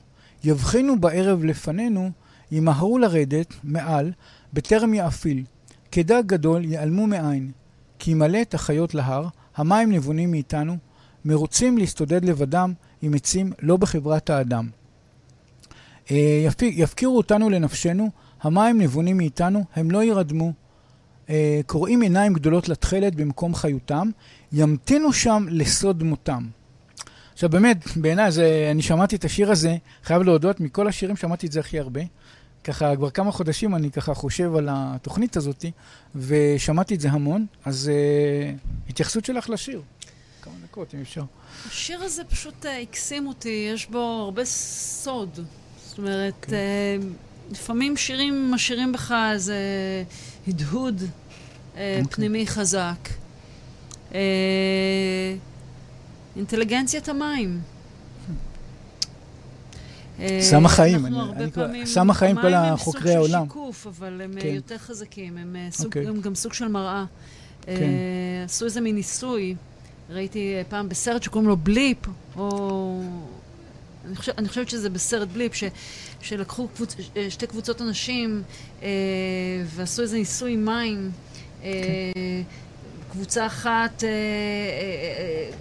יבחינו 0.43 0.99
בערב 0.99 1.43
לפנינו, 1.43 2.11
ימהרו 2.51 2.97
לרדת 2.97 3.53
מעל, 3.63 4.11
בטרם 4.53 4.93
יאפיל. 4.93 5.43
כדג 5.91 6.23
גדול 6.25 6.65
ייעלמו 6.65 7.07
מעין. 7.07 7.51
כי 7.99 8.11
ימלא 8.11 8.41
את 8.41 8.53
החיות 8.53 8.93
להר, 8.93 9.27
המים 9.55 9.91
נבונים 9.91 10.31
מאיתנו, 10.31 10.77
מרוצים 11.25 11.77
להסתודד 11.77 12.25
לבדם 12.25 12.73
עם 13.01 13.13
עצים 13.13 13.51
לא 13.61 13.77
בחברת 13.77 14.29
האדם. 14.29 14.69
אה, 16.11 16.47
יפקירו 16.61 17.17
אותנו 17.17 17.49
לנפשנו, 17.49 18.09
המים 18.41 18.81
נבונים 18.81 19.17
מאיתנו, 19.17 19.63
הם 19.75 19.91
לא 19.91 20.03
ירדמו. 20.03 20.53
אה, 21.29 21.59
קוראים 21.65 22.01
עיניים 22.01 22.33
גדולות 22.33 22.69
לתכלת 22.69 23.15
במקום 23.15 23.55
חיותם, 23.55 24.09
ימתינו 24.51 25.13
שם 25.13 25.45
לסוד 25.49 26.03
מותם. 26.03 26.47
עכשיו 27.33 27.49
באמת, 27.49 27.77
בעיניי, 27.95 28.31
אני 28.71 28.81
שמעתי 28.81 29.15
את 29.15 29.25
השיר 29.25 29.51
הזה, 29.51 29.77
חייב 30.03 30.21
להודות, 30.21 30.59
מכל 30.59 30.87
השירים 30.87 31.15
שמעתי 31.15 31.47
את 31.47 31.51
זה 31.51 31.59
הכי 31.59 31.79
הרבה. 31.79 32.01
ככה, 32.63 32.95
כבר 32.95 33.09
כמה 33.09 33.31
חודשים 33.31 33.75
אני 33.75 33.91
ככה 33.91 34.13
חושב 34.13 34.55
על 34.55 34.67
התוכנית 34.71 35.37
הזאת, 35.37 35.65
ושמעתי 36.15 36.95
את 36.95 36.99
זה 36.99 37.09
המון, 37.09 37.45
אז 37.65 37.91
uh, 37.91 38.89
התייחסות 38.89 39.25
שלך 39.25 39.49
לשיר. 39.49 39.81
כמה 40.41 40.53
דקות, 40.63 40.95
אם 40.95 41.01
אפשר. 41.01 41.23
השיר 41.67 42.01
הזה 42.01 42.23
פשוט 42.23 42.65
uh, 42.65 42.69
הקסים 42.83 43.27
אותי, 43.27 43.69
יש 43.73 43.89
בו 43.89 43.99
הרבה 43.99 44.45
סוד. 44.45 45.39
זאת 45.85 45.97
אומרת, 45.97 46.33
okay. 46.43 46.49
כן. 46.49 46.55
uh, 47.01 47.51
לפעמים 47.51 47.97
שירים 47.97 48.51
משאירים 48.51 48.91
בך 48.91 49.13
איזה 49.31 49.57
הדהוד 50.47 51.01
uh, 51.01 51.77
okay. 51.77 51.79
פנימי 52.09 52.47
חזק. 52.47 53.09
Uh, 54.11 54.13
אינטליגנציית 56.35 57.09
המים. 57.09 57.61
סם 60.41 60.65
החיים, 60.65 61.05
סם 61.85 62.09
החיים 62.09 62.41
כל 62.41 62.53
החוקרי 62.53 63.15
העולם. 63.15 63.33
המים 63.33 63.41
הם 63.41 63.47
סוג 63.47 63.67
של 63.67 63.73
שיקוף, 63.73 63.87
אבל 63.87 64.21
הם 64.21 64.37
אה, 64.37 64.41
כן. 64.41 64.47
יותר 64.47 64.77
חזקים, 64.77 65.37
הם, 65.37 65.55
אה, 65.55 65.67
סוג, 65.71 65.85
okay. 65.85 65.87
אוקיי. 65.87 66.07
הם 66.07 66.21
גם 66.21 66.35
סוג 66.35 66.53
של 66.53 66.67
מראה. 66.67 67.05
כן. 67.65 67.91
עשו 68.45 68.65
איזה 68.65 68.81
מין 68.81 68.95
ניסוי, 68.95 69.55
ראיתי 70.09 70.53
פעם 70.69 70.89
בסרט 70.89 71.23
שקוראים 71.23 71.49
לו 71.49 71.57
בליפ, 71.57 71.97
או... 72.37 73.01
אני, 74.05 74.15
חושב, 74.15 74.31
אני 74.37 74.47
חושבת 74.47 74.69
שזה 74.69 74.89
בסרט 74.89 75.27
בליפ, 75.27 75.53
ש, 75.53 75.63
שלקחו 76.21 76.67
קבוצ, 76.75 76.95
שתי 77.29 77.47
קבוצות 77.47 77.81
אנשים 77.81 78.43
ועשו 79.65 80.01
איזה 80.01 80.17
ניסוי 80.17 80.55
מים. 80.55 81.11
Okay. 81.61 81.65
קבוצה 83.11 83.45
אחת 83.45 84.03
אה, 84.03 84.09
אה, 84.09 84.13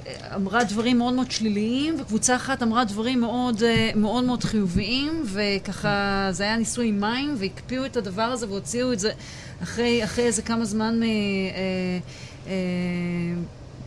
אה, 0.07 0.37
אמרה 0.37 0.65
דברים 0.65 0.99
מאוד 0.99 1.15
מאוד 1.15 1.31
שליליים, 1.31 1.97
וקבוצה 2.01 2.37
אחת 2.37 2.63
אמרה 2.63 2.85
דברים 2.85 3.21
מאוד 3.21 3.63
מאוד, 3.97 4.25
מאוד 4.25 4.45
חיוביים, 4.45 5.23
וככה 5.25 6.29
זה 6.31 6.45
היה 6.45 6.57
ניסוי 6.57 6.89
עם 6.89 7.01
מים, 7.01 7.35
והקפיאו 7.39 7.87
את 7.87 7.97
הדבר 7.97 8.23
הזה 8.23 8.49
והוציאו 8.49 8.93
את 8.93 8.99
זה 8.99 9.11
אחרי, 9.63 10.05
אחרי 10.05 10.25
איזה 10.25 10.43
כמה 10.43 10.65
זמן 10.65 11.01
מ... 11.01 11.05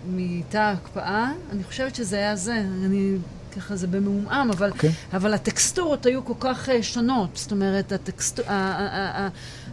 מתא 0.10 0.58
ההקפאה. 0.58 1.32
אני 1.52 1.64
חושבת 1.64 1.96
שזה 1.96 2.16
היה 2.16 2.36
זה, 2.36 2.64
אני 2.86 3.18
ככה 3.56 3.76
זה 3.76 3.88
במעומעם, 3.88 4.52
אבל, 4.52 4.70
okay. 4.70 4.74
אוקיי. 4.74 4.92
אבל 5.14 5.34
הטקסטורות 5.34 6.06
היו 6.06 6.26
כל 6.26 6.34
כך 6.40 6.70
uh, 6.70 6.72
שונות. 6.82 7.30
זאת 7.34 7.52
אומרת, 7.52 7.92
הטקסט... 7.92 8.40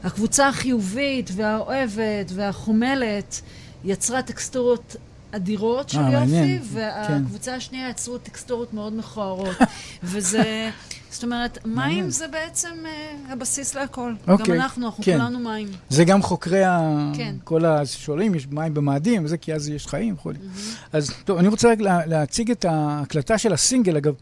הקבוצה 0.04 0.48
החיובית 0.48 1.30
והאוהבת 1.34 2.32
והחומלת 2.34 3.40
יצרה 3.84 4.22
טקסטורות 4.22 4.96
אדירות 5.30 5.88
של 5.88 5.98
아, 5.98 6.00
אה, 6.00 6.12
יופי, 6.12 6.26
מעניין. 6.26 6.62
והקבוצה 6.62 7.50
כן. 7.50 7.56
השנייה 7.56 7.88
יצרו 7.88 8.18
טקסטורות 8.18 8.74
מאוד 8.74 8.96
מכוערות. 8.96 9.56
וזה, 10.02 10.70
זאת 11.10 11.24
אומרת, 11.24 11.58
מים. 11.66 12.10
זה 12.10 12.28
בעצם 12.28 12.68
uh, 12.68 13.32
הבסיס 13.32 13.74
להכל. 13.74 14.12
אוקיי, 14.28 14.54
גם 14.54 14.62
אנחנו, 14.62 14.86
אנחנו 14.86 15.04
כן. 15.04 15.18
כולנו 15.18 15.38
מים. 15.38 15.68
זה 15.88 16.04
גם 16.04 16.22
חוקרי 16.22 16.64
ה... 16.64 17.10
כן. 17.14 17.34
כל 17.44 17.64
השואלים, 17.64 18.34
יש 18.34 18.46
מים 18.50 18.74
במאדים, 18.74 19.24
וזה 19.24 19.36
כי 19.36 19.54
אז 19.54 19.68
יש 19.68 19.86
חיים 19.86 20.14
וכו'. 20.14 20.32
Mm-hmm. 20.32 20.88
אז 20.92 21.10
טוב, 21.24 21.38
אני 21.38 21.48
רוצה 21.48 21.72
רק 21.72 21.80
לה, 21.80 22.06
להציג 22.06 22.50
את 22.50 22.64
ההקלטה 22.64 23.38
של 23.38 23.52
הסינגל, 23.52 23.96
אגב, 23.96 24.14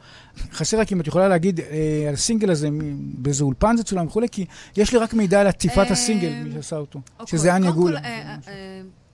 חסר 0.53 0.81
רק 0.81 0.93
אם 0.93 1.01
את 1.01 1.07
יכולה 1.07 1.29
להגיד 1.29 1.61
אה, 1.61 2.05
על 2.09 2.15
הסינגל 2.15 2.51
הזה, 2.51 2.69
באיזה 2.95 3.45
אולפן 3.45 3.77
זה 3.77 3.83
צולם 3.83 4.07
וכו', 4.07 4.21
כי 4.33 4.45
יש 4.77 4.93
לי 4.93 4.99
רק 4.99 5.15
מידע 5.15 5.41
על 5.41 5.47
עטיפת 5.47 5.79
אה, 5.79 5.93
הסינגל, 5.93 6.33
מי 6.45 6.53
שעשה 6.53 6.77
אותו, 6.77 7.01
אוקיי. 7.21 7.39
שזה 7.39 7.57
אניה 7.57 7.71
גולה. 7.71 8.01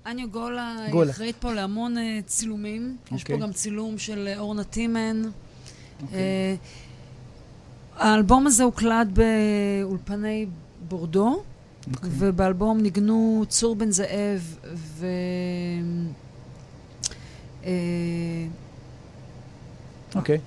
אניה 0.07 0.27
גולה, 0.27 0.77
גולה. 0.91 1.11
אחראית 1.11 1.37
פה 1.37 1.53
להמון 1.53 1.97
uh, 1.97 2.01
צילומים. 2.27 2.97
Okay. 3.07 3.15
יש 3.15 3.25
פה 3.25 3.33
אוקיי. 3.33 3.47
גם 3.47 3.53
צילום 3.53 3.99
של 3.99 4.29
uh, 4.35 4.39
אורנה 4.39 4.65
טימן. 4.65 5.23
Okay. 5.25 6.03
אוקיי. 6.03 6.57
Uh, 7.97 8.03
האלבום 8.03 8.47
הזה 8.47 8.65
הוקלט 8.65 9.07
באולפני 9.13 10.47
בורדו, 10.89 11.35
okay. 11.35 11.89
אוקיי. 11.97 12.11
ובאלבום 12.19 12.81
ניגנו 12.81 13.45
צור 13.49 13.75
בן 13.75 13.91
זאב 13.91 14.57
ו... 14.75 15.07
אוקיי. 20.15 20.39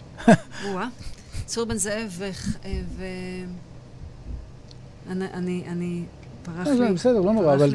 צור 1.46 1.66
בן 1.66 1.78
זאב 1.78 2.10
ו... 2.12 2.30
ו... 2.98 3.06
אני, 5.10 5.26
אני, 5.34 5.64
אני, 5.68 6.04
פרח 6.44 6.68
לי. 6.68 6.94
בסדר, 6.94 7.22
לא 7.22 7.34
נורא, 7.34 7.54
אבל... 7.54 7.74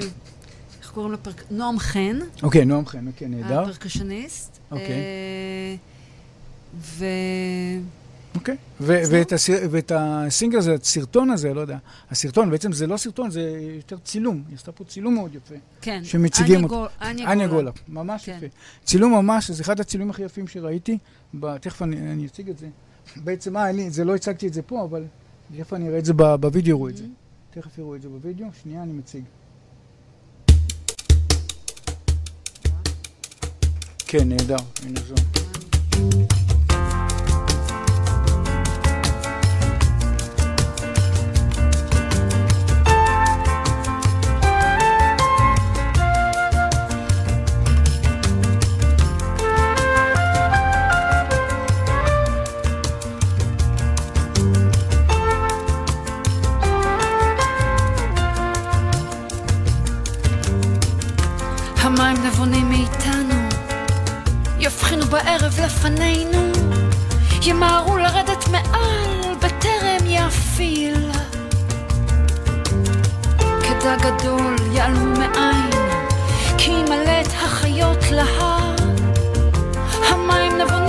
איך 0.91 0.95
קוראים 0.95 1.13
לו? 1.13 1.23
פרק... 1.23 1.45
נועם 1.51 1.79
חן. 1.79 2.19
אוקיי, 2.43 2.65
נועם 2.65 2.87
חן, 2.87 3.07
אוקיי, 3.07 3.29
נהדר. 3.29 3.63
הפרקשניסט. 3.63 4.59
אוקיי. 4.71 4.87
אה, 4.87 5.75
ו... 6.75 7.05
אוקיי. 8.35 8.57
ואת, 8.81 9.33
הסיר, 9.33 9.59
ואת 9.71 9.93
הסינגל 9.95 10.59
הזה, 10.59 10.75
הסרטון 10.75 11.31
הזה, 11.31 11.55
לא 11.55 11.61
יודע, 11.61 11.79
הסרטון, 12.11 12.51
בעצם 12.51 12.73
זה 12.73 12.87
לא 12.87 12.97
סרטון, 12.97 13.31
זה 13.31 13.61
יותר 13.77 13.99
צילום. 13.99 14.43
היא 14.49 14.57
עשתה 14.57 14.73
פה 14.73 14.85
צילום 14.85 15.15
מאוד 15.15 15.35
יפה. 15.35 15.55
כן. 15.81 16.05
שמציגים 16.05 16.65
אותו. 16.65 16.87
אניה 17.03 17.35
גולה. 17.35 17.47
גולה. 17.47 17.71
ממש 17.89 18.25
כן. 18.25 18.37
יפה. 18.37 18.47
צילום 18.85 19.13
ממש, 19.13 19.51
זה 19.51 19.63
אחד 19.63 19.81
הצילומים 19.81 20.11
הכי 20.11 20.23
יפים 20.23 20.49
שראיתי. 20.49 20.99
תכף 21.61 21.83
אני, 21.83 21.97
אני 21.97 22.27
אציג 22.27 22.51
את 22.51 22.59
זה. 22.59 22.67
בעצם, 23.17 23.57
אה, 23.57 23.71
אני, 23.71 23.91
זה 23.91 24.05
לא 24.05 24.15
הצגתי 24.15 24.47
את 24.47 24.53
זה 24.53 24.63
פה, 24.63 24.85
אבל 24.85 25.05
איפה 25.59 25.77
אני 25.77 25.89
אראה 25.89 25.99
את 25.99 26.05
זה 26.05 26.15
בווידאו, 26.15 26.71
יראו 26.71 26.89
את 26.89 26.97
זה. 26.97 27.05
Mm-hmm. 27.05 27.61
תכף 27.61 27.79
יראו 27.79 27.97
את 27.97 28.03
זה 28.03 28.09
בווידאו. 28.09 28.47
שנייה, 28.63 28.83
אני 28.83 28.93
מציג. 28.93 29.25
כן, 34.11 34.29
נהדר. 34.29 34.57
הנה 34.87 35.01
בערב 65.11 65.61
לפנינו, 65.65 66.53
ימהרו 67.43 67.97
לרדת 67.97 68.49
מעל 68.49 69.35
בטרם 69.39 70.07
יפיל. 70.07 71.11
כדג 73.39 73.97
גדול 74.01 74.57
יעלו 74.73 75.05
מעין, 75.05 75.71
כי 76.59 76.71
ימלא 76.71 77.21
את 77.21 77.33
החיות 77.45 78.11
להר. 78.11 78.75
המים 80.09 80.59
נבונים 80.59 80.80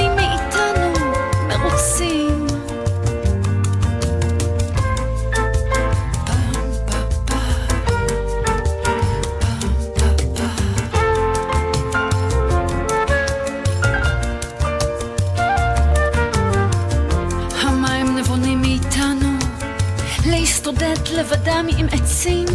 לבדם 21.22 21.65
עם 21.77 21.88
עצים, 21.91 22.48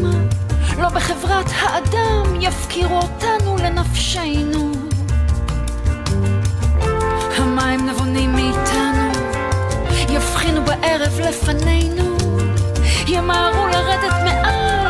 לא 0.79 0.89
בחברת 0.89 1.47
האדם 1.53 2.41
יפקירו 2.41 2.97
אותנו 2.97 3.57
לנפשנו. 3.57 4.73
המים 7.37 7.89
נבונים 7.89 8.33
מאיתנו, 8.33 9.11
יבחינו 10.09 10.65
בערב 10.65 11.21
לפנינו, 11.21 12.17
ימהרו 13.07 13.67
לרדת 13.67 14.15
מעל 14.25 14.86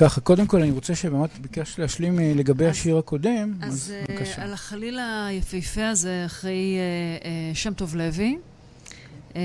ככה, 0.00 0.20
קודם 0.20 0.46
כל 0.46 0.62
אני 0.62 0.70
רוצה 0.70 0.94
שבאמת 0.94 1.38
ביקשת 1.40 1.78
להשלים 1.78 2.18
אה, 2.20 2.32
לגבי 2.36 2.64
אז- 2.64 2.70
השיר 2.70 2.98
הקודם, 2.98 3.54
אז 3.62 3.72
אז 3.72 3.92
אה, 3.94 4.04
בבקשה. 4.08 4.42
על 4.42 4.52
החליל 4.52 4.98
היפהפה 5.26 5.88
הזה, 5.88 6.22
אחרי 6.26 6.76
אה, 6.78 7.28
אה, 7.28 7.54
שם 7.54 7.72
טוב 7.74 7.96
לוי, 7.96 8.38
אה, 9.36 9.40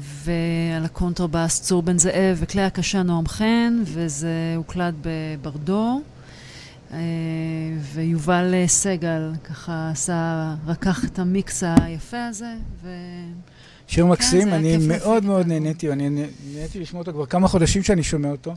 ועל 0.00 0.84
הקונטרבאס 0.84 1.62
צור 1.62 1.82
בן 1.82 1.98
זאב 1.98 2.36
וכלי 2.40 2.62
הקשה 2.62 3.02
נועם 3.02 3.26
חן, 3.26 3.82
וזה 3.84 4.28
הוקלט 4.56 4.94
בברדו. 5.02 6.02
אה, 6.92 6.98
ויובל 7.94 8.50
אה, 8.54 8.68
סגל 8.68 9.32
ככה 9.44 9.90
עשה, 9.92 10.54
רקח 10.66 11.04
את 11.04 11.18
המיקס 11.18 11.62
היפה 11.80 12.26
הזה, 12.26 12.54
ו... 12.82 12.88
שיר 13.88 14.06
מקסים, 14.06 14.40
זה 14.50 14.54
היה 14.56 14.56
אני 14.76 14.86
מאוד 14.86 15.24
מאוד. 15.24 15.46
נהניתי, 15.46 15.92
אני 15.92 16.08
נה- 16.08 16.20
נהניתי 16.54 16.80
לשמוע 16.80 17.00
אותו 17.00 17.12
כבר 17.12 17.26
כמה 17.26 17.48
חודשים 17.48 17.82
שאני 17.82 18.02
שומע 18.02 18.30
אותו. 18.30 18.54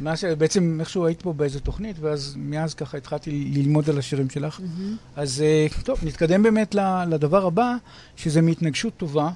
מאז 0.00 0.18
שבעצם 0.18 0.76
איכשהו 0.80 1.06
היית 1.06 1.22
פה 1.22 1.32
באיזה 1.32 1.60
תוכנית, 1.60 1.96
ואז 2.00 2.34
מאז 2.36 2.74
ככה 2.74 2.96
התחלתי 2.96 3.30
ללמוד 3.30 3.90
על 3.90 3.98
השירים 3.98 4.30
שלך. 4.30 4.60
מהמם. 4.60 4.96
אז 5.16 5.42
אה, 5.42 5.66
טוב, 5.84 5.98
נתקדם 6.02 6.42
באמת 6.42 6.74
לדבר 7.08 7.46
הבא, 7.46 7.74
שזה 8.16 8.42
מהתנגשות 8.42 8.96
טובה. 8.96 9.30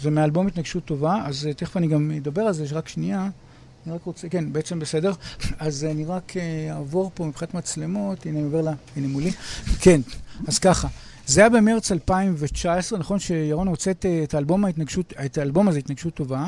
זה 0.00 0.10
מאלבום 0.10 0.46
התנגשות 0.46 0.84
טובה, 0.84 1.22
אז 1.24 1.46
אה, 1.46 1.54
תכף 1.54 1.76
אני 1.76 1.86
גם 1.86 2.10
אדבר 2.10 2.42
על 2.42 2.52
זה, 2.52 2.64
רק 2.72 2.88
שנייה. 2.88 3.28
אני 3.86 3.94
רק 3.94 4.02
רוצה, 4.04 4.28
כן, 4.28 4.52
בעצם 4.52 4.78
בסדר. 4.78 5.12
אז 5.58 5.84
אני 5.84 6.04
רק 6.04 6.36
אה, 6.36 6.76
אעבור 6.76 7.10
פה 7.14 7.24
מבחינת 7.24 7.54
מצלמות, 7.54 8.26
הנה 8.26 8.38
אני 8.38 8.44
עובר 8.44 8.60
לה, 8.60 8.72
הנה 8.96 9.08
מולי. 9.08 9.32
כן, 9.82 10.00
אז 10.48 10.58
ככה. 10.58 10.88
זה 11.26 11.40
היה 11.40 11.50
במרץ 11.50 11.92
2019, 11.92 12.98
נכון 12.98 13.18
שירון 13.18 13.68
הוצאת 13.68 14.06
את 14.24 14.34
האלבום 14.34 14.64
ההתנגשות, 14.64 15.12
את 15.24 15.38
האלבום 15.38 15.68
הזה, 15.68 15.78
התנגשות 15.78 16.14
טובה. 16.14 16.46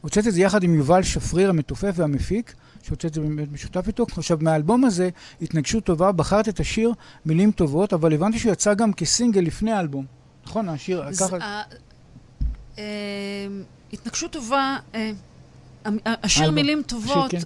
הוצאת 0.00 0.26
את 0.26 0.32
זה 0.34 0.40
יחד 0.40 0.62
עם 0.62 0.74
יובל 0.74 1.02
שפריר 1.02 1.50
המתופף 1.50 1.92
והמפיק, 1.96 2.54
שהוצאת 2.84 3.04
את 3.04 3.14
זה 3.14 3.20
באמת 3.20 3.52
משותף 3.52 3.86
איתו. 3.86 4.06
עכשיו, 4.16 4.38
מהאלבום 4.40 4.84
הזה, 4.84 5.08
התנגשות 5.42 5.84
טובה, 5.84 6.12
בחרת 6.12 6.48
את 6.48 6.60
השיר 6.60 6.92
מילים 7.26 7.52
טובות, 7.52 7.92
אבל 7.92 8.14
הבנתי 8.14 8.38
שהוא 8.38 8.52
יצא 8.52 8.74
גם 8.74 8.92
כסינגל 8.92 9.40
לפני 9.40 9.72
האלבום. 9.72 10.06
נכון, 10.46 10.68
השיר, 10.68 11.04
ככה... 11.20 11.62
אה, 12.78 13.46
התנגשות 13.92 14.32
טובה, 14.32 14.76
אה, 14.94 15.10
השיר. 16.06 16.50
מילים 16.50 16.82
טובות, 16.86 17.30
כן. 17.30 17.38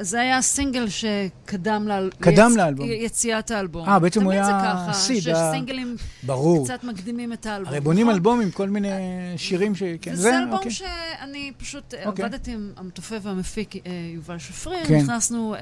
זה 0.00 0.20
היה 0.20 0.38
הסינגל 0.38 0.86
שקדם 0.88 1.88
לאלבום. 1.88 2.88
יציאת 2.90 3.50
האלבום. 3.50 3.88
אה, 3.88 3.98
בעצם 3.98 4.22
הוא 4.22 4.32
תמיד 4.32 4.44
זה 4.44 4.50
היה 4.56 4.60
ככה, 4.62 4.92
סיד, 4.92 5.16
שיש 5.22 5.26
ה- 5.26 5.50
סינגלים 5.52 5.96
ברור. 6.22 6.64
קצת 6.64 6.84
מקדימים 6.84 7.32
את 7.32 7.46
האלבום. 7.46 7.68
הרי 7.72 7.80
בונים 7.80 8.06
נכון? 8.06 8.14
אלבום 8.14 8.40
עם 8.40 8.50
כל 8.50 8.68
מיני 8.68 8.88
שירים 9.36 9.74
ש... 9.74 9.82
כן, 10.02 10.12
וזה 10.12 10.38
אלבום 10.38 10.52
אוקיי. 10.52 10.70
שאני 10.70 11.52
פשוט 11.56 11.94
אה, 11.94 12.06
אוקיי. 12.06 12.24
עבדתי 12.24 12.52
עם 12.52 12.72
המתופף 12.76 13.18
והמפיק 13.22 13.76
אה, 13.76 13.80
יובל 14.14 14.38
שפריר, 14.38 14.84
כן. 14.84 14.96
נכנסנו, 14.96 15.54
אה, 15.54 15.60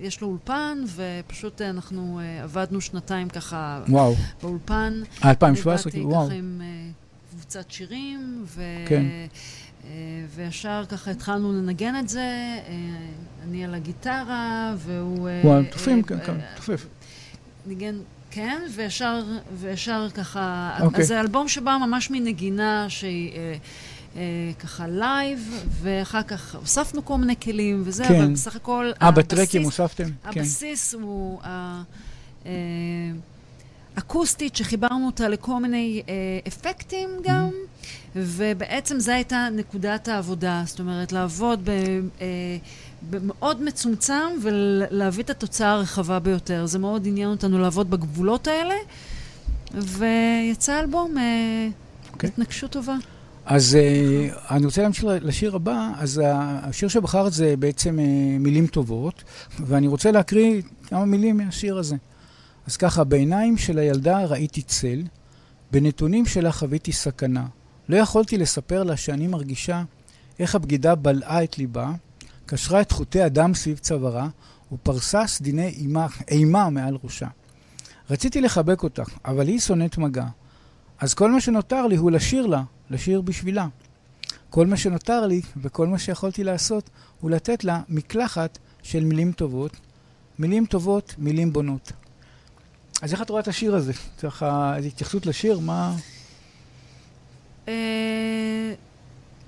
יש 0.00 0.20
לו 0.20 0.28
אולפן, 0.28 0.78
ופשוט 0.94 1.60
אנחנו 1.62 2.20
עבדנו 2.42 2.80
שנתיים 2.80 3.28
ככה 3.28 3.80
וואו, 3.88 4.14
באולפן. 4.42 5.00
2017, 5.24 5.84
אני 5.84 5.92
כאילו, 5.92 6.08
באתי 6.08 6.16
וואו. 6.18 6.26
ככה 6.26 6.34
עם 6.34 6.60
קבוצת 7.30 7.70
שירים, 7.70 8.44
ו... 8.46 8.62
כן. 9.84 9.90
אה, 9.90 10.44
וישר 10.44 10.84
ככה 10.88 11.10
התחלנו 11.10 11.52
לנגן 11.52 11.94
את 12.00 12.08
זה, 12.08 12.20
אה, 12.20 12.74
אני 13.44 13.64
על 13.64 13.74
הגיטרה, 13.74 14.74
והוא... 14.78 15.28
אה, 15.28 15.40
וואו, 15.44 15.62
תופים, 15.70 15.98
אה, 15.98 16.02
כן, 16.02 16.18
כן, 16.26 16.34
תופף. 16.56 16.86
ניגן, 17.66 17.94
כן, 18.30 18.62
וישר, 18.74 19.22
וישר 19.60 20.08
ככה... 20.14 20.76
אוקיי. 20.80 21.00
אז 21.00 21.08
זה 21.08 21.20
אלבום 21.20 21.48
שבא 21.48 21.76
ממש 21.86 22.10
מנגינה 22.10 22.86
שהיא... 22.88 23.32
ככה 24.58 24.86
לייב, 24.88 25.66
ואחר 25.70 26.22
כך 26.22 26.54
הוספנו 26.54 27.04
כל 27.04 27.16
מיני 27.16 27.34
כלים 27.40 27.82
וזה, 27.84 28.04
כן. 28.04 28.14
אבל 28.22 28.32
בסך 28.32 28.56
הכל... 28.56 28.90
אה, 29.02 29.10
בטרקים 29.10 29.62
הוספתם? 29.62 30.04
כן. 30.04 30.40
הבסיס 30.40 30.94
הוא 30.94 31.40
ה- 31.42 31.82
אה, 32.46 32.50
אקוסטית, 33.94 34.56
שחיברנו 34.56 35.06
אותה 35.06 35.28
לכל 35.28 35.60
מיני 35.60 36.02
אפקטים 36.48 37.08
גם, 37.24 37.50
ובעצם 38.16 39.00
זו 39.00 39.12
הייתה 39.12 39.48
נקודת 39.52 40.08
העבודה. 40.08 40.62
זאת 40.66 40.80
אומרת, 40.80 41.12
לעבוד 41.12 41.60
ב, 41.64 41.70
אה, 42.20 42.26
במאוד 43.10 43.62
מצומצם 43.62 44.30
ולהביא 44.42 45.24
את 45.24 45.30
התוצאה 45.30 45.72
הרחבה 45.72 46.18
ביותר. 46.18 46.66
זה 46.66 46.78
מאוד 46.78 47.06
עניין 47.06 47.28
אותנו 47.28 47.58
לעבוד 47.58 47.90
בגבולות 47.90 48.48
האלה, 48.48 48.74
ויצא 49.74 50.80
אלבום, 50.80 51.18
אה, 51.18 51.68
אוקיי. 52.12 52.28
התנגשות 52.28 52.70
טובה. 52.70 52.96
אז 53.46 53.76
אה, 53.76 54.28
אני 54.50 54.66
רוצה 54.66 54.82
להמשיך 54.82 55.04
לשיר 55.04 55.56
הבא, 55.56 55.90
אז 55.98 56.22
השיר 56.26 56.88
שבחרת 56.88 57.32
זה 57.32 57.54
בעצם 57.58 57.98
אה, 57.98 58.04
מילים 58.38 58.66
טובות, 58.66 59.24
ואני 59.60 59.86
רוצה 59.86 60.10
להקריא 60.10 60.62
כמה 60.86 61.04
מילים 61.04 61.36
מהשיר 61.36 61.78
הזה. 61.78 61.96
אז 62.66 62.76
ככה, 62.76 63.04
בעיניים 63.04 63.58
של 63.58 63.78
הילדה 63.78 64.24
ראיתי 64.24 64.62
צל, 64.62 65.02
בנתונים 65.70 66.26
שלה 66.26 66.52
חוויתי 66.52 66.92
סכנה. 66.92 67.46
לא 67.88 67.96
יכולתי 67.96 68.38
לספר 68.38 68.82
לה 68.82 68.96
שאני 68.96 69.26
מרגישה 69.26 69.82
איך 70.38 70.54
הבגידה 70.54 70.94
בלעה 70.94 71.44
את 71.44 71.58
ליבה, 71.58 71.92
קשרה 72.46 72.80
את 72.80 72.92
חוטי 72.92 73.22
הדם 73.22 73.54
סביב 73.54 73.78
צווארה, 73.78 74.28
ופרסה 74.72 75.26
סדיני 75.26 75.68
אימה, 75.68 76.06
אימה 76.28 76.70
מעל 76.70 76.98
ראשה. 77.04 77.28
רציתי 78.10 78.40
לחבק 78.40 78.82
אותך, 78.82 79.08
אבל 79.24 79.48
היא 79.48 79.60
שונאת 79.60 79.98
מגע. 79.98 80.26
אז 80.98 81.14
כל 81.14 81.30
מה 81.30 81.40
שנותר 81.40 81.86
לי 81.86 81.96
הוא 81.96 82.10
לשיר 82.10 82.46
לה, 82.46 82.62
לשיר 82.90 83.20
בשבילה. 83.20 83.66
כל 84.50 84.66
מה 84.66 84.76
שנותר 84.76 85.26
לי 85.26 85.40
וכל 85.56 85.86
מה 85.86 85.98
שיכולתי 85.98 86.44
לעשות 86.44 86.90
הוא 87.20 87.30
לתת 87.30 87.64
לה 87.64 87.80
מקלחת 87.88 88.58
של 88.82 89.04
מילים 89.04 89.32
טובות. 89.32 89.76
מילים 90.38 90.66
טובות, 90.66 91.14
מילים 91.18 91.52
בונות. 91.52 91.92
אז 93.02 93.12
איך 93.12 93.22
את 93.22 93.30
רואה 93.30 93.40
את 93.40 93.48
השיר 93.48 93.74
הזה? 93.74 93.92
ככה, 94.22 94.76
איזו 94.76 94.88
התייחסות 94.88 95.26
לשיר, 95.26 95.58
מה... 95.58 95.96
אה, 97.68 98.74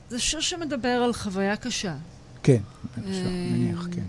זה 0.08 0.18
שיר 0.18 0.40
שמדבר 0.40 0.88
על 0.88 1.12
חוויה 1.12 1.56
קשה. 1.56 1.94
כן, 2.42 2.60
בבקשה, 2.84 3.10
אה, 3.10 3.48
נניח, 3.50 3.88
כן. 3.92 4.02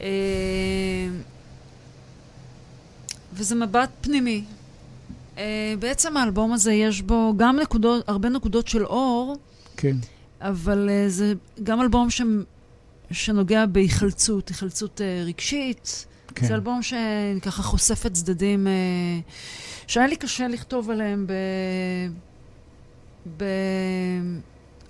אה, 0.00 1.08
וזה 3.32 3.54
מבט 3.54 3.90
פנימי. 4.00 4.44
בעצם 5.78 6.16
האלבום 6.16 6.52
הזה 6.52 6.72
יש 6.72 7.02
בו 7.02 7.34
גם 7.36 7.58
נקודות, 7.58 8.08
הרבה 8.08 8.28
נקודות 8.28 8.68
של 8.68 8.86
אור, 8.86 9.36
כן, 9.76 9.96
אבל 10.40 10.88
זה 11.08 11.32
גם 11.62 11.80
אלבום 11.80 12.10
ש... 12.10 12.22
שנוגע 13.10 13.66
בהיחלצות, 13.66 14.48
היחלצות 14.48 15.00
רגשית. 15.26 16.06
כן. 16.40 16.46
זה 16.46 16.54
אלבום 16.54 16.80
שככה 16.82 17.62
חושף 17.62 18.06
את 18.06 18.12
צדדים 18.12 18.66
אה, 18.66 18.72
שהיה 19.86 20.06
לי 20.06 20.16
קשה 20.16 20.48
לכתוב 20.48 20.90
עליהם 20.90 21.26
ב... 21.26 21.32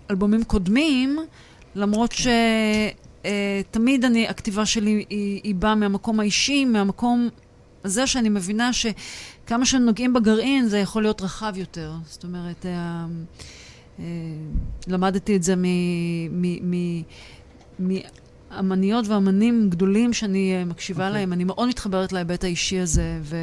באלבומים 0.09 0.45
קודמים, 0.45 1.19
למרות 1.75 2.15
שתמיד 3.73 4.05
אני, 4.05 4.29
הכתיבה 4.29 4.67
שלי 4.67 5.05
היא, 5.11 5.41
היא 5.45 5.55
באה 5.55 5.75
מהמקום 5.75 6.21
האישי, 6.21 6.65
מהמקום 6.65 7.29
הזה 7.85 8.07
שאני 8.07 8.29
מבינה 8.29 8.71
שכמה 8.73 9.67
שנוגעים 9.67 10.13
בגרעין 10.13 10.69
זה 10.69 10.79
יכול 10.79 11.03
להיות 11.03 11.23
רחב 11.23 11.53
יותר. 11.57 11.93
זאת 12.07 12.25
אומרת, 12.25 12.67
אה, 12.67 13.07
אה, 13.99 14.05
למדתי 14.87 15.37
את 15.37 15.43
זה 15.43 15.57
מ... 15.57 15.63
מ, 16.31 16.71
מ, 16.71 17.03
מ 17.79 17.99
אמניות 18.59 19.09
ואמנים 19.09 19.71
גדולים 19.71 20.13
שאני 20.13 20.55
אה, 20.57 20.65
מקשיבה 20.65 21.07
אוקיי. 21.07 21.17
okay. 21.17 21.21
להם, 21.21 21.33
אני 21.33 21.45
מאוד 21.45 21.69
מתחברת 21.69 22.13
להיבט 22.13 22.45
האישי 22.45 22.79
הזה, 22.79 23.19
ו... 23.23 23.37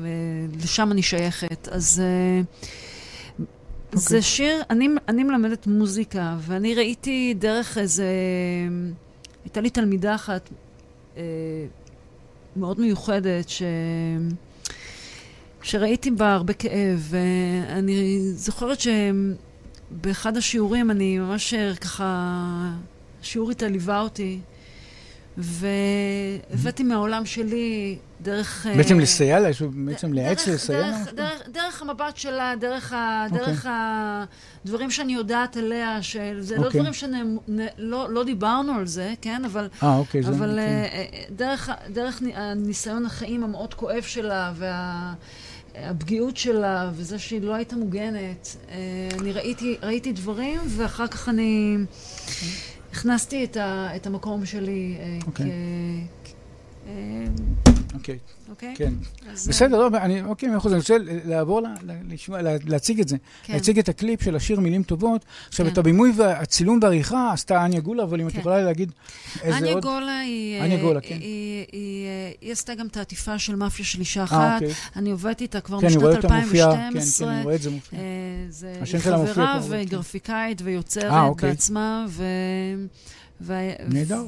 ולשם 0.00 0.92
אני 0.92 1.02
שייכת. 1.02 1.68
אז 1.68 2.02
okay. 3.92 3.98
זה 3.98 4.22
שיר, 4.22 4.62
אני, 4.70 4.88
אני 5.08 5.24
מלמדת 5.24 5.66
מוזיקה, 5.66 6.36
ואני 6.40 6.74
ראיתי 6.74 7.34
דרך 7.38 7.78
איזה... 7.78 8.06
הייתה 9.44 9.60
לי 9.60 9.70
תלמידה 9.70 10.14
אחת 10.14 10.48
uh, 11.14 11.18
מאוד 12.56 12.80
מיוחדת, 12.80 13.48
ש... 13.48 13.62
שראיתי 15.62 16.10
בה 16.10 16.32
הרבה 16.32 16.52
כאב, 16.52 17.08
ואני 17.10 18.20
זוכרת 18.20 18.78
שבאחד 18.80 20.36
השיעורים 20.36 20.90
אני 20.90 21.18
ממש 21.18 21.54
אה, 21.54 21.76
ככה... 21.76 22.70
שיעור 23.22 23.50
איתה 23.50 23.68
ליווה 23.68 24.00
אותי, 24.00 24.38
והבאתי 25.38 26.82
מהעולם 26.82 27.26
שלי 27.26 27.98
דרך... 28.22 28.66
אה, 28.66 28.76
בעצם 28.76 29.00
לסייע 29.00 29.40
לה, 29.40 29.48
יש 29.48 29.62
בעצם 29.62 30.12
לייעץ 30.12 30.38
דרך- 30.48 30.54
לסייע 30.54 30.80
לה? 30.80 31.04
דרך- 31.52 31.82
המבט 31.82 32.16
שלה, 32.16 32.54
דרך 32.60 32.94
אוקיי. 33.32 33.38
דרך 33.46 33.66
הדברים 34.64 34.90
שאני 34.90 35.12
יודעת 35.14 35.56
עליה, 35.56 36.02
שזה 36.02 36.56
לא 36.56 36.64
אוקיי. 36.66 36.80
דברים 36.80 36.92
שלא 36.94 38.10
לא 38.10 38.24
דיברנו 38.24 38.72
על 38.74 38.86
זה, 38.86 39.14
כן? 39.22 39.44
אבל 39.44 39.68
אה, 39.82 39.96
אוקיי, 39.96 40.22
זה... 40.22 40.28
אבל 40.30 40.50
כן. 40.50 40.58
אה, 40.58 41.06
אה, 41.12 41.24
דרך, 41.90 42.20
הניסיון 42.34 43.06
החיים 43.06 43.44
המאוד 43.44 43.74
כואב 43.74 44.02
שלה, 44.02 44.52
והפגיעות 45.74 46.36
שלה, 46.36 46.90
וזה 46.94 47.18
שהיא 47.18 47.42
לא 47.42 47.54
הייתה 47.54 47.76
מוגנת, 47.76 48.56
אני 49.20 49.32
ראיתי, 49.32 49.76
ראיתי 49.82 50.12
דברים, 50.12 50.60
ואחר 50.68 51.06
כך 51.06 51.28
אני 51.28 51.76
הכנסתי 52.92 53.44
את, 53.44 53.56
ה, 53.56 53.96
את 53.96 54.06
המקום 54.06 54.46
שלי 54.46 54.96
אה, 55.00 55.18
אוקיי. 55.26 55.46
כ... 55.46 55.48
אה, 56.90 57.72
אוקיי, 57.94 58.18
אוקיי? 58.50 58.74
כן. 58.76 58.92
אז, 59.32 59.46
אה, 59.46 59.52
בסדר, 59.52 59.88
לא, 59.88 59.98
אני, 59.98 60.22
אוקיי, 60.22 60.48
מאה 60.48 60.58
אחוז, 60.58 60.72
אני 60.72 60.78
רוצה 60.80 60.96
לעבור, 61.24 61.62
לשמוע, 62.08 62.42
לה- 62.42 62.56
להציג 62.66 63.00
את 63.00 63.08
זה. 63.08 63.16
כן. 63.42 63.52
להציג 63.52 63.78
את 63.78 63.88
הקליפ 63.88 64.22
של 64.22 64.36
השיר 64.36 64.60
מילים 64.60 64.82
טובות. 64.82 65.24
עכשיו, 65.48 65.66
כן. 65.66 65.72
את 65.72 65.78
הבימוי 65.78 66.12
והצילום 66.16 66.78
והעריכה 66.82 67.32
עשתה 67.32 67.64
אניה 67.64 67.80
גולה, 67.80 68.02
אבל 68.02 68.20
אם 68.20 68.28
את 68.28 68.32
כן. 68.32 68.38
יכולה 68.40 68.62
להגיד 68.62 68.92
איזה 69.42 69.58
אניה 69.58 69.74
עוד... 69.74 69.82
גולה 69.82 70.18
היא... 70.18 70.60
אניה 70.62 70.76
אה, 70.76 70.82
גולה, 70.82 71.00
כן. 71.00 71.18
היא, 71.20 72.52
עשתה 72.52 72.74
גם 72.74 72.86
את 72.86 72.96
העטיפה 72.96 73.38
של 73.38 73.56
מאפיה 73.56 73.84
של 73.84 74.00
אישה 74.00 74.24
אחת. 74.24 74.62
אוקיי. 74.62 74.74
אני 74.96 75.10
עובדת 75.10 75.40
איתה 75.40 75.60
כבר 75.60 75.78
משנת 75.80 76.02
אותה 76.02 76.28
מופיעה, 76.40 76.72
כן, 76.72 76.96
2012. 76.96 77.28
כן, 77.28 77.34
אני 77.34 77.44
רואה 77.44 77.54
את 77.54 77.62
זה 77.62 77.70
מופיע. 77.70 77.98
היא 78.92 78.98
חברה. 78.98 79.60
וגרפיקאית 79.68 80.62
ויוצרת 80.64 81.12
אוקיי. 81.28 81.50
בעצמה. 81.50 82.06
ו... 82.08 82.24
נהדר. 83.88 84.22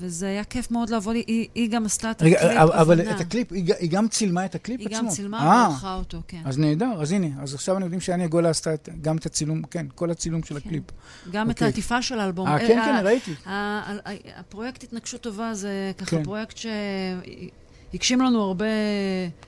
וזה 0.00 0.26
היה 0.26 0.44
כיף 0.44 0.70
מאוד 0.70 0.90
לעבוד, 0.90 1.14
היא, 1.14 1.48
היא 1.54 1.70
גם 1.70 1.86
עשתה 1.86 2.10
את 2.10 2.22
רגע, 2.22 2.36
הקליפ, 2.38 2.52
אבל- 2.58 2.72
אבל 2.72 3.00
הבנה. 3.00 3.16
את 3.16 3.20
הקליפ, 3.20 3.52
היא 3.52 3.74
היא 3.78 3.90
גם 3.90 4.08
צילמה 4.08 4.44
את 4.44 4.54
הקליפ 4.54 4.80
היא 4.80 4.88
עצמו. 4.88 4.98
גם 5.08 5.14
צילמה 5.14 5.38
אה, 5.38 5.68
וערכה 5.68 5.94
אותו, 5.94 6.18
כן. 6.28 6.40
אז 6.44 6.58
נהדר, 6.58 7.02
אז 7.02 7.12
הנה, 7.12 7.26
אז 7.42 7.54
עכשיו 7.54 7.74
אנחנו 7.74 7.86
יודעים 7.86 8.00
שאניה 8.00 8.26
גולה 8.28 8.50
עשתה 8.50 8.74
את- 8.74 8.88
גם 9.02 9.16
את 9.16 9.26
הצילום, 9.26 9.62
כן, 9.62 9.86
כל 9.94 10.10
הצילום 10.10 10.42
של 10.42 10.56
הקליפ. 10.56 10.82
גם 11.30 11.46
את 11.50 11.54
אוקיי. 11.54 11.66
העטיפה 11.66 12.02
של 12.02 12.20
האלבום. 12.20 12.48
אה, 12.48 12.52
אה, 12.54 12.58
כן, 12.58 12.78
אה, 12.78 12.84
כן, 13.00 13.06
ראיתי. 13.06 13.32
ה- 13.46 13.50
ה- 13.50 14.10
ה- 14.10 14.40
הפרויקט 14.40 14.82
התנגשות 14.82 15.20
טובה 15.20 15.54
זה 15.54 15.92
ככה 15.98 16.10
כן. 16.10 16.22
פרויקט 16.24 16.56
שהגשים 16.56 18.20
לנו 18.20 18.42
הרבה 18.42 18.64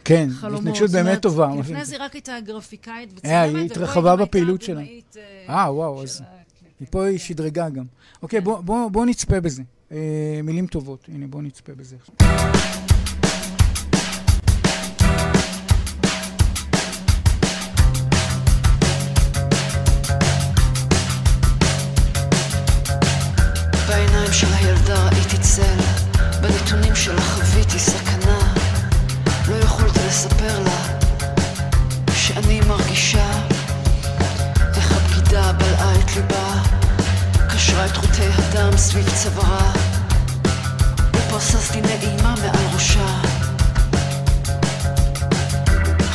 כן, 0.05 0.28
חלומות. 0.32 0.60
התנגשות 0.60 0.89
זאת 0.90 1.05
באמת 1.05 1.22
טובה. 1.22 1.48
לפני. 1.59 1.85
זה 1.85 1.97
רק 2.01 2.12
הייתה 2.12 2.40
גרפיקאית 2.44 3.09
וצילמת, 3.16 3.27
אה, 3.35 3.43
היא 3.43 3.66
התרחבה 3.66 4.16
בפעילות 4.16 4.62
שלה. 4.62 4.82
אה, 5.48 5.74
וואו, 5.74 6.02
אז 6.02 6.22
מפה 6.81 7.05
היא 7.05 7.18
שדרגה 7.18 7.68
גם. 7.68 7.85
אוקיי, 8.22 8.40
בואו 8.40 8.62
בוא, 8.62 8.89
בוא 8.90 9.06
נצפה 9.06 9.40
בזה. 9.40 9.62
אה, 9.92 10.40
מילים 10.42 10.66
טובות. 10.66 11.08
הנה, 11.14 11.26
בואו 11.26 11.42
נצפה 11.42 11.72
בזה. 11.74 11.96
בעיניים 23.88 24.32
של 24.32 24.46
הילדה 24.52 25.08
ראיתי 25.08 25.38
צל, 25.40 25.78
בנתונים 26.42 26.94
שלה 26.94 27.20
חוויתי 27.20 27.78
סכנה. 27.78 28.54
לא 29.48 29.54
יכולתי 29.54 29.98
לספר 30.08 30.62
לה 30.62 30.98
שאני 32.12 32.60
מרגישה 32.60 33.30
איך 34.76 34.92
הבגידה 34.96 35.52
בלעה 35.52 35.94
את 36.00 36.16
ליבה, 36.16 36.49
את 37.86 37.97
חוטי 37.97 38.23
הדם 38.23 38.77
סביב 38.77 39.11
צווארה, 39.23 39.73
ופרססתי 41.12 41.81
נעימה 41.81 42.35
מעל 42.43 42.74
ראשה. 42.74 43.07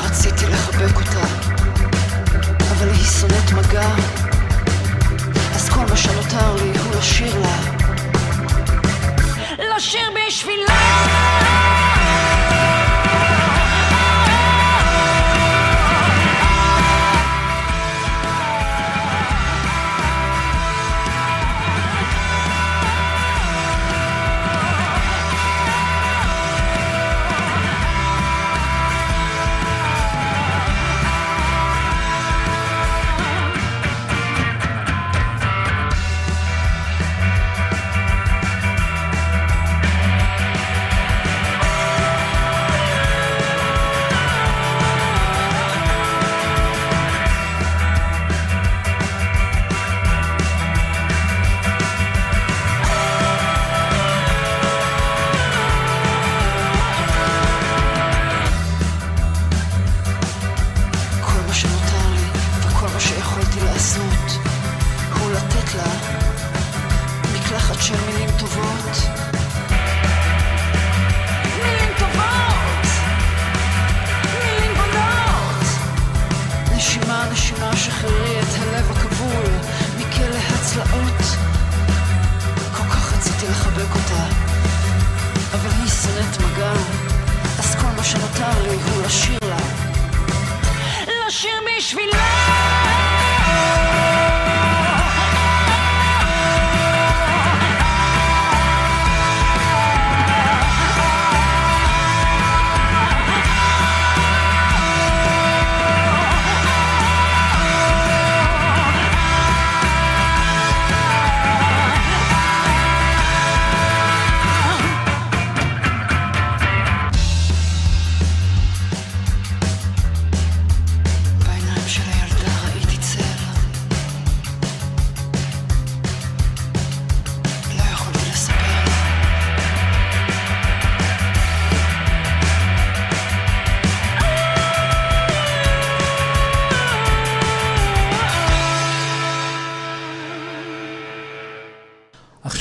רציתי 0.03 0.45
לחבק 0.45 0.95
אותה, 0.95 1.25
אבל 2.71 2.89
היא 2.89 3.05
שונאת 3.05 3.51
מגע, 3.51 3.89
אז 5.55 5.69
כל 5.69 5.85
מה 5.89 5.97
שנותר 5.97 6.55
לי 6.55 6.77
הוא 6.79 6.95
לשיר 6.99 7.39
לה. 7.39 7.57
לשיר 9.75 10.09
בשבילה! 10.27 11.94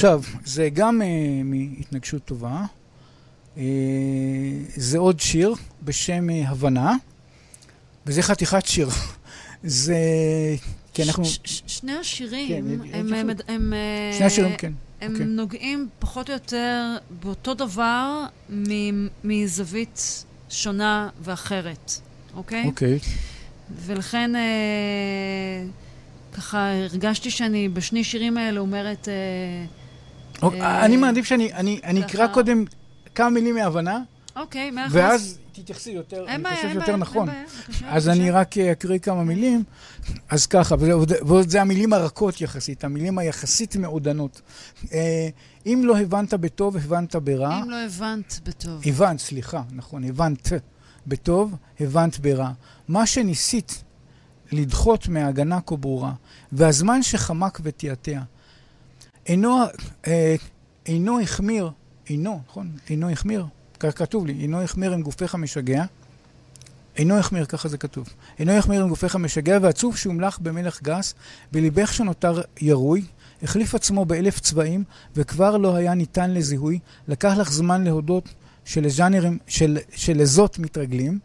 עכשיו, 0.05 0.22
זה 0.44 0.68
גם 0.72 1.02
uh, 1.02 1.05
מהתנגשות 1.44 2.24
טובה. 2.24 2.64
Uh, 3.56 3.59
זה 4.76 4.98
עוד 4.98 5.20
שיר 5.20 5.55
בשם 5.82 6.28
uh, 6.31 6.48
הבנה, 6.48 6.94
וזה 8.06 8.22
חתיכת 8.22 8.66
שיר. 8.66 8.89
זה... 9.62 9.97
כי 10.94 11.02
אנחנו... 11.02 11.24
ש- 11.24 11.39
ש- 11.44 11.62
שני 11.66 11.93
השירים, 11.93 12.48
כן, 12.48 12.64
הם, 12.93 13.12
הם. 13.14 13.31
הם, 13.48 13.72
שני 14.16 14.26
השירים, 14.26 14.56
כן. 14.56 14.72
הם 15.01 15.12
אוקיי. 15.12 15.26
נוגעים 15.26 15.89
פחות 15.98 16.28
או 16.28 16.35
יותר 16.35 16.97
באותו 17.22 17.55
דבר 17.55 18.24
מ- 18.51 19.09
מזווית 19.24 20.24
שונה 20.51 21.09
ואחרת, 21.22 21.93
אוקיי? 22.35 22.64
אוקיי. 22.66 22.98
ולכן 23.76 24.36
אה, 24.36 25.64
ככה 26.32 26.72
הרגשתי 26.72 27.31
שאני 27.31 27.68
בשני 27.68 28.05
שירים 28.05 28.36
האלה 28.39 28.60
אומרת... 28.60 29.09
אה, 29.09 29.66
אני 30.60 30.96
מעדיף 30.96 31.24
שאני 31.24 31.52
אני, 31.52 31.80
אני 31.84 32.02
אקרא. 32.02 32.26
קודם 32.26 32.64
כמה 33.14 33.30
מילים 33.30 33.54
מהבנה, 33.54 33.98
אוקיי, 34.36 34.70
מאה 34.70 34.84
אחוז. 34.84 34.96
ואז 34.96 35.38
תתייחסי 35.52 35.90
יותר, 35.90 36.24
אני 36.28 36.44
חושב 36.56 36.72
שיותר 36.72 36.96
נכון. 36.96 37.28
אז. 37.88 38.08
אני 38.08 38.30
רק 38.30 38.58
אה, 38.58 38.72
אקריא 38.72 38.98
כמה 38.98 39.24
מילים. 39.24 39.64
אז 40.30 40.46
ככה, 40.46 40.76
ועוד 41.26 41.48
זה 41.48 41.60
המילים 41.60 41.92
הרכות 41.92 42.40
יחסית, 42.40 42.84
המילים 42.84 43.18
היחסית 43.18 43.76
מעודנות. 43.76 44.40
אה, 44.92 45.28
אם 45.66 45.82
לא 45.84 45.98
הבנת 45.98 46.34
בטוב, 46.34 46.76
הבנת 46.76 47.16
ברע. 47.16 47.62
אם 47.62 47.70
לא 47.70 47.76
הבנת 47.76 48.40
בטוב. 48.44 48.82
הבנת, 48.86 49.20
סליחה, 49.20 49.62
נכון, 49.72 50.04
הבנת 50.04 50.48
בטוב, 51.06 51.54
הבנת 51.80 52.18
ברע. 52.18 52.50
מה 52.88 53.06
שניסית 53.06 53.84
לדחות 54.52 55.08
מההגנה 55.08 55.60
כה 55.66 55.76
ברורה, 55.76 56.12
והזמן 56.52 57.02
שחמק 57.02 57.60
ותיעתע, 57.62 58.20
אינו, 59.26 59.59
אה, 60.06 60.34
אינו 60.86 61.20
החמיר, 61.20 61.70
אינו, 62.09 62.40
נכון? 62.48 62.70
אינו 62.90 63.10
החמיר, 63.10 63.46
כך 63.80 63.98
כתוב 63.98 64.26
לי, 64.26 64.32
אינו 64.32 64.62
החמיר 64.62 64.92
עם 64.92 65.02
גופך 65.02 65.34
משגע, 65.34 65.84
אינו 66.96 67.18
החמיר, 67.18 67.44
ככה 67.44 67.68
זה 67.68 67.78
כתוב. 67.78 68.09
אינו 68.38 68.52
החמיר 68.52 68.82
עם 68.82 68.88
גופך 68.88 69.16
משגע, 69.16 69.59
ועצוב 69.62 69.96
שהומלך 69.96 70.38
במלח 70.38 70.82
גס, 70.82 71.14
בליבך 71.52 71.92
שנותר 71.92 72.40
ירוי, 72.60 73.05
החליף 73.42 73.74
עצמו 73.74 74.05
באלף 74.05 74.40
צבעים, 74.40 74.84
וכבר 75.16 75.56
לא 75.56 75.76
היה 75.76 75.94
ניתן 75.94 76.30
לזיהוי. 76.30 76.78
לקח 77.09 77.34
לך 77.38 77.52
זמן 77.52 77.84
להודות 77.84 78.28
שלז'אנרים, 78.64 79.38
של, 79.46 79.78
שלזאת 79.94 80.59
מתרגלים, 80.59 81.18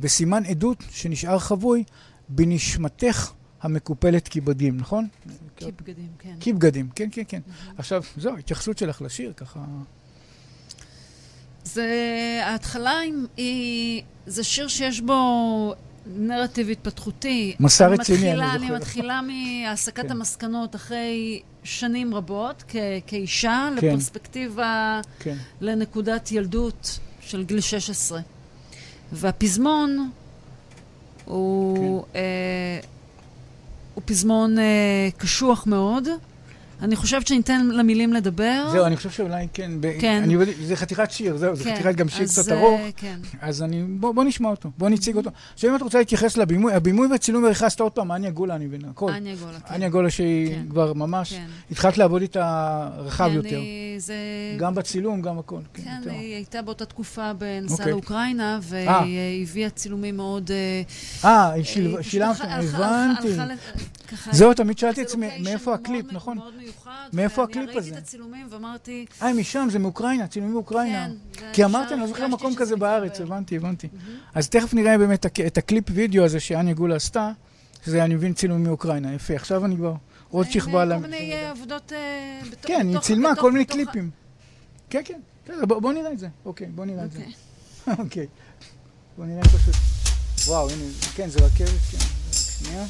וסימן 0.00 0.44
עדות 0.44 0.84
שנשאר 0.90 1.38
חבוי 1.38 1.84
בנשמתך 2.28 3.32
המקופלת 3.62 4.28
כבדים, 4.28 4.76
נכון? 4.76 5.08
כי 5.60 5.72
בגדים, 5.72 6.08
כן. 6.18 6.34
כבגדים, 6.40 6.88
כן, 6.94 7.08
כן, 7.12 7.22
כן. 7.28 7.40
עכשיו, 7.78 8.02
זהו, 8.16 8.36
התייחסות 8.36 8.78
שלך 8.78 9.02
לשיר, 9.02 9.32
ככה... 9.36 9.60
זה, 11.64 11.86
ההתחלה 12.44 12.98
היא, 13.36 14.02
זה 14.26 14.44
שיר 14.44 14.68
שיש 14.68 15.00
בו 15.00 15.74
נרטיב 16.06 16.68
התפתחותי. 16.70 17.54
מסע 17.60 17.86
אני 17.86 17.94
רציני, 17.94 18.18
מתחילה, 18.18 18.44
אני 18.44 18.56
אני 18.56 18.66
זוכר. 18.66 18.76
מתחילה 18.76 19.20
מהסקת 19.22 20.02
כן. 20.02 20.10
המסקנות 20.10 20.74
אחרי 20.76 21.40
שנים 21.64 22.14
רבות, 22.14 22.64
כ- 22.68 22.76
כאישה, 23.06 23.68
כן. 23.80 23.86
לפרספקטיבה, 23.88 25.00
כן. 25.18 25.36
לנקודת 25.60 26.32
ילדות 26.32 26.98
של 27.20 27.44
גיל 27.44 27.60
16. 27.60 28.20
והפזמון 29.12 30.10
הוא, 31.24 32.02
כן. 32.12 32.18
אה, 32.18 32.80
הוא 34.00 34.06
פזמון 34.06 34.58
אה, 34.58 35.08
קשוח 35.16 35.66
מאוד, 35.66 36.08
אני 36.82 36.96
חושבת 36.96 37.26
שניתן 37.26 37.66
למילים 37.72 38.12
לדבר. 38.12 38.68
זהו, 38.72 38.84
אני 38.86 38.96
חושב 38.96 39.10
שאולי 39.10 39.46
כן. 39.52 39.70
כן. 40.00 40.20
אני 40.24 40.36
זה 40.66 40.76
חתיכת 40.76 41.10
שיר, 41.10 41.36
זהו, 41.36 41.56
זה 41.56 41.64
כן, 41.64 41.74
חתיכת 41.74 41.94
גם 41.94 42.08
שיר 42.08 42.26
קצת 42.26 42.52
אה, 42.52 42.60
ארוך. 42.60 42.80
כן. 42.96 43.18
אז 43.40 43.62
אני, 43.62 43.82
בוא, 43.82 44.12
בוא 44.14 44.24
נשמע 44.24 44.48
אותו, 44.48 44.70
בוא 44.78 44.88
נציג 44.88 45.16
אותו. 45.16 45.30
עכשיו 45.54 45.70
אם 45.70 45.76
את 45.76 45.82
רוצה 45.82 45.98
להתייחס 45.98 46.36
לבימוי, 46.36 46.72
הבימוי 46.74 47.06
והצילום 47.06 47.42
והריחסת 47.42 47.80
עוד 47.80 47.92
פעם, 47.92 48.12
אניה 48.12 48.30
גולה, 48.30 48.54
אני 48.54 48.66
מבין, 48.66 48.80
הכל. 48.90 49.10
אניה 49.12 49.34
גולה, 49.36 49.60
כן. 49.60 49.74
אניה 49.74 49.88
גולה 49.88 50.10
שהיא 50.10 50.48
כן. 50.54 50.62
כבר 50.70 50.92
ממש, 50.92 51.32
כן. 51.32 51.46
התחלת 51.70 51.98
לעבוד 51.98 52.22
איתה 52.22 52.44
רחב 52.98 53.28
כן, 53.28 53.34
יותר. 53.34 53.48
היא- 53.58 53.98
זה... 54.00 54.14
גם 54.58 54.74
בצילום, 54.74 55.22
גם 55.22 55.38
הכל. 55.38 55.60
כן, 55.74 55.82
כן, 55.82 55.90
יותר. 55.98 56.10
היא 56.10 56.34
הייתה 56.34 56.62
באותה 56.62 56.84
תקופה 56.84 57.32
בנסעה 57.32 57.76
אוקיי. 57.78 57.92
לאוקראינה, 57.92 58.58
והיא 58.62 58.88
אה. 58.88 59.00
אה, 59.00 59.06
הביאה 59.42 59.70
צילומים 59.70 60.16
מאוד... 60.16 60.50
אה, 61.24 61.50
היא 61.52 61.64
שיל- 61.64 62.02
שילמת, 62.02 62.36
הבנתי. 62.40 63.28
זהו, 64.32 64.54
תמיד 64.54 64.78
שאלתי 64.78 64.96
זה 64.96 65.02
את 65.02 65.06
עצמי, 65.06 65.28
מאיפה 65.42 65.74
הקליפ, 65.74 66.12
מ- 66.12 66.16
נכון? 66.78 66.92
מאוד 66.92 67.08
מיוחד. 67.12 67.16
מאיפה 67.16 67.40
ואני 67.42 67.50
הקליפ 67.52 67.66
ראיתי 67.68 67.78
הזה? 67.78 67.90
את 67.98 68.02
הצילומים 68.02 68.46
ואמרתי, 68.50 69.06
אה, 69.22 69.32
משם, 69.32 69.68
זה 69.70 69.78
מאוקראינה, 69.78 70.26
צילומים 70.26 70.54
מאוקראינה. 70.54 71.08
כן, 71.32 71.50
כי 71.52 71.64
אמרתי, 71.64 71.94
אני 71.94 72.00
לא 72.00 72.06
זוכר 72.06 72.26
מקום 72.26 72.54
כזה 72.56 72.76
בארץ. 72.76 73.20
הבנתי, 73.20 73.56
הבנתי. 73.56 73.88
אז 74.34 74.48
תכף 74.48 74.74
נראה 74.74 74.98
באמת 74.98 75.26
את 75.46 75.58
הקליפ 75.58 75.84
וידאו 75.90 76.24
הזה 76.24 76.40
שאניה 76.40 76.74
גולה 76.74 76.96
עשתה, 76.96 77.32
שזה, 77.84 78.04
אני 78.04 78.14
מבין, 78.14 78.34
צילום 78.34 78.62
מאוקראינה. 78.62 79.14
יפה, 79.14 79.34
עכשיו 79.34 79.64
אני 79.64 79.76
כבר 79.76 79.94
עוד 80.30 80.46
עם, 80.46 80.52
שכבה 80.52 80.78
אה, 80.80 80.84
ל... 80.84 80.94
כל 80.94 81.00
מיני 81.00 81.32
אה, 81.32 81.50
עבודות... 81.50 81.92
אה, 81.92 82.40
בתוך- 82.50 82.66
כן, 82.70 82.88
היא 82.88 82.98
צילמה 82.98 83.34
כל 83.36 83.52
מיני 83.52 83.64
קליפים. 83.64 84.10
כן, 84.90 85.00
כן, 85.04 85.20
בסדר, 85.44 85.64
בוא 85.66 85.92
נראה 85.92 86.12
את 86.12 86.18
זה. 86.18 86.28
אוקיי, 86.44 86.66
בוא 86.66 86.84
נראה 86.84 87.04
את 87.04 87.12
זה. 87.12 87.18
אוקיי. 87.18 87.34
אוקיי. 88.04 88.26
בוא 89.16 89.26
נראה 89.26 89.42
פשוט. 89.42 89.74
וואו, 90.46 90.70
הנה, 90.70 90.82
כן, 91.14 91.28
זה 91.28 91.38
רכבת, 91.44 91.68
כן. 91.90 91.98
שנייה. 92.32 92.84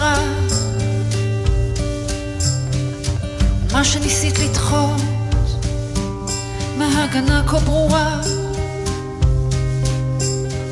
ברע. 0.00 0.18
מה 3.72 3.84
שניסית 3.84 4.38
לדחות 4.38 5.00
מהגנה 6.78 7.42
כה 7.46 7.58
ברורה. 7.58 8.20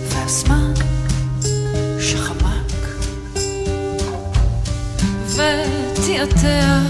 והזמן 0.08 0.72
שחמק 2.00 2.72
ותיעתע 5.34 6.80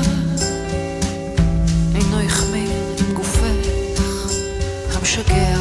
אינו 1.94 2.20
החמיר 2.20 2.70
עם 2.98 3.14
גופך 3.14 4.96
המשגע. 4.96 5.58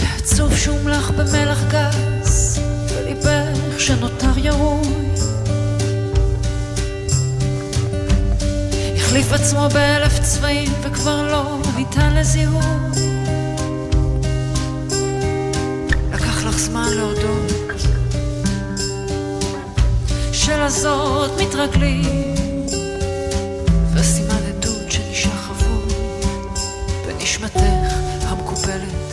ועצוב 0.00 0.56
שהומלח 0.56 1.10
במלח 1.10 1.62
גס, 1.70 2.15
שנותר 3.86 4.38
ירוי. 4.38 4.88
החליף 8.96 9.32
עצמו 9.32 9.68
באלף 9.74 10.18
צבעים, 10.22 10.72
וכבר 10.82 11.22
לא 11.22 11.58
ניתן 11.76 12.14
לזיהוי. 12.16 12.62
לקח 16.12 16.44
לך 16.44 16.58
זמן 16.58 16.88
להודות, 16.96 17.52
שלזאת 20.32 21.40
מתרגלים, 21.40 22.34
וסימן 23.94 24.42
עדות 24.48 24.92
שנשאר 24.92 25.30
חבוי 25.30 25.94
בנשמתך 27.06 27.94
המקופלת 28.22 29.05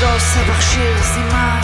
בעודו 0.00 0.14
עושה 0.14 0.44
בך 0.44 0.62
שיר 0.62 1.02
זימה. 1.02 1.60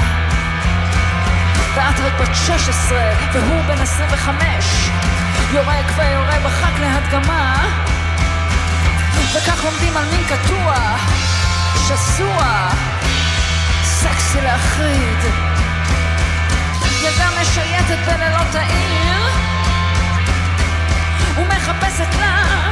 ואת 1.74 2.01
רק 2.01 2.20
בת 2.20 2.35
16 2.35 2.98
והוא 3.32 3.62
בן 3.62 3.78
25, 3.82 4.90
יורק 5.52 5.86
ויורה 5.97 6.40
בחק 6.44 6.81
להדגמה. 6.81 7.69
וכך 9.35 9.65
לומדים 9.65 9.97
על 9.97 10.05
מין 10.05 10.24
קטוע, 10.24 10.74
שסוע, 11.89 12.69
סקסי 13.85 14.40
להחריד. 14.40 15.19
ילדה 17.02 17.28
משייטת 17.40 17.98
בלילות 18.07 18.55
העיר 18.55 19.27
ומחפשת 21.36 22.15
לה 22.20 22.70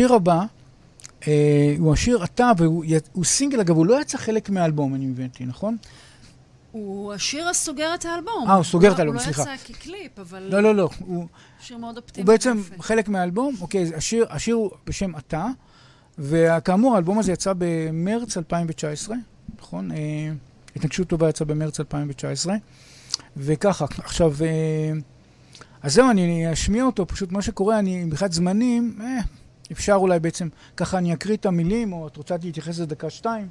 השיר 0.00 0.14
הבא 0.14 0.44
אה, 1.28 1.74
הוא 1.78 1.92
השיר 1.92 2.24
אתה, 2.24 2.52
והוא 2.56 2.84
הוא 3.12 3.24
סינגל, 3.24 3.60
אגב, 3.60 3.76
הוא 3.76 3.86
לא 3.86 4.00
יצא 4.00 4.18
חלק 4.18 4.50
מהאלבום, 4.50 4.94
אני 4.94 5.10
הבנתי, 5.10 5.44
נכון? 5.44 5.76
הוא 6.72 7.12
השיר 7.12 7.48
הסוגר 7.48 7.94
את 7.94 8.04
האלבום. 8.04 8.44
אה, 8.48 8.54
הוא 8.54 8.64
סוגר 8.64 8.92
את 8.92 8.98
לא- 8.98 8.98
האלבום, 8.98 9.18
סליחה. 9.18 9.42
הוא 9.42 9.50
לא 9.50 9.54
יצא 9.54 9.72
כקליפ, 9.72 10.18
אבל... 10.18 10.48
לא, 10.50 10.60
לא, 10.60 10.74
לא, 10.74 10.88
הוא, 10.98 11.26
שיר 11.60 11.76
מאוד 11.76 11.96
אופטימי. 11.96 12.22
הוא 12.22 12.32
בעצם 12.32 12.56
ויפה. 12.56 12.82
חלק 12.82 13.08
מהאלבום, 13.08 13.54
אוקיי, 13.60 13.90
השיר, 13.96 14.26
השיר 14.30 14.54
הוא 14.54 14.70
בשם 14.86 15.16
אתה, 15.16 15.46
וכאמור, 16.18 16.94
האלבום 16.94 17.18
הזה 17.18 17.32
יצא 17.32 17.52
במרץ 17.58 18.36
2019, 18.36 19.16
נכון? 19.58 19.92
אה, 19.92 19.96
התנגשות 20.76 21.08
טובה 21.08 21.28
יצא 21.28 21.44
במרץ 21.44 21.80
2019, 21.80 22.54
וככה, 23.36 23.84
עכשיו, 23.98 24.32
אה, 24.40 24.92
אז 25.82 25.94
זהו, 25.94 26.10
אני 26.10 26.52
אשמיע 26.52 26.84
אותו, 26.84 27.06
פשוט 27.06 27.32
מה 27.32 27.42
שקורה, 27.42 27.78
אני 27.78 28.04
מבחינת 28.04 28.32
זמנים, 28.32 28.98
אה, 29.00 29.20
אפשר 29.72 29.94
אולי 29.94 30.20
בעצם, 30.20 30.48
ככה 30.76 30.98
אני 30.98 31.14
אקריא 31.14 31.36
את 31.36 31.46
המילים, 31.46 31.92
או 31.92 32.08
את 32.08 32.16
רוצה 32.16 32.36
להתייחס 32.42 32.68
לזה 32.68 32.86
דקה 32.86 33.10
שתיים? 33.10 33.48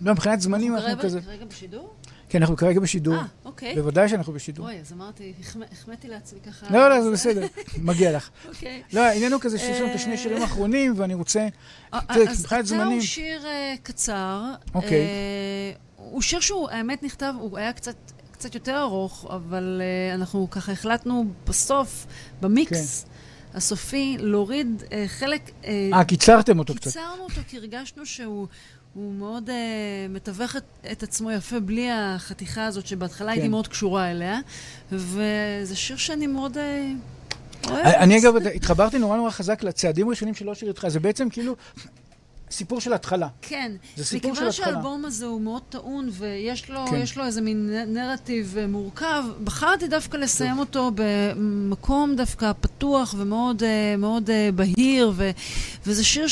לא, 0.00 0.12
מבחינת 0.12 0.40
זמנים 0.40 0.76
אנחנו 0.76 1.02
כזה... 1.02 1.20
כרגע 1.20 1.44
בשידור? 1.44 1.94
כן, 2.28 2.40
אנחנו 2.40 2.56
כרגע 2.56 2.80
בשידור. 2.80 3.14
אה, 3.14 3.22
אוקיי. 3.44 3.74
בוודאי 3.74 4.08
שאנחנו 4.08 4.32
בשידור. 4.32 4.66
אוי, 4.66 4.80
אז 4.80 4.92
אמרתי, 4.92 5.32
החמא- 5.40 5.64
החמאתי 5.72 6.08
לעצמי 6.08 6.40
ככה. 6.40 6.66
לא, 6.70 6.90
לא, 6.90 7.02
זה 7.02 7.10
בסדר, 7.10 7.46
מגיע 7.82 8.16
לך. 8.16 8.30
אוקיי. 8.48 8.82
לא, 8.92 9.00
העניין 9.00 9.32
הוא 9.32 9.40
כזה 9.40 9.58
שיש 9.58 9.80
לנו 9.80 9.90
את 9.90 9.94
השני 9.94 10.18
שירים 10.18 10.42
האחרונים, 10.42 10.94
ואני 10.96 11.14
רוצה... 11.14 11.48
תראי, 11.90 12.28
אז 12.28 12.72
הוא 12.72 13.00
שיר 13.00 13.46
אה, 13.46 13.74
קצר. 13.82 14.42
אוקיי. 14.74 15.00
אה, 15.00 15.72
הוא 15.96 16.22
שיר 16.22 16.40
שהוא, 16.40 16.70
האמת, 16.70 17.02
נכתב, 17.02 17.34
הוא 17.40 17.58
היה 17.58 17.72
קצת... 17.72 17.96
קצת 18.30 18.54
יותר 18.54 18.80
ארוך, 18.80 19.26
אבל 19.30 19.82
uh, 19.82 20.14
אנחנו 20.14 20.50
ככה 20.50 20.72
החלטנו 20.72 21.24
בסוף, 21.46 22.06
במיקס 22.40 23.06
הסופי, 23.54 24.16
להוריד 24.20 24.82
uh, 24.82 24.92
חלק... 25.06 25.50
אה, 25.64 25.90
אה, 25.92 26.04
קיצרתם 26.04 26.58
אותו 26.58 26.74
קצת. 26.74 26.84
קיצרנו 26.84 27.22
אותו 27.22 27.40
כי 27.48 27.56
הרגשנו 27.56 28.06
שהוא 28.06 28.46
הוא 28.94 29.14
מאוד 29.14 29.48
uh, 29.48 29.52
מתווך 30.10 30.56
את, 30.56 30.62
את 30.92 31.02
עצמו 31.02 31.30
יפה 31.30 31.60
בלי 31.60 31.90
החתיכה 31.90 32.66
הזאת 32.66 32.86
שבהתחלה 32.86 33.32
הייתי 33.32 33.46
כן. 33.46 33.50
מאוד 33.50 33.68
קשורה 33.68 34.10
אליה, 34.10 34.38
וזה 34.92 35.76
שיר 35.76 35.96
שאני 35.96 36.26
מאוד 36.26 36.56
uh, 36.56 36.60
אוהבת. 37.70 37.86
אני 37.86 38.18
אגב, 38.18 38.36
התחברתי 38.36 38.98
נורא 38.98 39.16
נורא 39.16 39.30
חזק 39.30 39.62
לצעדים 39.62 40.06
הראשונים 40.06 40.34
של 40.34 40.48
אושר 40.48 40.68
איתך, 40.68 40.88
זה 40.88 41.00
בעצם 41.00 41.28
כאילו 41.30 41.56
סיפור 42.54 42.80
של 42.80 42.92
התחלה. 42.92 43.28
כן, 43.42 43.72
זה 43.96 44.04
סיפור 44.04 44.30
מכיוון 44.30 44.52
של 44.52 44.60
התחלה. 44.60 44.74
שהאלבום 44.74 45.04
הזה 45.04 45.26
הוא 45.26 45.40
מאוד 45.40 45.62
טעון 45.68 46.08
ויש 46.12 46.70
לו, 46.70 46.86
כן. 46.86 47.02
לו 47.16 47.24
איזה 47.26 47.40
מין 47.40 47.70
נרטיב 47.86 48.56
אה, 48.58 48.66
מורכב, 48.66 49.24
בחרתי 49.44 49.88
דווקא 49.88 50.16
לסיים 50.16 50.58
אותו 50.58 50.90
במקום 50.94 52.16
דווקא 52.16 52.52
פתוח 52.60 53.14
ומאוד 53.18 53.62
אה, 53.62 53.96
מאוד 53.98 54.30
אה, 54.30 54.50
בהיר, 54.54 55.12
ו, 55.14 55.30
וזה 55.86 56.04
שיר 56.04 56.26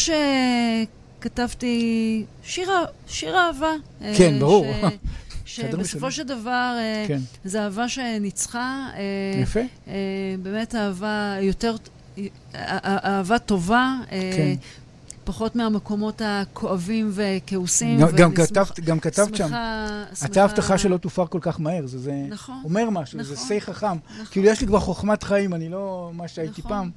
שכתבתי, 1.18 2.24
שיר, 2.42 2.70
שיר 3.06 3.36
אהבה. 3.38 3.72
אה, 4.02 4.12
כן, 4.18 4.38
ברור. 4.38 4.66
ש, 5.44 5.60
צעדים 5.60 5.84
שבסופו. 5.84 6.10
של 6.10 6.22
דבר 6.22 6.76
כן. 7.08 7.20
זה 7.44 7.62
אהבה 7.62 7.88
שניצחה. 7.88 8.88
יפה. 9.42 9.60
באמת 10.42 10.74
אהבה 10.74 11.36
יותר, 11.40 11.76
אה, 12.18 12.24
אה, 12.54 12.98
אהבה 13.04 13.38
טובה. 13.38 13.94
כן. 14.10 14.54
פחות 15.24 15.56
מהמקומות 15.56 16.22
הכואבים 16.24 17.10
וכעוסים. 17.14 18.00
גם- 18.00 18.08
גם 18.16 18.34
כתבת- 18.34 18.80
גם 18.80 19.00
כתבת 19.00 19.34
שם. 19.36 19.44
שמחה- 19.48 20.04
הייתה 20.08 20.16
שמחה- 20.16 20.44
הבטחה 20.44 20.78
שלא 20.78 20.96
תופר 20.96 21.26
כל 21.26 21.38
כך 21.42 21.60
מהר, 21.60 21.86
זה 21.86 21.98
זה 21.98 22.12
נכון, 22.28 22.60
אומר 22.64 22.90
משהו, 22.90 23.24
זה 23.24 23.32
נכון, 23.34 23.46
שיא 23.46 23.60
חכם. 23.60 23.86
נכון. 23.86 24.24
כאילו, 24.30 24.46
יש 24.48 24.60
לי 24.60 24.66
כבר 24.66 24.80
חוכמת 24.80 25.22
חיים, 25.22 25.54
אני 25.54 25.68
לא 25.68 26.10
מה 26.14 26.28
שהייתי 26.28 26.60
נכון, 26.60 26.70
פעם. 26.70 26.90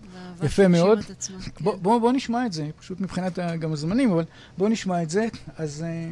יפה 0.43 0.67
מאוד. 0.67 0.99
עצמה, 1.09 1.37
כן. 1.41 1.63
בוא- 1.63 1.75
בוא 1.81 1.99
בוא 1.99 2.11
נשמע 2.11 2.45
את 2.45 2.53
זה, 2.53 2.67
פשוט 2.79 2.99
מבחינת 2.99 3.39
ה- 3.39 3.55
גם 3.55 3.73
הזמנים, 3.73 4.11
אבל 4.11 4.23
בואו 4.57 4.69
נשמע 4.69 5.03
את 5.03 5.09
זה. 5.09 5.27
אז 5.57 5.83
אה, 5.87 6.09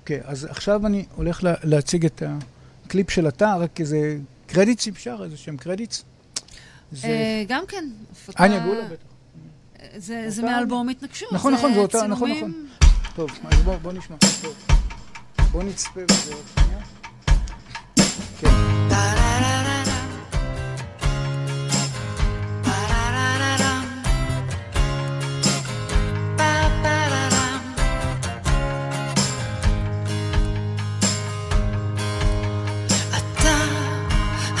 אוקיי, 0.00 0.20
אז 0.24 0.44
עכשיו 0.44 0.86
אני 0.86 1.04
הולך 1.16 1.44
לה- 1.44 1.54
להציג 1.64 2.04
את 2.04 2.22
הקליפ 2.86 3.10
של 3.10 3.28
אתה, 3.28 3.56
רק 3.56 3.80
איזה 3.80 4.16
קרדיטס 4.46 4.88
אפשר, 4.88 5.20
איזה 5.24 5.36
שהם 5.36 5.56
קרדיטס. 5.56 6.04
זה... 6.92 7.06
אה, 7.08 7.44
גם 7.48 7.62
כן, 7.68 7.84
הפקה... 8.12 8.44
אניה 8.44 8.58
גולה 8.66 8.84
בטח. 8.84 9.13
זה 9.96 10.24
זה 10.28 10.42
מאלבום 10.42 10.88
התנגשות. 10.88 11.32
נכון, 11.32 11.54
נכון, 11.54 11.74
זה 11.74 11.80
אותה- 11.80 12.06
נכון, 12.06 12.32
צילומים- 12.34 12.68
טוב, 13.16 13.30
אז 13.52 13.62
בואו 13.62 13.78
בוא 13.78 13.92
נשמע. 13.92 14.16
טוב. 14.42 14.54
בואו 15.52 15.62
נצפה 15.62 16.00
בזה 16.08 16.34
עוד 16.34 16.42
שנייה. 16.54 16.80
כן. 18.40 18.50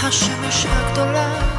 השמש 0.02 0.66
הגדולה 0.68 1.53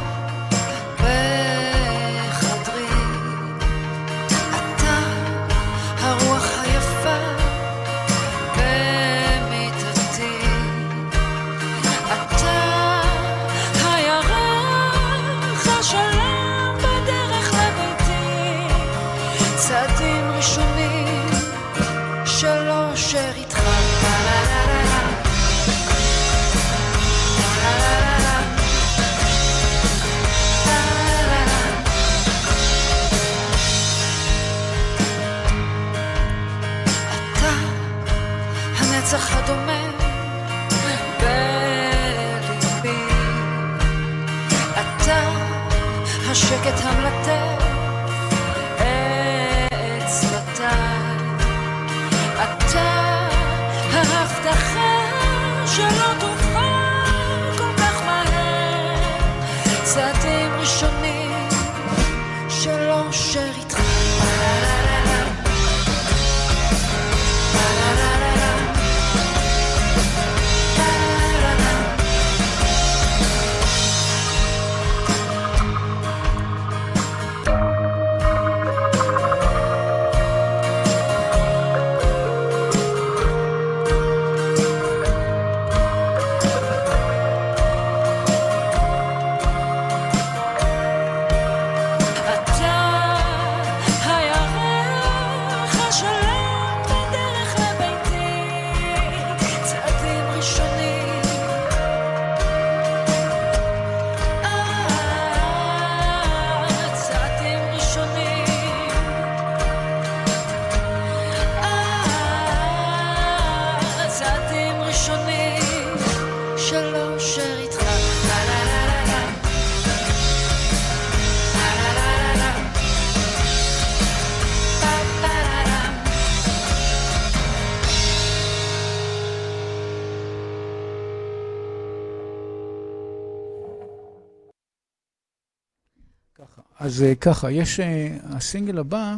אז 136.96 137.02
אה, 137.02 137.14
ככה, 137.14 137.50
יש 137.50 137.80
אה, 137.80 138.16
הסינגל 138.24 138.78
הבא, 138.78 139.16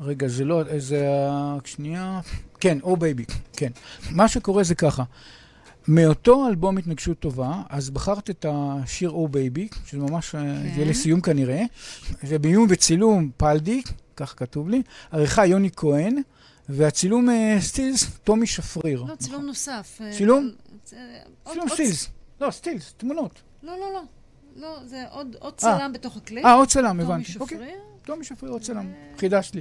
רגע, 0.00 0.28
זה 0.28 0.44
לא, 0.44 0.62
אה, 0.70 0.78
זה 0.78 1.08
ה... 1.10 1.58
שנייה, 1.64 2.20
כן, 2.60 2.78
Oh 2.82 2.96
Baby, 2.96 3.24
כן. 3.52 3.72
מה 4.10 4.28
שקורה 4.28 4.64
זה 4.64 4.74
ככה, 4.74 5.02
מאותו 5.88 6.48
אלבום 6.48 6.78
התנגשות 6.78 7.18
טובה, 7.18 7.62
אז 7.68 7.90
בחרת 7.90 8.30
את 8.30 8.46
השיר 8.48 9.10
Oh 9.10 9.28
Baby, 9.28 9.68
שזה 9.86 9.98
ממש, 9.98 10.28
כן. 10.30 10.62
יהיה 10.64 10.84
לסיום 10.84 11.20
כנראה, 11.20 11.62
ובימוי 12.24 12.66
וצילום 12.68 13.30
פלדי, 13.36 13.82
כך 14.16 14.34
כתוב 14.36 14.68
לי, 14.68 14.82
עריכה 15.10 15.46
יוני 15.46 15.70
כהן, 15.76 16.16
והצילום 16.68 17.28
סטילס, 17.60 18.06
טומי 18.24 18.46
שפריר. 18.46 19.04
לא, 19.08 19.16
צילום 19.16 19.46
נוסף. 19.46 19.98
אה, 20.00 20.12
צילום? 20.12 20.50
צילום 21.44 21.68
סטילס. 21.68 22.08
לא, 22.40 22.50
סטילס, 22.50 22.94
תמונות. 22.96 23.42
לא, 23.62 23.72
לא, 23.72 23.92
לא. 23.92 24.02
לא, 24.56 24.78
זה 24.86 25.04
עוד 25.10 25.36
עוד 25.38 25.54
צלם 25.56 25.90
בתוך 25.94 26.16
הקליפ. 26.16 26.44
אה, 26.44 26.52
עוד 26.52 26.68
צלם, 26.68 26.86
טומי 26.90 27.02
הבנתי. 27.02 27.32
אוקיי. 27.40 27.56
שפריר. 27.58 27.76
טומי 28.04 28.24
שפריר 28.24 28.52
עוד 28.52 28.62
צלם, 28.62 28.86
חידשת 29.18 29.54
לי. 29.54 29.60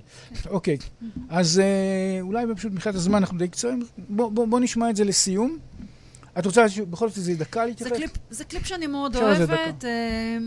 אוקיי, 0.50 0.78
אז 1.30 1.60
אה, 1.60 2.18
אולי 2.22 2.46
פשוט 2.56 2.72
מבחינת 2.72 2.96
הזמן 2.96 3.16
אנחנו 3.18 3.38
די 3.38 3.48
קצרים, 3.48 3.84
בוא- 4.10 4.32
בוא 4.32 4.46
בוא 4.46 4.60
נשמע 4.60 4.90
את 4.90 4.96
זה 4.96 5.04
לסיום. 5.04 5.58
את 6.40 6.46
רוצה 6.46 6.66
בכל 6.90 7.10
זאת 7.10 7.18
איזה 7.18 7.36
דקה 7.36 7.60
זה 7.60 7.66
להתייחס? 7.66 7.92
קליפ, 7.98 8.12
זה 8.30 8.44
קליפ 8.46 8.66
שאני 8.66 8.88
מאוד 8.88 9.14
זה 9.14 9.20
אוהבת, 9.24 9.86
אה, 9.86 10.38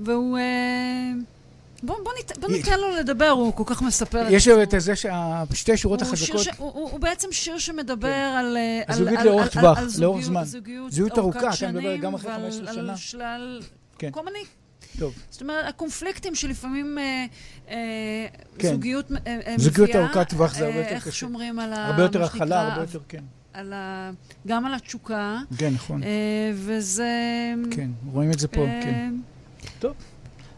והוא... 0.00 0.38
בוא, 1.82 1.96
בוא, 2.04 2.12
ניתן, 2.18 2.40
בוא 2.40 2.48
ניתן 2.50 2.80
לו 2.80 2.90
לדבר, 2.96 3.28
הוא 3.28 3.52
כל 3.54 3.62
כך 3.66 3.82
מספר 3.82 4.26
יש 4.30 4.48
עצמו. 4.48 4.62
את 4.62 4.74
זה 4.78 4.92
ששתי 4.96 5.76
שורות 5.76 6.02
החזקות, 6.02 6.40
ש... 6.40 6.48
הוא, 6.58 6.72
הוא, 6.72 6.90
הוא 6.90 7.00
בעצם 7.00 7.28
שיר 7.32 7.58
שמדבר 7.58 8.08
על... 8.38 8.56
אה, 8.56 8.82
על... 8.86 8.94
זוגיות 8.96 9.18
על- 9.20 9.26
לאורך 9.26 9.56
על- 9.56 9.62
טווח, 9.62 9.78
על 9.78 9.84
לאורך 9.84 9.90
זוגיות- 9.90 10.22
זמן. 10.24 10.44
זוגיות 10.44 10.92
זוגיות 10.92 11.18
ארוכה, 11.18 11.50
אתה 11.54 11.68
מדבר 11.72 11.96
גם 11.96 12.14
אחרי 12.14 12.30
ועל- 12.30 12.40
15 12.50 12.68
על 12.70 12.74
שנה. 12.76 12.96
שלל... 12.96 13.60
כן. 13.98 14.10
כל 14.10 14.24
מיני... 14.24 14.38
טוב. 14.98 15.14
זאת 15.30 15.42
אומרת, 15.42 15.64
הקונפליקטים 15.68 16.34
שלפעמים 16.34 16.98
אה, 16.98 17.26
אה, 17.70 17.76
כן. 18.58 18.68
זוגיות 18.72 19.12
אה, 19.12 19.16
אה, 19.46 19.54
זוגיות 19.58 19.88
מביאה, 19.90 20.04
ארוכת 20.04 20.28
טווח 20.28 20.54
זה 20.54 20.66
הרבה 20.66 20.78
יותר 20.78 20.90
איך 20.94 21.02
קשה. 21.02 21.12
שומרים 21.12 21.58
על 21.58 21.72
ה... 21.72 21.86
הרבה 21.86 22.02
יותר 22.02 22.22
הכלה, 22.24 22.60
הרבה 22.62 22.80
יותר, 22.82 23.00
כן. 23.08 23.22
על 23.52 23.72
ה... 23.72 24.10
גם 24.46 24.66
על 24.66 24.74
התשוקה, 24.74 25.38
כן, 25.58 25.72
נכון. 25.74 26.02
וזה... 26.54 27.10
כן, 27.70 27.90
רואים 28.12 28.30
את 28.30 28.38
זה 28.38 28.48
פה, 28.48 28.66
כן. 28.82 29.14
טוב. 29.78 29.92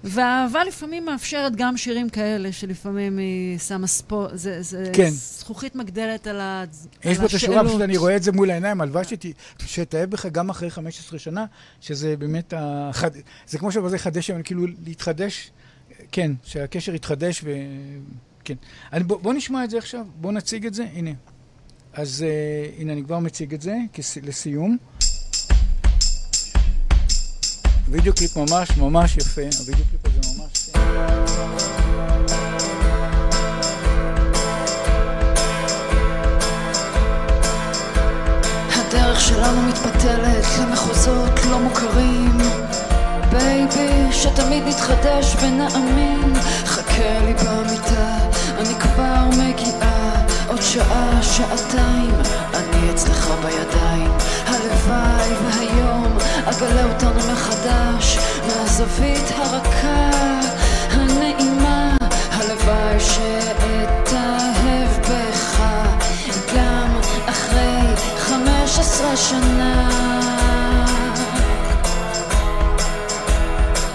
והאהבה 0.04 0.64
לפעמים 0.64 1.04
מאפשרת 1.04 1.56
גם 1.56 1.76
שירים 1.76 2.08
כאלה, 2.08 2.52
שלפעמים 2.52 3.18
היא 3.18 3.58
שמה 3.58 3.86
ספו... 3.86 4.26
זה, 4.32 4.62
זה 4.62 4.90
כן. 4.92 5.08
זכוכית 5.10 5.74
מגדלת 5.74 6.26
על, 6.26 6.40
ה... 6.40 6.64
יש 7.04 7.06
על 7.06 7.14
פה 7.14 7.26
את 7.26 7.34
השורה, 7.34 7.64
פשוט. 7.64 7.80
אני 7.80 7.96
רואה 7.96 8.16
את 8.16 8.22
זה 8.22 8.32
מול 8.32 8.50
העיניים, 8.50 8.80
הלוואי 8.80 9.04
שת- 9.04 9.26
שתאהב 9.66 10.10
בך 10.10 10.26
גם 10.26 10.50
אחרי 10.50 10.70
15 10.70 11.18
שנה, 11.18 11.44
שזה 11.80 12.16
באמת, 12.16 12.54
החד... 12.56 13.10
זה 13.46 13.58
כמו 13.58 13.72
שבזה 13.72 13.98
חדש, 13.98 14.30
אבל 14.30 14.42
כאילו 14.44 14.66
להתחדש, 14.86 15.50
כן, 16.12 16.32
שהקשר 16.44 16.94
יתחדש 16.94 17.40
ו... 17.44 17.50
כן. 18.44 18.54
אני, 18.92 19.04
בוא, 19.04 19.18
בוא 19.20 19.34
נשמע 19.34 19.64
את 19.64 19.70
זה 19.70 19.78
עכשיו, 19.78 20.06
בוא 20.20 20.32
נציג 20.32 20.66
את 20.66 20.74
זה, 20.74 20.84
הנה. 20.94 21.10
אז 21.92 22.24
אה, 22.24 22.80
הנה, 22.80 22.92
אני 22.92 23.04
כבר 23.04 23.18
מציג 23.18 23.54
את 23.54 23.62
זה 23.62 23.76
כס... 23.92 24.16
לסיום. 24.16 24.76
וידאו 27.90 28.12
קליפ 28.14 28.36
ממש 28.36 28.76
ממש 28.76 29.16
יפה, 29.16 29.40
הוידאו 29.40 29.84
קליפ 29.90 30.06
הזה 30.06 30.18
ממש... 30.38 30.70
הדרך 38.74 39.20
שלנו 39.20 39.62
מתפתלת 39.62 40.44
למחוזות 40.60 41.44
לא 41.50 41.58
מוכרים. 41.58 42.38
Baby, 43.30 44.12
שתמיד 44.12 44.62
נתחדש 44.66 45.36
ונאמין. 45.42 46.34
חכה 46.64 47.18
לי 47.24 47.34
במיטה, 47.34 48.18
אני 48.58 48.74
כבר 48.80 49.24
מגיעה 49.38 50.17
עוד 50.58 50.66
שעה, 50.66 51.22
שעתיים, 51.22 52.14
אני 52.54 52.90
אצלך 52.90 53.30
בידיים. 53.42 54.12
הלוואי 54.46 55.32
והיום 55.44 56.18
אגלה 56.44 56.84
אותנו 56.84 57.32
מחדש 57.32 58.18
מהזווית 58.46 59.30
הרכה, 59.36 60.10
הנעימה. 60.90 61.96
הלוואי 62.32 63.00
שאתאהב 63.00 64.88
בך 65.00 65.62
גם 66.56 67.00
אחרי 67.26 67.94
חמש 68.18 68.78
עשרה 68.78 69.16
שנה 69.16 70.27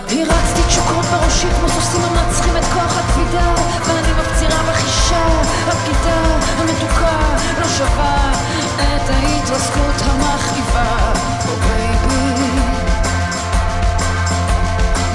הרצתי 0.10 0.62
תשוקות 0.68 1.06
בראשי 1.06 1.48
כמו 1.60 1.70
סוסים 1.70 2.02
המנצחים 2.04 2.58
את 2.58 2.64
כוח 2.74 2.98
הכבידה 2.98 3.54
ואני 3.88 4.12
מפצירה 4.20 4.64
בחישה, 4.70 5.26
הבגידה 5.68 6.22
המתוקה 6.58 7.18
לא 7.60 7.68
שווה 7.68 8.32
את 8.78 9.10
ההתרסקות 9.10 10.02
המכאיבה. 10.02 11.14
Oh 11.44 11.46
baby. 11.46 12.60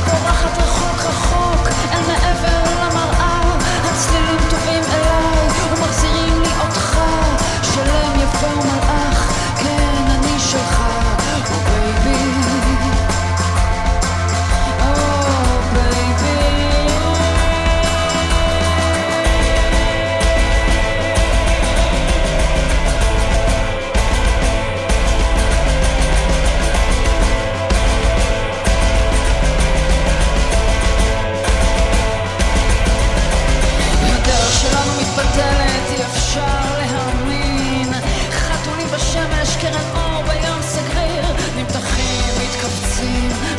בורחת 0.05 0.59
רחוק 0.59 1.01
רחוק 1.05 1.69
אל 1.93 2.01
מעבר 2.06 2.69
טובים 4.51 4.82
אליי 4.93 5.48
לי 6.23 6.48
יפה 8.23 8.88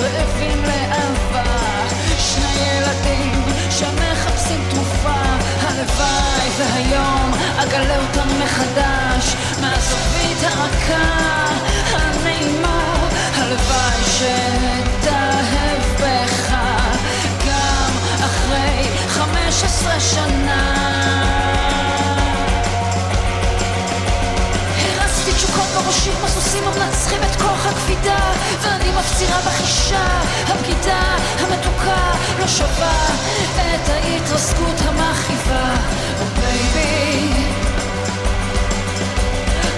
רעבים 0.01 0.63
לאהבה. 0.63 1.43
שני 2.19 2.65
ילדים 2.69 3.43
שמחפשים 3.69 4.61
תרופה. 4.69 5.21
הלוואי 5.61 6.49
והיום 6.57 7.31
אגלה 7.57 7.97
אותם 7.97 8.27
מחדש. 8.43 9.35
מהזווית 9.61 10.43
הרכה, 10.43 11.45
הנעימה 11.91 13.07
הלוואי 13.35 14.03
שאתאהב 14.17 15.81
בך. 16.01 16.53
גם 17.47 17.91
אחרי 18.19 18.87
חמש 19.07 19.63
עשרה 19.63 19.99
שנה 19.99 21.38
תשוקות 25.89 26.09
בראשי 26.09 26.11
כמו 26.19 26.27
סוסים 26.27 26.63
המנצחים 26.63 27.23
את 27.23 27.35
כוח 27.41 27.65
הכבידה 27.65 28.31
ואני 28.61 28.91
מפצירה 28.99 29.39
בחישה, 29.41 30.21
הבגידה 30.47 31.17
המתוקה 31.39 32.11
לא 32.39 32.47
שווה 32.47 33.05
את 33.55 33.89
ההתרסקות 33.89 34.75
המכאיבה. 34.85 35.73
Oh 36.19 36.39
baby. 36.39 37.35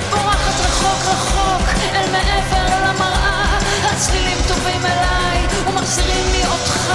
בורחת 0.10 0.60
רחוק 0.60 1.14
רחוק 1.14 1.70
אל 1.94 2.12
מעבר 2.12 2.90
למראה 2.90 3.60
הצלילים 3.92 4.38
טובים 4.48 4.86
אליי 4.86 5.48
ומחזירים 5.68 6.26
לי 6.32 6.46
אותך. 6.46 6.94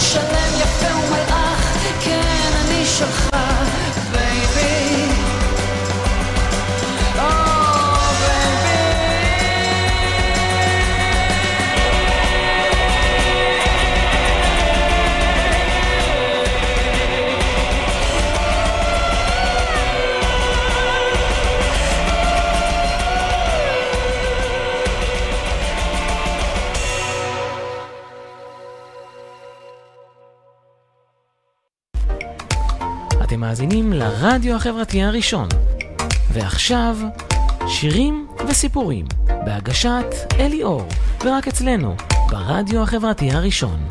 שלם 0.00 0.60
יפה 0.60 0.96
ומלאך 0.96 1.76
כן 2.00 2.52
אני 2.64 2.86
שלך 2.86 3.28
הרדיו 34.18 34.56
החברתי 34.56 35.02
הראשון. 35.02 35.48
ועכשיו, 36.32 36.98
שירים 37.68 38.26
וסיפורים, 38.48 39.06
בהגשת 39.26 40.06
אלי 40.40 40.62
אור, 40.62 40.88
ורק 41.24 41.48
אצלנו, 41.48 41.94
ברדיו 42.30 42.82
החברתי 42.82 43.30
הראשון. 43.30 43.86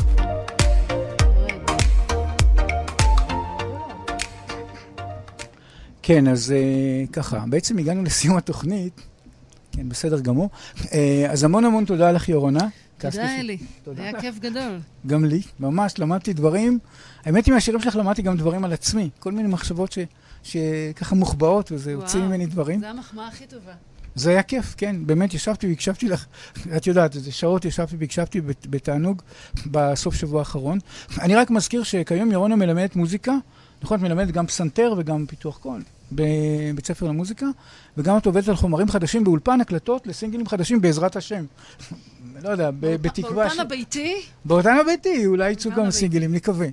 כן, 6.04 6.28
אז 6.28 6.52
אה, 6.52 7.08
ככה, 7.14 7.44
בעצם 7.50 7.78
הגענו 7.78 8.04
לסיום 8.04 8.38
התוכנית, 8.38 9.02
כן, 9.72 9.90
בסדר 9.90 10.20
גמור. 10.20 10.50
אה, 10.94 11.28
אז 11.30 11.44
המון 11.44 11.66
המון 11.66 11.86
תודה 11.86 12.12
לך, 12.12 12.30
יורונה. 12.30 12.68
תודה, 12.98 13.40
אלי. 13.40 13.58
תודה 13.84 14.04
היה. 14.04 14.22
כיף 14.22 14.40
גדול. 14.40 14.80
גם 15.08 15.26
לי, 15.26 15.42
ממש, 15.60 15.94
למדתי 16.00 16.34
דברים. 16.34 16.80
האמת 17.26 17.46
היא, 17.46 17.54
מהשירים 17.54 17.82
שלך 17.82 17.96
למדתי 17.96 18.22
גם 18.22 18.38
דברים 18.38 18.66
על 18.66 18.74
עצמי. 18.74 19.10
כל 19.20 19.32
מיני 19.32 19.50
מחשבות 19.50 19.92
ש- 19.92 20.00
שככה 20.44 21.16
מוחבאות, 21.16 21.72
וזה 21.72 21.94
הוציא 21.94 22.20
ממני 22.20 22.46
דברים. 22.46 22.80
זו 22.80 22.86
המחמאה 22.86 23.28
הכי 23.28 23.46
טובה. 23.46 23.72
זה 24.16 24.30
היה 24.30 24.44
כיף, 24.44 24.76
כן, 24.78 24.96
באמת 25.06 25.34
ישבתי 25.34 25.68
והקשבתי 25.68 26.08
לך, 26.10 26.26
את 26.78 26.88
יודעת, 26.88 27.16
איזה 27.16 27.32
שעות 27.32 27.66
ישבתי 27.66 27.96
והקשבתי 28.00 28.42
בת- 28.42 28.68
בתענוג 28.70 29.22
בסוף 29.66 30.16
שבוע 30.16 30.40
האחרון. 30.40 30.80
אני 31.22 31.36
רק 31.36 31.50
מזכיר 31.50 31.84
שכיום 31.84 32.32
ירונה 32.32 32.56
מלמדת 32.56 32.96
מוזיקה, 32.96 33.34
נכון, 33.84 33.98
את 33.98 34.04
מלמדת 34.04 34.32
גם 34.34 34.48
פסנתר 34.48 34.94
וגם 34.98 35.26
פיתוח 35.26 35.58
קול 35.58 35.82
בבית 36.12 36.86
ספר 36.88 37.08
למוזיקה, 37.08 37.46
וגם 37.98 38.18
את 38.18 38.26
עובדת 38.26 38.48
על 38.50 38.56
חומרים 38.56 38.90
חדשים 38.90 39.24
באולפן 39.24 39.62
הקלטות 39.62 40.08
לסינגלים 40.08 40.48
חדשים 40.48 40.82
בעזרת 40.82 41.16
השם. 41.16 41.46
לא 42.44 42.50
יודע, 42.50 42.70
בתקווה... 42.80 43.32
באולפן 43.34 43.56
ש- 43.56 43.60
הביתי, 43.60 44.22
באותן 44.46 44.78
הביתי, 44.82 45.26
אולי 45.26 45.52
יצאו 45.52 45.72
גם. 45.72 45.92
סינגלים, 45.92 46.34
נקווה. 46.34 46.68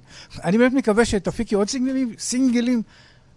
אני 0.45 0.59
באמת 0.59 0.73
מקווה 0.73 1.05
שתפיקי 1.05 1.55
עוד 1.55 1.69
סינגלים, 1.69 2.15
סינגלים, 2.19 2.83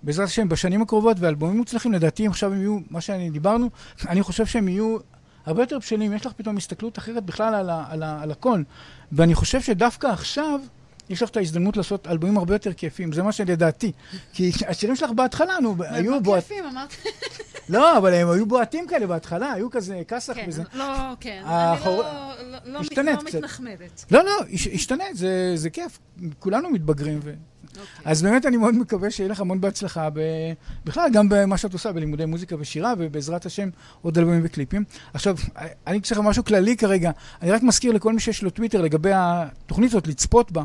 בעזרת 0.03 0.27
השם, 0.27 0.49
בשנים 0.49 0.81
הקרובות, 0.81 1.17
ואלבומים 1.19 1.57
מוצלחים, 1.57 1.93
לדעתי, 1.93 2.25
אם 2.25 2.31
עכשיו 2.31 2.53
הם 2.53 2.59
יהיו, 2.59 2.79
מה 2.89 3.01
שאני 3.01 3.29
דיברנו, 3.29 3.69
אני 4.07 4.23
חושב 4.23 4.45
שהם 4.45 4.67
יהיו 4.67 4.97
הרבה 5.45 5.61
יותר 5.63 5.79
בשלים, 5.79 6.13
יש 6.13 6.25
לך 6.25 6.33
פתאום 6.33 6.57
הסתכלות 6.57 6.97
אחרת 6.97 7.23
בכלל 7.25 7.55
על, 7.55 7.69
ה, 7.69 7.85
על, 7.89 8.03
ה, 8.03 8.21
על 8.21 8.31
הכל. 8.31 8.61
ואני 9.11 9.35
חושב 9.35 9.61
שדווקא 9.61 10.07
עכשיו, 10.07 10.59
יש 11.09 11.23
לך 11.23 11.29
את 11.29 11.37
ההזדמנות 11.37 11.77
לעשות 11.77 12.07
אלבומים 12.07 12.37
הרבה 12.37 12.55
יותר 12.55 12.73
כיפים, 12.73 13.11
זה 13.11 13.23
מה 13.23 13.31
שלדעתי. 13.31 13.91
כי 14.33 14.51
השירים 14.67 14.95
שלך 14.95 15.09
בהתחלה, 15.11 15.59
נו, 15.61 15.75
היו 15.79 16.11
מה 16.11 16.19
בועט... 16.19 16.43
כיפים, 16.43 16.63
אמרת. 16.65 16.93
לא, 17.69 17.97
אבל 17.97 18.13
הם 18.13 18.29
היו 18.29 18.45
בועטים 18.45 18.87
כאלה 18.87 19.07
בהתחלה, 19.07 19.51
היו 19.51 19.69
כזה 19.71 20.01
כסח 20.07 20.33
כן, 20.33 20.45
וזה. 20.47 20.63
לא, 20.73 20.85
כן. 21.19 21.41
אני 21.45 21.79
לא- 21.85 22.03
לא- 22.51 22.57
לא 22.65 22.79
לא. 23.03 23.13
מתנחמדת. 23.25 24.05
לא, 24.11 24.23
לא, 24.25 24.31
הש- 24.53 24.67
השתנה, 24.67 25.03
זה, 25.13 25.51
זה 25.55 25.69
כיף. 25.69 25.99
כולנו 26.39 26.69
מתבגרים. 26.69 27.17
אוקיי. 27.17 27.35
אז 28.05 28.21
באמת 28.21 28.45
אני 28.45 28.57
מאוד 28.57 28.75
מקווה 28.75 29.11
שיהיה 29.11 29.29
לך 29.29 29.39
המון 29.39 29.61
בהצלחה. 29.61 30.09
בכלל 30.85 31.09
גם 31.13 31.29
במה 31.29 31.57
שאת 31.57 31.73
עושה, 31.73 31.91
בלימודי 31.91 32.25
מוזיקה 32.25 32.55
ושירה, 32.59 32.93
ובעזרת 32.97 33.45
השם 33.45 33.69
עוד 34.01 34.17
אלבומים 34.17 34.41
וקליפים. 34.43 34.83
עכשיו, 35.13 35.35
אני 35.87 36.01
צריך 36.01 36.19
משהו 36.19 36.43
כללי 36.45 36.77
כרגע, 36.77 37.11
אני 37.41 37.51
רק 37.51 37.63
מזכיר 37.63 37.91
לכל 37.91 38.13
מי 38.13 38.19
שיש 38.19 38.43
לו 38.43 38.49
טוויטר 38.49 38.81
לגבי 38.81 39.11
התוכנית 39.13 39.89
הזאת, 39.91 40.07
לצפות 40.07 40.51
בה. 40.51 40.63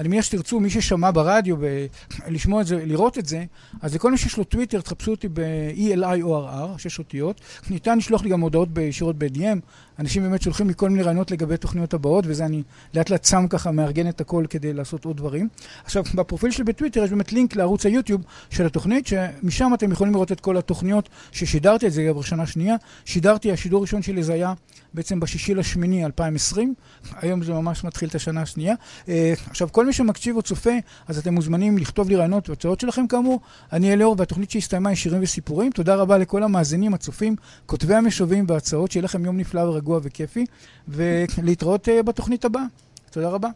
אני 0.00 0.08
מניח 0.08 0.24
שתרצו, 0.24 0.60
מי 0.60 0.70
ששמע 0.70 1.10
ברדיו, 1.10 1.56
ב... 1.56 1.86
לשמוע 2.34 2.60
את 2.60 2.66
זה, 2.66 2.84
לראות 2.86 3.18
את 3.18 3.26
זה, 3.26 3.44
אז 3.82 3.94
לכל 3.94 4.10
מי 4.10 4.18
שיש 4.18 4.36
לו 4.36 4.44
טוויטר, 4.44 4.80
תחפשו 4.80 5.10
אותי 5.10 5.28
ב-ELIORR, 5.32 6.78
שש 6.78 6.98
אותיות. 6.98 7.40
ניתן 7.70 7.98
לשלוח 7.98 8.22
לי 8.22 8.30
גם 8.30 8.40
הודעות 8.40 8.68
ישירות 8.78 9.18
ב-DM. 9.18 9.58
אנשים 9.98 10.22
באמת 10.22 10.42
שולחים 10.42 10.68
לי 10.68 10.74
כל 10.76 10.90
מיני 10.90 11.02
רעיונות 11.02 11.30
לגבי 11.30 11.56
תוכניות 11.56 11.94
הבאות, 11.94 12.24
וזה 12.28 12.44
אני 12.44 12.62
לאט 12.94 13.10
לאט 13.10 13.24
שם 13.24 13.46
ככה, 13.50 13.70
מארגן 13.70 14.08
את 14.08 14.20
הכל 14.20 14.44
כדי 14.50 14.72
לעשות 14.72 15.04
עוד 15.04 15.16
דברים. 15.16 15.48
עכשיו, 15.84 16.04
בפרופיל 16.14 16.50
שלי 16.50 16.64
בטוויטר 16.64 17.04
יש 17.04 17.10
באמת 17.10 17.32
לינק 17.32 17.56
לערוץ 17.56 17.86
היוטיוב 17.86 18.22
של 18.50 18.66
התוכנית, 18.66 19.06
שמשם 19.06 19.70
אתם 19.74 19.92
יכולים 19.92 20.12
לראות 20.12 20.32
את 20.32 20.40
כל 20.40 20.56
התוכניות 20.56 21.08
ששידרתי, 21.32 21.86
את 21.86 21.92
זה 21.92 22.08
כבר 22.12 22.22
שנה 22.22 22.46
שנייה. 22.46 22.76
שידרתי, 23.04 23.52
השידור 23.52 23.78
הראשון 23.78 24.02
שלי 24.02 24.22
זה 24.22 24.32
היה 24.32 24.52
בעצם 24.94 25.20
בשישי 25.20 25.54
לשמיני 25.54 26.04
2020, 26.04 26.74
היום 27.16 27.42
זה 27.42 27.52
ממש 27.52 27.84
מתחיל 27.84 28.08
את 28.08 28.14
השנה 28.14 28.42
השנייה. 28.42 28.74
אה, 29.08 29.32
עכשיו, 29.50 29.72
כל 29.72 29.86
מי 29.86 29.92
שמקשיב 29.92 30.36
או 30.36 30.42
צופה, 30.42 30.70
אז 31.08 31.18
אתם 31.18 31.34
מוזמנים 31.34 31.78
לכתוב 31.78 32.08
לי 32.08 32.16
רעיונות 32.16 32.48
והצעות 32.48 32.80
שלכם 32.80 33.06
כאמור. 33.06 33.40
אני 33.72 33.92
אליאור, 33.92 34.16
והתוכנית 34.18 34.50
שהסתיימה 34.50 34.88
היא 34.88 34.96
שירים 34.96 35.22
וסיפורים. 35.22 35.72
תודה 35.72 35.94
רבה 35.94 36.18
לכל 36.18 36.42
המאזינים, 36.42 36.94
הצופים, 36.94 37.36
כותבי 37.66 37.94
המשובים 37.94 38.44
וההצעות, 38.48 38.90
שיהיה 38.90 39.04
לכם 39.04 39.24
יום 39.24 39.36
נפלא 39.36 39.60
ורגוע 39.60 40.00
וכיפי, 40.02 40.46
ולהתראות 40.88 41.88
אה, 41.88 42.02
בתוכנית 42.02 42.44
הבאה. 42.44 42.64
תודה 43.10 43.28
רבה. 43.28 43.48